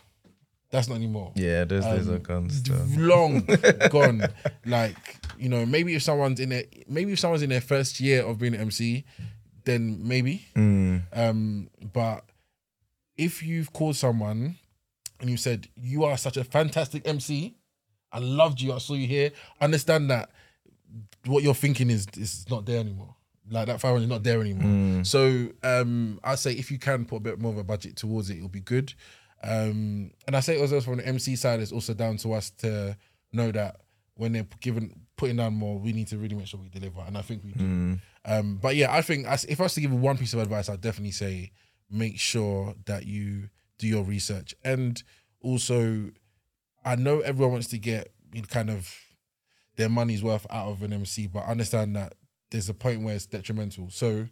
That's 0.70 0.90
not 0.90 0.96
anymore. 0.96 1.32
Yeah, 1.36 1.64
those 1.64 1.86
days 1.86 2.08
Um, 2.10 2.16
are 2.16 2.20
gone. 2.20 2.50
Still. 2.50 2.86
long 2.98 3.48
gone. 3.90 4.22
Like 4.66 5.18
you 5.40 5.48
know, 5.50 5.66
maybe 5.66 5.96
if 5.96 6.04
someone's 6.04 6.40
in 6.40 6.52
it, 6.52 6.84
maybe 6.90 7.14
if 7.14 7.20
someone's 7.20 7.42
in 7.44 7.50
their 7.50 7.62
first 7.62 8.00
year 8.00 8.22
of 8.24 8.38
being 8.40 8.54
an 8.54 8.62
MC, 8.62 9.06
then 9.64 10.06
maybe. 10.08 10.46
Mm. 10.56 11.04
Um, 11.14 11.70
but 11.94 12.26
if 13.16 13.42
you've 13.42 13.74
called 13.74 13.96
someone 13.96 14.58
and 15.20 15.30
you 15.30 15.38
said 15.38 15.68
you 15.76 16.04
are 16.04 16.18
such 16.18 16.38
a 16.38 16.44
fantastic 16.44 17.08
MC, 17.08 17.57
I 18.12 18.20
loved 18.20 18.62
you, 18.62 18.74
I 18.74 18.78
saw 18.78 18.94
you 18.94 19.08
here. 19.08 19.32
Understand 19.62 20.10
that 20.10 20.30
what 21.26 21.44
you're 21.44 21.54
thinking 21.54 21.90
is 21.90 22.08
is 22.18 22.46
not 22.50 22.66
there 22.66 22.80
anymore. 22.80 23.16
Like 23.50 23.68
that 23.68 23.80
500 23.80 24.04
is 24.04 24.10
not 24.10 24.24
there 24.24 24.42
anymore. 24.42 25.04
So 25.06 25.48
um, 25.64 26.20
I 26.24 26.36
say 26.36 26.52
if 26.54 26.70
you 26.72 26.78
can 26.80 27.06
put 27.06 27.18
a 27.18 27.20
bit 27.22 27.40
more 27.40 27.52
of 27.52 27.58
a 27.58 27.64
budget 27.64 27.96
towards 27.96 28.30
it, 28.30 28.38
it'll 28.38 28.50
be 28.50 28.60
good. 28.60 28.94
Um, 29.44 30.12
and 30.26 30.36
I 30.36 30.40
say 30.42 30.58
it 30.58 30.62
also 30.62 30.82
from 30.82 30.98
the 30.98 31.08
MC 31.08 31.36
side, 31.36 31.60
it's 31.60 31.72
also 31.72 31.94
down 31.94 32.18
to 32.18 32.34
us 32.34 32.50
to 32.60 32.98
know 33.32 33.52
that 33.52 33.82
when 34.16 34.32
they're 34.34 34.48
given 34.60 35.00
putting 35.16 35.38
down 35.38 35.54
more, 35.54 35.78
we 35.80 35.94
need 35.94 36.08
to 36.08 36.18
really 36.18 36.36
make 36.36 36.48
sure 36.48 36.60
we 36.60 36.70
deliver, 36.70 37.02
and 37.02 37.18
I 37.18 37.22
think 37.22 37.44
we 37.44 37.52
do. 37.52 37.64
Um, 38.26 38.58
but 38.58 38.76
yeah, 38.76 38.94
I 38.94 39.02
think 39.02 39.28
as, 39.28 39.46
if 39.46 39.60
I 39.60 39.64
was 39.64 39.74
to 39.76 39.82
give 39.82 39.94
one 39.94 40.18
piece 40.18 40.34
of 40.34 40.40
advice, 40.40 40.70
I'd 40.70 40.82
definitely 40.82 41.12
say 41.12 41.52
make 41.90 42.20
sure 42.20 42.76
that 42.86 43.06
you 43.06 43.50
do 43.78 43.88
your 43.88 44.04
research, 44.04 44.56
and 44.64 45.02
also 45.42 46.10
I 46.88 46.96
know 46.96 47.20
everyone 47.20 47.52
wants 47.52 47.68
to 47.70 47.78
get 47.78 48.14
kind 48.50 48.70
of 48.70 48.94
their 49.76 49.90
money's 49.90 50.24
worth 50.24 50.48
out 50.50 50.70
of 50.70 50.84
an 50.84 50.94
MC, 50.94 51.28
but 51.28 51.40
I 51.40 51.52
understand 51.52 51.96
that 51.96 52.14
there's 52.50 52.70
a 52.70 52.74
point 52.74 53.02
where 53.04 53.16
it's 53.16 53.26
detrimental. 53.26 53.90
So 53.90 54.28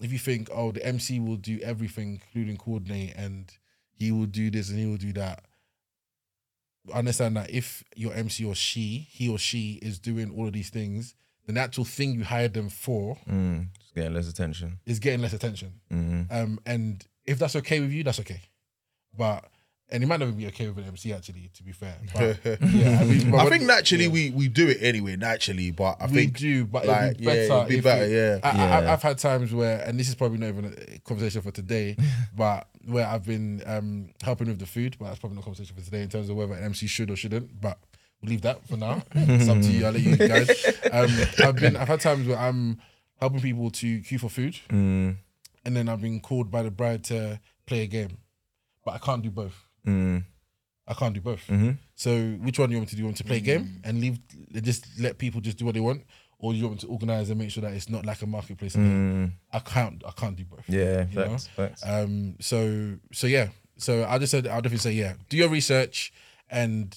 if 0.00 0.12
you 0.12 0.18
think, 0.18 0.48
oh, 0.54 0.70
the 0.70 0.84
MC 0.86 1.18
will 1.18 1.36
do 1.36 1.58
everything, 1.62 2.20
including 2.24 2.56
coordinate, 2.56 3.14
and 3.16 3.50
he 3.92 4.12
will 4.12 4.26
do 4.26 4.48
this 4.50 4.70
and 4.70 4.78
he 4.78 4.86
will 4.86 4.96
do 4.96 5.12
that, 5.14 5.44
understand 6.94 7.36
that 7.36 7.50
if 7.50 7.82
your 7.96 8.14
MC 8.14 8.44
or 8.44 8.54
she, 8.54 9.08
he 9.10 9.28
or 9.28 9.38
she 9.38 9.80
is 9.82 9.98
doing 9.98 10.30
all 10.30 10.46
of 10.46 10.52
these 10.52 10.70
things, 10.70 11.16
the 11.46 11.52
natural 11.52 11.84
thing 11.84 12.12
you 12.12 12.24
hired 12.24 12.54
them 12.54 12.68
for 12.68 13.16
Mm. 13.28 13.68
Just 13.80 13.94
getting 13.94 14.14
less 14.14 14.28
attention. 14.28 14.78
is 14.86 14.98
getting 15.00 15.20
less 15.20 15.32
attention. 15.32 15.80
Mm. 15.92 16.30
Um, 16.30 16.60
and 16.64 17.04
if 17.24 17.38
that's 17.38 17.56
okay 17.56 17.80
with 17.80 17.90
you, 17.90 18.04
that's 18.04 18.20
okay. 18.20 18.42
But 19.16 19.50
and 19.90 20.02
it 20.02 20.06
might 20.06 20.20
never 20.20 20.32
be 20.32 20.46
okay 20.48 20.66
with 20.68 20.78
an 20.78 20.84
MC 20.84 21.12
actually, 21.12 21.50
to 21.54 21.62
be 21.62 21.72
fair. 21.72 21.96
But, 22.14 22.38
yeah, 22.72 22.98
I, 23.00 23.04
mean, 23.04 23.30
but 23.30 23.40
I 23.40 23.48
think 23.48 23.64
naturally 23.64 24.08
we 24.08 24.30
we 24.30 24.48
do 24.48 24.68
it 24.68 24.78
anyway, 24.82 25.16
naturally, 25.16 25.70
but 25.70 25.96
I 26.00 26.06
we 26.06 26.12
think 26.12 26.38
do, 26.38 26.64
but 26.66 26.86
like, 26.86 27.02
it'd 27.12 27.18
be 27.18 27.24
yeah, 27.24 27.32
better. 27.34 27.54
it'd 27.54 27.68
be 27.68 27.76
if 27.78 27.84
better, 27.84 28.04
it- 28.04 28.10
yeah. 28.10 28.38
I, 28.42 28.50
I, 28.50 28.80
Yeah. 28.82 28.92
I've 28.92 29.02
had 29.02 29.18
times 29.18 29.54
where, 29.54 29.80
and 29.86 29.98
this 29.98 30.08
is 30.08 30.14
probably 30.14 30.38
not 30.38 30.48
even 30.48 30.64
a 30.66 30.98
conversation 31.00 31.42
for 31.42 31.50
today, 31.50 31.96
but 32.36 32.68
where 32.86 33.06
I've 33.06 33.24
been 33.26 33.62
um, 33.66 34.10
helping 34.22 34.48
with 34.48 34.58
the 34.58 34.66
food, 34.66 34.96
but 34.98 35.06
that's 35.06 35.18
probably 35.18 35.36
not 35.36 35.42
a 35.42 35.44
conversation 35.44 35.74
for 35.76 35.82
today 35.84 36.02
in 36.02 36.08
terms 36.08 36.28
of 36.28 36.36
whether 36.36 36.54
an 36.54 36.64
MC 36.64 36.86
should 36.86 37.10
or 37.10 37.16
shouldn't. 37.16 37.60
But 37.60 37.78
we'll 38.22 38.30
leave 38.30 38.42
that 38.42 38.66
for 38.66 38.76
now. 38.76 39.02
it's 39.14 39.48
up 39.48 39.60
to 39.60 39.70
you. 39.70 39.84
I'll 39.86 39.92
let 39.92 40.02
you 40.02 40.16
guys. 40.16 40.50
Um, 40.92 41.10
I've 41.44 41.56
been, 41.56 41.76
I've 41.76 41.88
had 41.88 42.00
times 42.00 42.26
where 42.26 42.38
I'm 42.38 42.78
helping 43.20 43.40
people 43.40 43.70
to 43.70 44.00
queue 44.00 44.18
for 44.18 44.30
food, 44.30 44.56
Mm. 44.70 45.16
and 45.66 45.76
then 45.76 45.88
I've 45.88 46.00
been 46.00 46.20
called 46.20 46.50
by 46.50 46.62
the 46.62 46.70
bride 46.70 47.04
to 47.04 47.40
play 47.66 47.82
a 47.82 47.86
game, 47.86 48.16
but 48.84 48.94
I 48.94 48.98
can't 48.98 49.22
do 49.22 49.30
both. 49.30 49.66
Mm. 49.88 50.24
I 50.86 50.94
can't 50.94 51.14
do 51.14 51.20
both. 51.20 51.46
Mm-hmm. 51.48 51.72
So 51.96 52.18
which 52.40 52.58
one 52.58 52.68
do 52.68 52.74
you 52.74 52.78
want 52.78 52.88
me 52.88 52.90
to 52.90 52.96
do? 52.96 53.00
You 53.00 53.04
want 53.06 53.16
me 53.16 53.18
to 53.18 53.24
play 53.24 53.36
a 53.36 53.40
game 53.40 53.80
and 53.84 54.00
leave 54.00 54.18
just 54.62 54.86
let 54.98 55.18
people 55.18 55.40
just 55.40 55.58
do 55.58 55.64
what 55.66 55.74
they 55.74 55.80
want, 55.80 56.02
or 56.38 56.52
do 56.52 56.58
you 56.58 56.64
want 56.64 56.76
me 56.76 56.80
to 56.80 56.92
organize 56.92 57.28
and 57.30 57.38
make 57.38 57.50
sure 57.50 57.62
that 57.62 57.72
it's 57.74 57.88
not 57.88 58.06
like 58.06 58.22
a 58.22 58.26
marketplace? 58.26 58.74
Mm. 58.76 59.32
I 59.52 59.58
can't. 59.58 60.02
I 60.06 60.12
can't 60.12 60.36
do 60.36 60.44
both. 60.44 60.64
Yeah, 60.68 61.06
You 61.10 61.16
know? 61.16 61.28
facts, 61.30 61.46
facts. 61.48 61.82
Um. 61.84 62.36
So 62.40 62.94
so 63.12 63.26
yeah. 63.26 63.48
So 63.76 64.04
I 64.08 64.18
just 64.18 64.30
said 64.30 64.46
I'll 64.46 64.62
definitely 64.62 64.78
say 64.78 64.92
yeah. 64.92 65.14
Do 65.28 65.36
your 65.36 65.48
research 65.48 66.12
and 66.50 66.96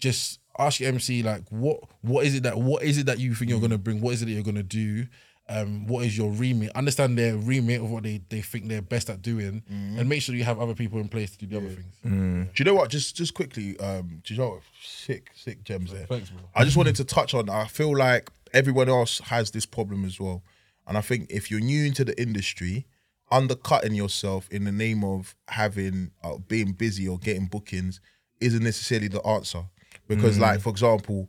just 0.00 0.40
ask 0.58 0.80
your 0.80 0.88
MC 0.88 1.22
like 1.22 1.42
what 1.50 1.80
what 2.00 2.24
is 2.24 2.34
it 2.34 2.42
that 2.44 2.56
what 2.56 2.82
is 2.82 2.96
it 2.98 3.06
that 3.06 3.18
you 3.18 3.34
think 3.34 3.50
you're 3.50 3.60
gonna 3.60 3.78
bring? 3.78 4.00
What 4.00 4.14
is 4.14 4.22
it 4.22 4.26
that 4.26 4.32
you're 4.32 4.42
gonna 4.42 4.62
do? 4.62 5.06
Um, 5.48 5.86
what 5.86 6.04
is 6.04 6.18
your 6.18 6.30
remit? 6.32 6.72
Understand 6.74 7.16
their 7.16 7.36
remit 7.36 7.80
of 7.80 7.88
what 7.90 8.02
they, 8.02 8.20
they 8.30 8.40
think 8.42 8.68
they're 8.68 8.82
best 8.82 9.08
at 9.08 9.22
doing, 9.22 9.62
and 9.68 10.08
make 10.08 10.20
sure 10.22 10.34
you 10.34 10.42
have 10.42 10.58
other 10.58 10.74
people 10.74 10.98
in 10.98 11.08
place 11.08 11.30
to 11.36 11.38
do 11.38 11.46
the 11.46 11.56
other 11.58 11.68
things. 11.68 11.94
Do 12.02 12.50
you 12.56 12.64
know 12.64 12.74
what? 12.74 12.90
Just 12.90 13.14
just 13.16 13.32
quickly, 13.34 13.78
um, 13.78 14.22
do 14.24 14.34
you 14.34 14.40
know 14.40 14.50
what? 14.50 14.62
sick 14.82 15.30
sick 15.34 15.62
gems 15.62 15.92
there? 15.92 16.06
Thanks, 16.06 16.30
bro. 16.30 16.42
I 16.54 16.64
just 16.64 16.76
wanted 16.76 16.96
to 16.96 17.04
touch 17.04 17.32
on. 17.32 17.48
I 17.48 17.66
feel 17.66 17.96
like 17.96 18.28
everyone 18.52 18.88
else 18.88 19.20
has 19.20 19.52
this 19.52 19.66
problem 19.66 20.04
as 20.04 20.18
well, 20.18 20.42
and 20.86 20.98
I 20.98 21.00
think 21.00 21.30
if 21.30 21.48
you're 21.48 21.60
new 21.60 21.84
into 21.84 22.04
the 22.04 22.20
industry, 22.20 22.86
undercutting 23.30 23.94
yourself 23.94 24.48
in 24.50 24.64
the 24.64 24.72
name 24.72 25.04
of 25.04 25.36
having 25.48 26.10
uh, 26.24 26.38
being 26.48 26.72
busy 26.72 27.06
or 27.06 27.18
getting 27.18 27.46
bookings 27.46 28.00
isn't 28.40 28.64
necessarily 28.64 29.08
the 29.08 29.24
answer. 29.24 29.62
Because, 30.08 30.38
like 30.38 30.60
for 30.60 30.70
example, 30.70 31.28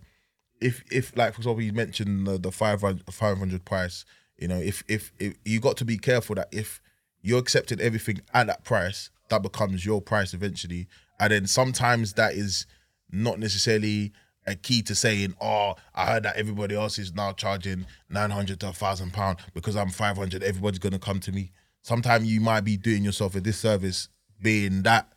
if 0.61 0.83
if 0.91 1.15
like 1.15 1.33
for 1.33 1.39
example 1.39 1.63
you 1.63 1.73
mentioned 1.73 2.27
the, 2.27 2.37
the 2.37 2.51
500, 2.51 3.03
500 3.11 3.65
price 3.65 4.05
you 4.37 4.47
know 4.47 4.57
if, 4.57 4.83
if 4.87 5.11
if 5.19 5.35
you 5.45 5.59
got 5.59 5.77
to 5.77 5.85
be 5.85 5.97
careful 5.97 6.35
that 6.35 6.47
if 6.51 6.81
you're 7.21 7.39
accepting 7.39 7.79
everything 7.79 8.21
at 8.33 8.47
that 8.47 8.63
price 8.63 9.09
that 9.29 9.41
becomes 9.41 9.85
your 9.85 10.01
price 10.01 10.33
eventually. 10.33 10.87
And 11.19 11.31
then 11.31 11.47
sometimes 11.47 12.13
that 12.13 12.33
is 12.33 12.65
not 13.11 13.39
necessarily 13.39 14.13
a 14.45 14.55
key 14.55 14.81
to 14.81 14.95
saying 14.95 15.33
oh 15.41 15.75
i 15.93 16.05
heard 16.05 16.23
that 16.23 16.37
everybody 16.37 16.73
else 16.73 16.97
is 16.97 17.13
now 17.13 17.33
charging 17.33 17.85
900 18.09 18.61
to 18.61 18.67
a 18.67 18.69
1000 18.69 19.11
pound 19.11 19.39
because 19.53 19.75
i'm 19.75 19.89
500 19.89 20.41
everybody's 20.41 20.79
going 20.79 20.93
to 20.93 20.99
come 20.99 21.19
to 21.19 21.31
me. 21.31 21.51
Sometimes 21.81 22.31
you 22.31 22.41
might 22.41 22.61
be 22.61 22.77
doing 22.77 23.03
yourself 23.03 23.35
a 23.35 23.41
disservice 23.41 24.09
being 24.41 24.83
that 24.83 25.11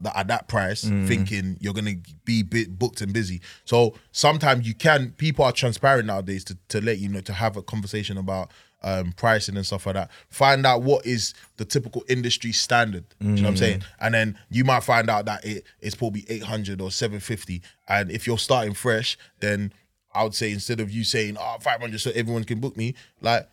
that 0.00 0.16
at 0.16 0.28
that 0.28 0.48
price, 0.48 0.84
mm. 0.84 1.06
thinking 1.06 1.56
you're 1.60 1.74
gonna 1.74 1.94
be 2.24 2.42
bit 2.42 2.78
booked 2.78 3.00
and 3.00 3.12
busy. 3.12 3.40
So 3.64 3.94
sometimes 4.12 4.66
you 4.66 4.74
can. 4.74 5.12
People 5.16 5.44
are 5.44 5.52
transparent 5.52 6.06
nowadays 6.06 6.44
to 6.44 6.58
to 6.68 6.80
let 6.80 6.98
you 6.98 7.08
know 7.08 7.20
to 7.22 7.32
have 7.32 7.56
a 7.56 7.62
conversation 7.62 8.18
about 8.18 8.50
um, 8.84 9.12
pricing 9.12 9.56
and 9.56 9.66
stuff 9.66 9.86
like 9.86 9.94
that. 9.94 10.10
Find 10.28 10.64
out 10.66 10.82
what 10.82 11.06
is 11.06 11.34
the 11.56 11.64
typical 11.64 12.04
industry 12.08 12.52
standard. 12.52 13.04
Do 13.18 13.28
you 13.28 13.34
know 13.36 13.42
what 13.42 13.48
I'm 13.48 13.54
mm. 13.54 13.58
saying? 13.58 13.82
And 13.98 14.14
then 14.14 14.38
you 14.50 14.64
might 14.64 14.84
find 14.84 15.08
out 15.08 15.24
that 15.24 15.44
it 15.44 15.64
it's 15.80 15.94
probably 15.94 16.24
800 16.28 16.80
or 16.80 16.90
750. 16.90 17.62
And 17.88 18.10
if 18.10 18.26
you're 18.26 18.38
starting 18.38 18.74
fresh, 18.74 19.16
then 19.40 19.72
I 20.14 20.22
would 20.22 20.34
say 20.34 20.52
instead 20.52 20.80
of 20.80 20.90
you 20.90 21.02
saying 21.02 21.36
ah, 21.38 21.56
oh 21.56 21.60
500 21.60 22.00
so 22.00 22.10
everyone 22.14 22.44
can 22.44 22.60
book 22.60 22.76
me, 22.76 22.94
like 23.20 23.48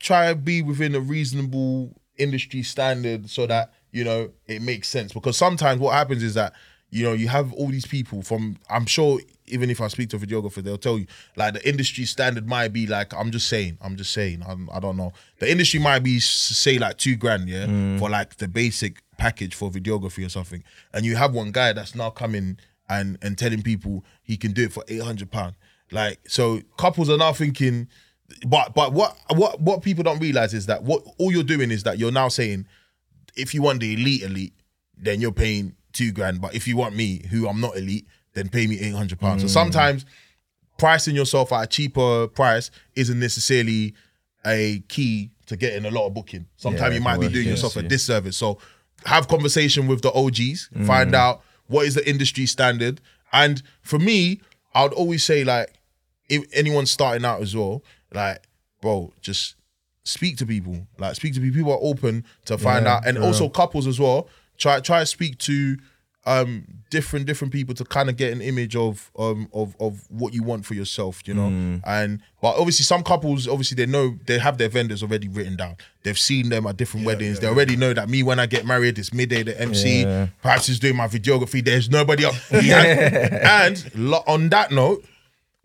try 0.00 0.28
to 0.28 0.34
be 0.34 0.62
within 0.62 0.94
a 0.94 1.00
reasonable 1.00 2.00
industry 2.18 2.62
standard 2.62 3.30
so 3.30 3.46
that 3.46 3.72
you 3.92 4.04
know 4.04 4.30
it 4.46 4.62
makes 4.62 4.88
sense. 4.88 5.12
Because 5.12 5.36
sometimes 5.36 5.80
what 5.80 5.94
happens 5.94 6.22
is 6.22 6.34
that 6.34 6.52
you 6.90 7.02
know 7.02 7.12
you 7.12 7.28
have 7.28 7.52
all 7.54 7.66
these 7.66 7.84
people 7.84 8.22
from 8.22 8.56
i'm 8.70 8.86
sure 8.86 9.18
even 9.48 9.70
if 9.70 9.80
i 9.80 9.88
speak 9.88 10.08
to 10.08 10.16
a 10.16 10.20
videographer 10.20 10.62
they'll 10.62 10.78
tell 10.78 10.96
you 10.96 11.06
like 11.34 11.52
the 11.52 11.68
industry 11.68 12.04
standard 12.04 12.46
might 12.46 12.72
be 12.72 12.86
like 12.86 13.12
i'm 13.12 13.32
just 13.32 13.48
saying 13.48 13.76
i'm 13.80 13.96
just 13.96 14.12
saying 14.12 14.40
I'm, 14.46 14.70
i 14.72 14.78
don't 14.78 14.96
know. 14.96 15.12
The 15.40 15.50
industry 15.50 15.80
might 15.80 16.04
be 16.04 16.20
say 16.20 16.78
like 16.78 16.96
two 16.96 17.16
grand 17.16 17.48
yeah 17.48 17.66
mm. 17.66 17.98
for 17.98 18.08
like 18.08 18.36
the 18.36 18.46
basic 18.46 19.02
package 19.18 19.54
for 19.54 19.70
videography 19.70 20.24
or 20.24 20.28
something. 20.28 20.62
And 20.92 21.04
you 21.04 21.16
have 21.16 21.34
one 21.34 21.52
guy 21.52 21.72
that's 21.72 21.94
now 21.94 22.10
coming 22.10 22.58
and 22.88 23.18
and 23.22 23.36
telling 23.36 23.62
people 23.62 24.04
he 24.22 24.36
can 24.36 24.52
do 24.52 24.64
it 24.64 24.72
for 24.72 24.84
800 24.86 25.30
pound 25.30 25.56
like 25.90 26.20
so 26.28 26.60
couples 26.76 27.10
are 27.10 27.16
now 27.16 27.32
thinking 27.32 27.88
but 28.46 28.74
but 28.74 28.92
what 28.92 29.16
what 29.34 29.60
what 29.60 29.82
people 29.82 30.04
don't 30.04 30.20
realize 30.20 30.54
is 30.54 30.66
that 30.66 30.84
what 30.84 31.02
all 31.18 31.32
you're 31.32 31.42
doing 31.42 31.72
is 31.72 31.82
that 31.82 31.98
you're 31.98 32.12
now 32.12 32.28
saying 32.28 32.66
if 33.36 33.54
you 33.54 33.62
want 33.62 33.80
the 33.80 33.94
elite 33.94 34.22
elite, 34.22 34.54
then 34.96 35.20
you're 35.20 35.32
paying 35.32 35.74
two 35.92 36.12
grand. 36.12 36.40
But 36.40 36.54
if 36.54 36.66
you 36.66 36.76
want 36.76 36.94
me, 36.96 37.26
who 37.30 37.48
I'm 37.48 37.60
not 37.60 37.76
elite, 37.76 38.06
then 38.34 38.48
pay 38.48 38.66
me 38.66 38.78
eight 38.80 38.94
hundred 38.94 39.18
pounds. 39.20 39.42
So 39.42 39.48
sometimes 39.48 40.04
pricing 40.78 41.14
yourself 41.16 41.52
at 41.52 41.64
a 41.64 41.66
cheaper 41.66 42.28
price 42.28 42.70
isn't 42.94 43.18
necessarily 43.18 43.94
a 44.44 44.80
key 44.88 45.30
to 45.46 45.56
getting 45.56 45.84
a 45.86 45.90
lot 45.90 46.06
of 46.06 46.14
booking. 46.14 46.46
Sometimes 46.56 46.92
Yeah, 46.92 46.98
you 46.98 47.04
might 47.04 47.20
be 47.20 47.28
doing 47.28 47.46
yes, 47.46 47.62
yourself 47.62 47.76
a 47.76 47.82
yeah. 47.82 47.88
disservice. 47.88 48.36
So 48.36 48.58
have 49.04 49.28
conversation 49.28 49.86
with 49.86 50.02
the 50.02 50.12
OGs, 50.12 50.70
find 50.86 51.14
out 51.14 51.42
what 51.66 51.86
is 51.86 51.94
the 51.94 52.08
industry 52.08 52.46
standard. 52.46 53.00
And 53.32 53.62
for 53.82 53.98
me, 53.98 54.40
I 54.74 54.82
would 54.82 54.92
always 54.92 55.24
say 55.24 55.44
like 55.44 55.72
if 56.28 56.44
anyone's 56.52 56.90
starting 56.90 57.24
out 57.24 57.40
as 57.40 57.54
well, 57.56 57.82
like, 58.12 58.42
bro, 58.80 59.12
just 59.20 59.55
speak 60.06 60.36
to 60.38 60.46
people. 60.46 60.86
Like 60.98 61.14
speak 61.16 61.34
to 61.34 61.40
people. 61.40 61.56
People 61.58 61.72
are 61.72 61.82
open 61.82 62.24
to 62.46 62.56
find 62.56 62.84
Yeah, 62.86 62.94
out. 62.96 63.06
And 63.06 63.18
also 63.18 63.48
couples 63.48 63.86
as 63.86 63.98
well. 64.00 64.28
Try 64.58 64.80
try 64.80 65.00
to 65.00 65.06
speak 65.06 65.38
to 65.40 65.76
um 66.24 66.64
different 66.90 67.24
different 67.24 67.52
people 67.52 67.72
to 67.72 67.84
kind 67.84 68.08
of 68.08 68.16
get 68.16 68.32
an 68.32 68.40
image 68.40 68.74
of 68.74 69.12
um 69.16 69.48
of 69.52 69.76
of 69.78 70.04
what 70.10 70.34
you 70.34 70.42
want 70.42 70.64
for 70.66 70.74
yourself, 70.74 71.22
you 71.26 71.34
know. 71.34 71.48
Mm. 71.50 71.80
And 71.86 72.20
but 72.42 72.56
obviously 72.56 72.82
some 72.84 73.02
couples 73.04 73.46
obviously 73.46 73.76
they 73.76 73.86
know 73.86 74.16
they 74.26 74.38
have 74.38 74.58
their 74.58 74.68
vendors 74.68 75.02
already 75.04 75.28
written 75.28 75.54
down. 75.56 75.76
They've 76.02 76.18
seen 76.18 76.48
them 76.48 76.66
at 76.66 76.76
different 76.76 77.06
weddings. 77.06 77.38
they 77.40 77.46
already 77.46 77.76
know 77.76 77.92
that 77.94 78.08
me 78.08 78.22
when 78.24 78.40
I 78.40 78.46
get 78.46 78.66
married, 78.66 78.98
it's 78.98 79.12
midday 79.12 79.42
the 79.44 79.60
MC. 79.60 80.02
Yeah. 80.02 80.26
Perhaps 80.42 80.66
he's 80.66 80.80
doing 80.80 80.96
my 80.96 81.06
videography. 81.06 81.64
There's 81.64 81.90
nobody. 81.90 82.24
He 82.50 82.68
has- 82.68 83.84
and 83.84 83.94
lo- 83.94 84.24
on 84.26 84.48
that 84.48 84.72
note, 84.72 85.04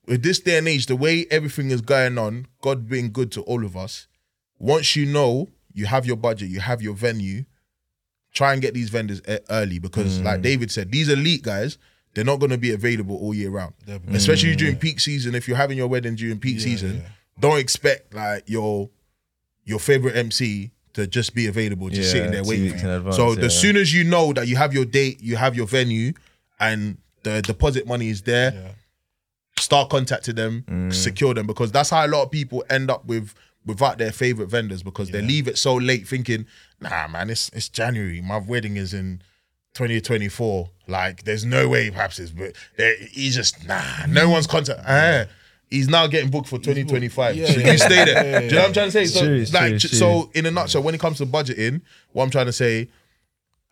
with 0.07 0.21
this 0.23 0.39
day 0.39 0.57
and 0.59 0.67
age, 0.67 0.85
the 0.87 0.95
way 0.95 1.25
everything 1.31 1.71
is 1.71 1.81
going 1.81 2.17
on, 2.19 2.45
God 2.61 2.87
being 2.89 3.11
good 3.11 3.31
to 3.33 3.41
all 3.43 3.63
of 3.65 3.75
us, 3.77 4.07
once 4.61 4.95
you 4.95 5.05
know 5.05 5.49
you 5.73 5.85
have 5.85 6.05
your 6.05 6.15
budget, 6.17 6.49
you 6.49 6.59
have 6.59 6.81
your 6.81 6.93
venue, 6.93 7.43
try 8.33 8.53
and 8.53 8.61
get 8.61 8.73
these 8.73 8.89
vendors 8.89 9.21
e- 9.27 9.37
early 9.49 9.79
because, 9.79 10.19
Mm. 10.19 10.23
like 10.25 10.41
David 10.41 10.69
said, 10.71 10.91
these 10.91 11.09
elite 11.09 11.43
guys, 11.43 11.77
they're 12.13 12.25
not 12.25 12.39
going 12.39 12.49
to 12.51 12.57
be 12.57 12.71
available 12.71 13.15
all 13.17 13.33
year 13.33 13.49
round. 13.49 13.73
Especially 14.13 14.55
during 14.55 14.75
peak 14.75 14.99
season. 14.99 15.33
If 15.33 15.47
you're 15.47 15.57
having 15.57 15.77
your 15.77 15.87
wedding 15.87 16.15
during 16.15 16.39
peak 16.39 16.59
season, 16.59 16.97
yeah. 16.97 17.09
don't 17.39 17.57
expect 17.59 18.13
like 18.13 18.43
your 18.47 18.89
your 19.65 19.79
favorite 19.79 20.15
MC 20.15 20.71
to 20.93 21.07
just 21.07 21.33
be 21.33 21.47
available, 21.47 21.87
just 21.89 22.01
Yeah, 22.07 22.11
sitting 22.11 22.31
there 22.31 22.43
two 22.43 22.49
waiting 22.49 22.65
weeks 22.65 22.81
for 22.81 22.87
you. 22.87 22.91
in 22.93 22.97
advance, 22.97 23.15
so 23.15 23.35
the 23.35 23.43
yeah. 23.43 23.47
soon 23.47 23.77
as 23.77 23.93
you 23.93 24.03
know 24.03 24.33
that 24.33 24.47
you 24.47 24.57
have 24.57 24.73
your 24.73 24.85
date, 24.85 25.21
you 25.21 25.37
have 25.37 25.55
your 25.55 25.67
venue, 25.67 26.11
and 26.59 26.97
the 27.23 27.41
deposit 27.41 27.87
money 27.87 28.09
is 28.09 28.23
there, 28.23 28.51
Yeah. 28.53 28.71
start 29.57 29.89
contacting 29.89 30.35
them, 30.35 30.63
Mm. 30.69 30.93
secure 30.93 31.33
them 31.33 31.47
because 31.47 31.71
that's 31.71 31.89
how 31.91 32.05
a 32.05 32.09
lot 32.09 32.23
of 32.23 32.31
people 32.31 32.63
end 32.69 32.89
up 32.91 33.05
with 33.05 33.33
without 33.65 33.97
their 33.97 34.11
favorite 34.11 34.47
vendors 34.47 34.81
because 34.83 35.11
they 35.11 35.21
leave 35.21 35.47
it 35.47 35.57
so 35.57 35.75
late 35.75 36.07
thinking, 36.07 36.45
nah, 36.79 37.07
man, 37.07 37.29
it's 37.29 37.49
it's 37.53 37.69
January. 37.69 38.21
My 38.21 38.37
wedding 38.37 38.75
is 38.77 38.93
in 38.93 39.21
2024. 39.75 40.69
Like, 40.87 41.23
there's 41.23 41.45
no 41.45 41.67
way 41.69 41.89
perhaps 41.89 42.19
it's 42.19 42.31
but 42.31 42.55
there- 42.77 42.95
he's 43.11 43.35
just 43.35 43.65
nah, 43.67 44.05
no 44.07 44.29
one's 44.29 44.47
contact. 44.47 44.81
Ah, 44.87 45.25
he's 45.69 45.87
now 45.87 46.07
getting 46.07 46.29
booked 46.29 46.47
for 46.49 46.57
2025. 46.57 47.35
Yeah, 47.35 47.45
so 47.47 47.59
you 47.59 47.77
stay 47.77 48.05
there. 48.05 48.07
Yeah, 48.07 48.39
Do 48.41 48.45
you 48.45 48.51
know 48.51 48.57
what 48.59 48.67
I'm 48.67 48.73
trying 48.73 48.87
to 48.87 48.91
say? 48.91 49.05
So, 49.05 49.21
True, 49.25 49.45
like, 49.53 49.69
true, 49.69 49.77
j- 49.77 49.87
true. 49.89 49.97
so 49.97 50.31
in 50.33 50.45
a 50.45 50.51
nutshell, 50.51 50.83
when 50.83 50.93
it 50.95 50.99
comes 51.01 51.17
to 51.19 51.25
budgeting, 51.25 51.81
what 52.11 52.23
I'm 52.25 52.29
trying 52.29 52.47
to 52.47 52.53
say, 52.53 52.89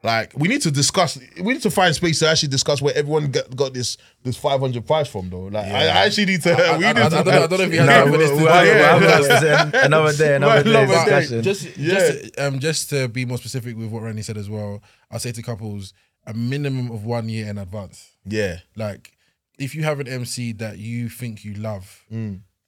like 0.01 0.33
we 0.37 0.47
need 0.47 0.61
to 0.61 0.71
discuss. 0.71 1.19
We 1.41 1.53
need 1.53 1.61
to 1.63 1.69
find 1.71 1.93
space 1.93 2.19
to 2.19 2.29
actually 2.29 2.49
discuss 2.49 2.81
where 2.81 2.95
everyone 2.95 3.31
got, 3.31 3.53
got 3.55 3.73
this 3.73 3.97
this 4.23 4.37
500 4.37 4.85
price 4.87 5.07
from, 5.09 5.29
though. 5.29 5.43
Like 5.47 5.65
I, 5.67 5.83
I 5.87 6.05
actually 6.05 6.25
need 6.27 6.41
to. 6.43 6.51
I- 6.53 6.77
we 6.77 6.85
I- 6.85 6.93
need 6.93 7.01
I- 7.01 7.09
to. 7.09 7.17
I 7.19 7.23
don't 7.23 7.25
know- 7.25 7.43
I 7.43 7.47
don't 7.47 7.59
know 7.59 7.65
if 7.65 7.73
you 7.73 7.79
No, 7.79 7.85
time 7.85 8.11
for 8.11 8.17
this 8.17 8.29
we'll, 8.31 8.39
today. 8.39 8.79
have- 8.79 9.01
we'll 9.01 9.09
Yeah. 9.09 9.57
have 9.57 9.73
another 9.85 10.13
day, 10.13 10.35
another 10.35 10.63
day 10.63 10.85
discussion. 10.87 11.43
Just, 11.43 11.77
Yeah. 11.77 11.93
just, 11.99 12.39
um, 12.39 12.59
just 12.59 12.89
to 12.91 13.07
be 13.09 13.25
more 13.25 13.37
specific 13.37 13.75
with 13.77 13.89
what 13.89 14.03
Randy 14.03 14.21
said 14.21 14.37
as 14.37 14.49
well, 14.49 14.81
I 15.11 15.17
say 15.17 15.31
to 15.33 15.41
couples 15.41 15.93
a 16.25 16.33
minimum 16.33 16.91
of 16.91 17.03
one 17.05 17.27
year 17.27 17.47
in 17.49 17.57
advance. 17.57 18.11
yeah, 18.25 18.59
Like, 18.75 19.11
if 19.57 19.75
you 19.75 19.83
have 19.83 19.99
an 19.99 20.07
MC 20.07 20.53
that 20.53 20.77
you 20.77 21.09
think 21.09 21.43
you 21.43 21.55
love, 21.55 22.03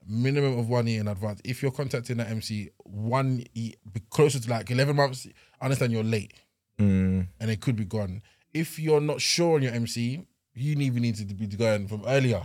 minimum 0.08 0.58
of 0.60 0.68
one 0.68 0.88
year 0.88 1.00
in 1.00 1.08
advance. 1.08 1.40
If 1.46 1.62
you're 1.62 1.72
contacting 1.72 2.18
that 2.18 2.30
MC 2.30 2.70
one 2.80 3.44
ye- 3.54 3.76
be 3.94 4.02
closer 4.10 4.40
to 4.40 4.50
like 4.50 4.70
eleven 4.72 4.96
months, 4.96 5.28
I 5.62 5.66
understand 5.66 5.94
you're 5.94 6.04
late 6.04 6.34
Mm, 6.82 7.28
and 7.40 7.52
it 7.52 7.62
could 7.62 7.76
be 7.76 7.86
gone. 7.86 8.22
If 8.54 8.80
you're 8.80 9.02
not 9.02 9.22
sure 9.22 9.56
on 9.56 9.62
your 9.64 9.74
MC, 9.74 10.26
you 10.54 10.76
even 10.80 11.02
need 11.04 11.16
to 11.16 11.26
be 11.26 11.48
going 11.48 11.88
from 11.88 12.04
earlier. 12.06 12.42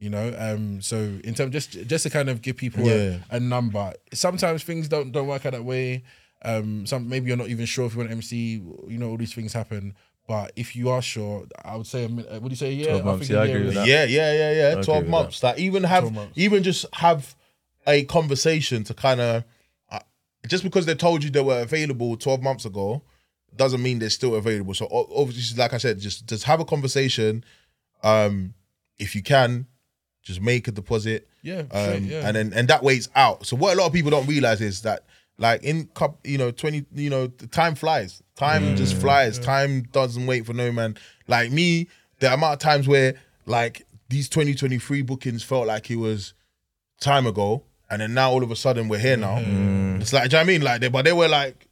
You 0.00 0.10
know, 0.10 0.32
um, 0.38 0.80
so 0.80 0.96
in 1.24 1.34
terms 1.34 1.52
just 1.52 1.72
just 1.88 2.04
to 2.04 2.10
kind 2.10 2.28
of 2.30 2.40
give 2.40 2.56
people 2.56 2.84
Yeah. 2.84 3.18
a, 3.30 3.36
a 3.36 3.40
number. 3.40 3.92
Sometimes 4.14 4.62
things 4.62 4.86
don't 4.88 5.10
don't 5.10 5.26
work 5.26 5.44
out 5.44 5.52
that 5.52 5.64
way. 5.64 6.04
Um, 6.42 6.86
some 6.86 7.08
maybe 7.08 7.26
you're 7.28 7.36
not 7.36 7.48
even 7.48 7.66
sure 7.66 7.86
if 7.86 7.94
you 7.94 7.98
want 7.98 8.12
MC. 8.12 8.62
You 8.86 8.98
know, 8.98 9.10
all 9.10 9.16
these 9.16 9.34
things 9.34 9.52
happen. 9.52 9.94
But 10.28 10.52
if 10.56 10.76
you 10.76 10.90
are 10.90 11.02
sure, 11.02 11.46
I 11.64 11.74
would 11.76 11.86
say, 11.86 12.04
a 12.04 12.08
min- 12.08 12.26
uh, 12.30 12.38
would 12.40 12.52
you 12.52 12.56
say 12.56 12.72
yeah? 12.74 12.90
12 13.00 13.04
months, 13.04 13.26
think 13.26 13.30
yeah, 13.30 13.38
a 13.38 13.42
I 13.42 13.46
year 13.46 13.56
agree 13.56 13.68
is- 13.70 13.74
with 13.74 13.84
that. 13.86 13.88
yeah, 13.88 14.04
yeah, 14.04 14.32
yeah, 14.32 14.52
yeah. 14.52 14.68
agree 14.72 14.84
12 14.84 15.02
with 15.02 15.10
months. 15.10 15.42
Like 15.42 15.58
even 15.58 15.82
have 15.84 16.16
even 16.36 16.62
just 16.62 16.86
have 16.94 17.34
a 17.86 18.04
conversation 18.04 18.84
to 18.84 18.94
kind 18.94 19.20
of 19.20 19.44
uh, 19.90 19.98
just 20.46 20.62
because 20.62 20.86
they 20.86 20.94
told 20.94 21.24
you 21.24 21.30
they 21.30 21.42
were 21.42 21.60
available 21.62 22.16
12 22.16 22.40
months 22.42 22.64
ago 22.66 23.02
doesn't 23.56 23.82
mean 23.82 23.98
they're 23.98 24.10
still 24.10 24.34
available. 24.34 24.74
So 24.74 24.88
obviously, 24.90 25.58
like 25.58 25.72
I 25.72 25.78
said, 25.78 25.98
just 25.98 26.26
just 26.26 26.44
have 26.44 26.60
a 26.60 26.64
conversation. 26.64 27.44
Um, 28.02 28.54
if 28.98 29.14
you 29.14 29.22
can, 29.22 29.66
just 30.22 30.40
make 30.40 30.68
a 30.68 30.72
deposit. 30.72 31.28
Yeah, 31.42 31.60
um, 31.60 31.66
straight, 31.70 32.02
yeah. 32.02 32.26
and 32.26 32.36
then 32.36 32.52
and 32.54 32.68
that 32.68 32.82
way 32.82 32.94
it's 32.94 33.08
out. 33.14 33.46
So 33.46 33.56
what 33.56 33.76
a 33.76 33.80
lot 33.80 33.86
of 33.86 33.92
people 33.92 34.10
don't 34.10 34.26
realize 34.26 34.60
is 34.60 34.82
that 34.82 35.04
like 35.38 35.62
in 35.62 35.86
cup, 35.94 36.18
you 36.24 36.38
know, 36.38 36.50
twenty, 36.50 36.84
you 36.94 37.10
know, 37.10 37.28
the 37.28 37.46
time 37.46 37.74
flies. 37.74 38.22
Time 38.36 38.76
just 38.76 38.96
flies. 38.96 39.38
Time 39.38 39.82
doesn't 39.92 40.26
wait 40.26 40.46
for 40.46 40.52
no 40.52 40.70
man. 40.70 40.96
Like 41.26 41.50
me, 41.50 41.88
the 42.20 42.32
amount 42.32 42.54
of 42.54 42.58
times 42.58 42.86
where 42.86 43.14
like 43.46 43.84
these 44.08 44.28
2023 44.28 45.02
bookings 45.02 45.42
felt 45.42 45.66
like 45.66 45.90
it 45.90 45.96
was 45.96 46.34
time 47.00 47.26
ago, 47.26 47.64
and 47.90 48.00
then 48.00 48.14
now 48.14 48.30
all 48.30 48.42
of 48.42 48.50
a 48.50 48.56
sudden 48.56 48.88
we're 48.88 48.98
here 48.98 49.16
now. 49.16 49.38
It's 50.00 50.12
like, 50.12 50.30
do 50.30 50.36
you 50.36 50.42
know 50.42 50.46
what 50.46 50.50
I 50.50 50.52
mean? 50.52 50.62
Like, 50.62 50.80
they, 50.80 50.88
but 50.88 51.04
they 51.04 51.12
were 51.12 51.28
like, 51.28 51.67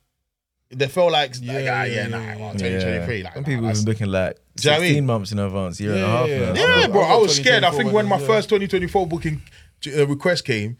they 0.70 0.88
felt 0.88 1.12
like, 1.12 1.34
yeah, 1.40 1.52
like, 1.52 1.62
ah, 1.62 1.66
yeah, 1.66 1.84
yeah, 1.84 1.94
yeah, 2.02 2.06
nah, 2.08 2.18
yeah, 2.18 2.36
well, 2.36 2.46
yeah. 2.56 2.78
2023. 2.78 3.22
Like, 3.22 3.34
Some 3.34 3.42
nah, 3.42 3.46
people 3.46 3.62
that's- 3.62 3.78
have 3.78 3.86
been 3.86 3.92
booking 3.94 4.12
like 4.12 4.36
Do 4.56 4.62
you 4.62 4.70
know 4.70 4.76
what 4.78 4.82
I 4.82 4.86
16 4.86 4.94
mean? 4.96 5.06
months 5.06 5.32
in 5.32 5.38
advance, 5.38 5.80
year 5.80 5.92
and 5.92 5.98
a 5.98 6.02
Yeah, 6.02 6.06
half. 6.18 6.28
yeah, 6.28 6.38
now. 6.38 6.44
yeah. 6.54 6.54
Yeah, 6.78 6.84
I've 6.84 6.92
bro. 6.92 7.00
got 7.02 7.10
I 7.10 7.16
was 7.18 7.36
scared. 7.36 7.64
I 7.64 7.70
2024 7.70 7.78
think 7.84 7.92
when 7.94 8.06
my 8.08 8.18
yeah. 8.18 8.26
first 8.26 8.48
2024 8.48 9.06
booking 9.06 9.42
uh, 9.96 10.06
request 10.06 10.44
came, 10.44 10.76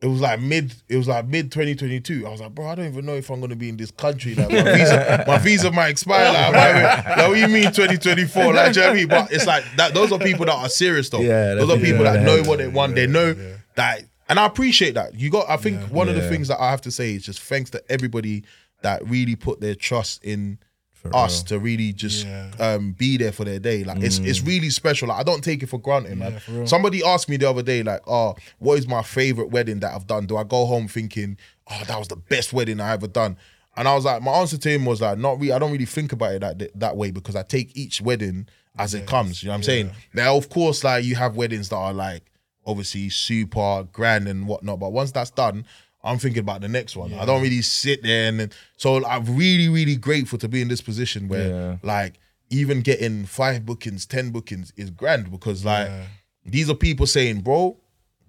it 0.00 0.06
was 0.06 0.20
like 0.20 0.40
mid. 0.40 0.72
It 0.88 0.96
was 0.96 1.08
like 1.08 1.26
mid 1.26 1.50
2022. 1.50 2.24
I 2.24 2.30
was 2.30 2.40
like, 2.40 2.54
bro, 2.54 2.68
I 2.68 2.76
don't 2.76 2.86
even 2.86 3.04
know 3.04 3.16
if 3.16 3.28
I'm 3.30 3.40
gonna 3.40 3.56
be 3.56 3.68
in 3.68 3.76
this 3.76 3.90
country. 3.90 4.34
Like 4.36 4.48
my 4.48 4.62
visa, 4.62 5.24
my 5.26 5.38
visa 5.38 5.72
might 5.72 5.88
expire. 5.88 6.32
Like, 6.32 6.52
like, 6.54 7.06
like, 7.06 7.16
what 7.28 7.34
do 7.34 7.40
you 7.40 7.48
mean 7.48 7.64
2024? 7.72 8.54
Like, 8.54 8.72
do 8.72 8.78
you 8.80 8.86
know 8.86 8.90
what 8.90 8.92
I 8.92 8.96
mean? 9.00 9.08
But 9.08 9.32
it's 9.32 9.44
like 9.46 9.64
that. 9.76 9.94
Those 9.94 10.12
are 10.12 10.18
people 10.20 10.46
that 10.46 10.54
are 10.54 10.68
serious 10.68 11.10
though. 11.10 11.20
Yeah, 11.20 11.54
those 11.54 11.66
that's 11.68 11.80
are 11.80 11.84
people 11.84 12.04
that 12.04 12.20
yeah, 12.20 12.22
know 12.24 12.42
what 12.48 12.58
they 12.58 12.68
want. 12.68 12.94
They 12.94 13.08
know 13.08 13.34
yeah. 13.36 13.56
that, 13.74 14.04
and 14.28 14.38
I 14.38 14.46
appreciate 14.46 14.94
that. 14.94 15.16
You 15.18 15.30
got. 15.30 15.50
I 15.50 15.56
think 15.56 15.80
one 15.90 16.08
of 16.08 16.14
the 16.14 16.22
Yeah. 16.22 16.28
things 16.30 16.46
that 16.46 16.60
I 16.60 16.70
have 16.70 16.80
to 16.82 16.92
say 16.92 17.14
is 17.16 17.24
just 17.24 17.40
thanks 17.40 17.70
to 17.70 17.82
everybody 17.90 18.44
that 18.82 19.06
really 19.08 19.36
put 19.36 19.60
their 19.60 19.74
trust 19.74 20.22
in 20.24 20.58
For 20.92 21.14
us 21.14 21.38
real. 21.40 21.44
to 21.46 21.58
really 21.60 21.92
just 21.92 22.24
Yeah. 22.26 22.50
um, 22.58 22.92
be 22.92 23.16
there 23.16 23.32
for 23.32 23.44
their 23.44 23.58
day. 23.58 23.84
Like 23.84 24.02
it's 24.02 24.18
Mm. 24.18 24.26
it's 24.26 24.42
really 24.42 24.70
special. 24.70 25.08
Like 25.08 25.18
I 25.18 25.22
don't 25.22 25.42
take 25.44 25.62
it 25.62 25.68
for 25.68 25.78
granted, 25.78 26.18
man. 26.18 26.38
for. 26.40 26.66
Somebody 26.66 27.02
asked 27.04 27.28
me 27.28 27.36
the 27.36 27.48
other 27.48 27.62
day, 27.62 27.82
like, 27.82 28.00
"Oh, 28.06 28.34
what 28.58 28.78
is 28.78 28.86
my 28.88 29.02
favorite 29.02 29.50
wedding 29.50 29.80
that 29.80 29.94
I've 29.94 30.06
done?" 30.06 30.26
Do 30.26 30.36
I 30.36 30.44
go 30.44 30.64
home 30.66 30.88
thinking, 30.88 31.36
"Oh, 31.70 31.82
that 31.86 31.98
was 31.98 32.08
the 32.08 32.16
best 32.16 32.52
wedding 32.52 32.80
I 32.80 32.92
ever 32.92 33.06
done"? 33.08 33.36
And 33.76 33.86
I 33.86 33.94
was 33.94 34.04
like, 34.04 34.22
my 34.22 34.32
answer 34.32 34.58
to 34.58 34.68
him 34.70 34.84
was 34.86 35.00
like, 35.00 35.18
not 35.18 35.38
really. 35.38 35.52
I 35.52 35.58
don't 35.60 35.70
really 35.70 35.84
think 35.84 36.10
about 36.12 36.32
it 36.34 36.40
that 36.40 36.70
that 36.80 36.96
way 36.96 37.12
because 37.12 37.36
I 37.36 37.42
take 37.42 37.76
each 37.76 38.00
wedding 38.00 38.48
as 38.76 38.92
it 38.92 39.06
comes. 39.06 39.40
You 39.42 39.48
know 39.48 39.52
what 39.52 39.56
I'm 39.58 39.62
saying? 39.62 39.90
Now, 40.12 40.36
of 40.36 40.48
course, 40.48 40.82
like 40.82 41.04
you 41.04 41.14
have 41.14 41.36
weddings 41.36 41.68
that 41.68 41.76
are 41.76 41.92
like 41.92 42.24
obviously 42.66 43.08
super 43.08 43.84
grand 43.92 44.26
and 44.26 44.48
whatnot, 44.48 44.80
but 44.80 44.90
once 44.92 45.12
that's 45.12 45.30
done. 45.30 45.64
I'm 46.04 46.18
thinking 46.18 46.40
about 46.40 46.60
the 46.60 46.68
next 46.68 46.96
one. 46.96 47.12
I 47.14 47.24
don't 47.24 47.42
really 47.42 47.62
sit 47.62 48.02
there 48.02 48.28
and 48.28 48.38
then, 48.40 48.50
so 48.76 49.04
I'm 49.04 49.24
really, 49.36 49.68
really 49.68 49.96
grateful 49.96 50.38
to 50.38 50.48
be 50.48 50.60
in 50.62 50.68
this 50.68 50.80
position 50.80 51.28
where 51.28 51.48
Yeah. 51.48 51.76
like 51.82 52.20
even 52.50 52.80
getting 52.82 53.26
five 53.26 53.66
bookings, 53.66 54.06
ten 54.06 54.30
bookings 54.30 54.72
is 54.76 54.90
grand 54.90 55.30
because 55.30 55.64
like 55.64 55.88
Yeah. 55.88 56.04
these 56.46 56.70
are 56.70 56.74
people 56.74 57.06
saying, 57.06 57.40
bro, 57.40 57.76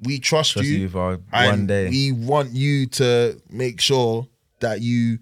we 0.02 0.18
trust, 0.20 0.54
Trust 0.54 0.68
you, 0.68 0.78
you 0.88 0.90
one 1.32 1.68
day. 1.68 1.90
we 1.90 2.12
want 2.12 2.54
you 2.54 2.86
to 2.88 3.40
make 3.50 3.80
sure 3.82 4.28
that 4.62 4.82
you 4.82 5.20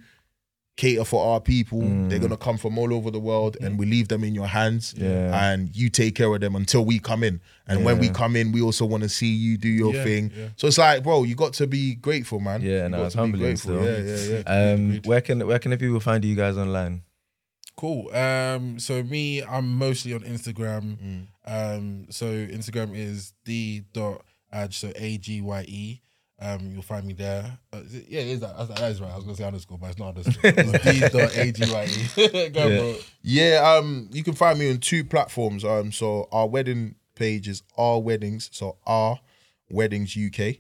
cater 0.77 1.03
for 1.03 1.25
our 1.33 1.41
people. 1.41 1.81
They're 2.07 2.19
gonna 2.19 2.37
come 2.37 2.57
from 2.57 2.77
all 2.77 2.93
over 2.93 3.11
the 3.11 3.19
world, 3.19 3.57
and 3.59 3.77
we 3.77 3.85
leave 3.85 4.07
them 4.07 4.23
in 4.23 4.33
your 4.33 4.47
hands. 4.47 4.93
Yeah. 4.95 5.51
and 5.51 5.75
you 5.75 5.89
take 5.89 6.15
care 6.15 6.33
of 6.33 6.39
them 6.39 6.55
until 6.55 6.85
we 6.85 6.99
come 6.99 7.23
in. 7.23 7.41
And 7.67 7.83
when 7.83 7.99
we 7.99 8.07
come 8.09 8.35
in, 8.37 8.51
we 8.53 8.61
also 8.61 8.85
want 8.85 9.03
to 9.03 9.09
see 9.09 9.27
you 9.27 9.57
do 9.57 9.67
your 9.67 9.93
Yeah, 9.93 10.03
thing. 10.05 10.31
yeah. 10.33 10.47
So 10.55 10.67
it's 10.67 10.77
like, 10.77 11.03
bro, 11.03 11.23
you 11.23 11.35
got 11.35 11.51
to 11.53 11.67
be 11.67 11.95
grateful, 11.95 12.39
man. 12.39 12.61
Yeah, 12.61 12.83
You 12.83 12.89
no, 12.89 12.97
got 12.99 13.05
it's 13.07 13.15
humbling 13.15 13.57
still. 13.57 13.83
Yeah, 13.83 13.97
yeah, 13.97 14.41
yeah. 14.45 14.73
Um, 14.73 15.01
where 15.03 15.19
can 15.21 15.45
where 15.45 15.59
can 15.59 15.71
the 15.71 15.77
people 15.77 15.99
find 15.99 16.23
you 16.23 16.35
guys 16.35 16.55
online? 16.57 17.01
Cool. 17.75 18.09
Um, 18.15 18.79
so 18.79 19.03
me, 19.03 19.43
I'm 19.43 19.77
mostly 19.77 20.13
on 20.13 20.21
Instagram. 20.21 20.97
Mm. 20.97 21.27
Um, 21.77 22.05
so 22.09 22.25
Instagram 22.25 22.95
is 22.95 23.33
d 23.45 23.83
dot 23.93 24.23
ag 24.51 24.73
so 24.73 24.91
a 24.95 25.17
g 25.17 25.41
y 25.41 25.65
e. 25.67 26.01
Um, 26.39 26.71
you'll 26.71 26.83
find 26.83 27.05
me 27.05 27.13
there. 27.13 27.57
Uh, 27.73 27.77
is 27.77 27.95
it- 27.95 28.05
yeah, 28.09 28.19
it 28.21 28.27
is 28.27 28.39
that. 28.41 28.55
That's- 28.57 28.79
That 28.79 28.91
is 28.91 29.01
right. 29.01 29.11
I 29.11 29.15
was 29.15 29.23
gonna 29.23 29.35
say 29.37 29.43
underscore, 29.43 29.77
but 29.79 29.89
it's 29.89 29.97
not 29.99 30.09
underscore. 30.09 30.33
It's 30.43 30.83
d 30.83 30.99
dot 31.17 31.35
a 31.35 31.51
g 31.51 31.71
y 31.71 31.87
e. 31.89 32.49
Go, 32.49 32.67
Yeah. 32.67 32.77
bro. 32.77 32.95
Yeah, 33.23 33.73
um, 33.77 34.09
you 34.11 34.23
can 34.23 34.33
find 34.35 34.59
me 34.59 34.69
on 34.69 34.77
two 34.77 35.03
platforms. 35.03 35.65
Um, 35.65 35.91
so 35.91 36.27
our 36.31 36.47
wedding 36.47 36.95
page 37.15 37.47
is 37.47 37.63
R 37.75 37.99
Weddings, 37.99 38.49
so 38.53 38.77
our 38.85 39.19
Weddings 39.71 40.15
UK, 40.15 40.57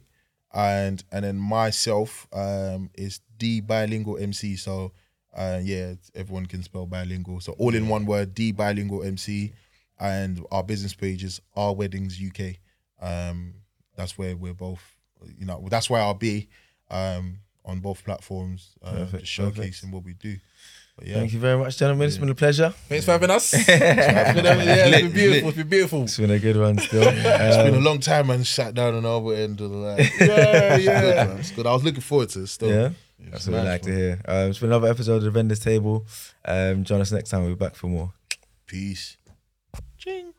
and 0.53 1.03
and 1.11 1.23
then 1.23 1.37
myself 1.37 2.27
um 2.33 2.89
is 2.95 3.21
D 3.37 3.61
Bilingual 3.61 4.17
MC. 4.17 4.55
So 4.55 4.93
uh 5.35 5.59
yeah, 5.63 5.93
everyone 6.15 6.47
can 6.47 6.63
spell 6.63 6.87
bilingual. 6.87 7.39
So 7.41 7.51
all 7.59 7.75
in 7.75 7.87
one 7.87 8.07
word, 8.07 8.33
D 8.33 8.51
Bilingual 8.51 9.03
MC, 9.03 9.53
and 9.99 10.43
our 10.51 10.63
business 10.63 10.95
page 10.95 11.23
is 11.23 11.39
R 11.55 11.75
Weddings 11.75 12.19
UK. 12.19 12.55
Um, 12.99 13.53
that's 13.95 14.17
where 14.17 14.35
we're 14.35 14.55
both. 14.55 14.81
You 15.39 15.45
know, 15.45 15.65
that's 15.69 15.89
where 15.89 16.01
I'll 16.01 16.13
be. 16.13 16.47
Um, 16.89 17.39
on 17.65 17.79
both 17.81 18.01
platforms, 18.05 18.69
uh, 18.81 18.91
Perfect, 18.91 19.25
just 19.25 19.37
perfect. 19.37 19.57
showcasing 19.83 19.91
what 19.91 20.01
we 20.05 20.13
do. 20.13 20.37
But 20.97 21.05
yeah, 21.07 21.15
Thank 21.15 21.33
you 21.33 21.39
very 21.39 21.57
much, 21.59 21.77
gentlemen. 21.77 22.07
It's 22.07 22.17
been 22.17 22.29
a 22.29 22.33
pleasure. 22.33 22.73
Thanks 22.87 23.03
for 23.05 23.11
having 23.11 23.29
us. 23.29 23.53
it's 23.53 23.65
been, 23.67 23.75
yeah, 24.45 24.87
it's 24.87 25.01
been 25.01 25.11
beautiful. 25.11 25.49
It's 25.49 25.57
been 25.57 25.67
beautiful. 25.67 26.03
It's 26.03 26.17
been 26.17 26.31
a 26.31 26.39
good 26.39 26.55
one 26.57 26.77
still. 26.79 27.03
It's 27.07 27.57
been 27.57 27.73
a 27.73 27.77
Um, 27.77 27.83
long 27.83 27.99
time 27.99 28.29
and 28.29 28.47
sat 28.47 28.73
down 28.73 28.95
on 28.95 29.03
the 29.03 29.09
other 29.09 29.33
end 29.35 29.59
of 29.59 29.69
the 29.69 29.75
line. 29.77 29.97
Yeah, 29.99 30.05
It's 30.75 30.85
yeah. 30.85 31.25
good. 31.27 31.39
It's 31.39 31.51
good. 31.51 31.67
I 31.67 31.73
was 31.73 31.83
looking 31.83 31.99
forward 32.01 32.29
to 32.29 32.39
it 32.43 32.47
still. 32.47 32.69
yeah, 32.69 32.89
that's 33.31 33.45
what 33.47 33.51
we 33.53 33.57
nice, 33.59 33.67
like 33.67 33.81
to 33.81 33.93
hear. 33.95 34.21
Um, 34.25 34.49
it's 34.49 34.59
been 34.59 34.69
another 34.69 34.87
episode 34.87 35.17
of 35.17 35.23
the 35.23 35.31
Vendors 35.31 35.59
Table. 35.59 36.05
Um, 36.45 36.85
join 36.85 37.01
us 37.01 37.11
next 37.11 37.29
time. 37.31 37.41
We'll 37.41 37.51
be 37.55 37.55
back 37.65 37.75
for 37.75 37.87
more. 37.87 38.13
Peace. 38.65 39.17
Ching. 39.97 40.33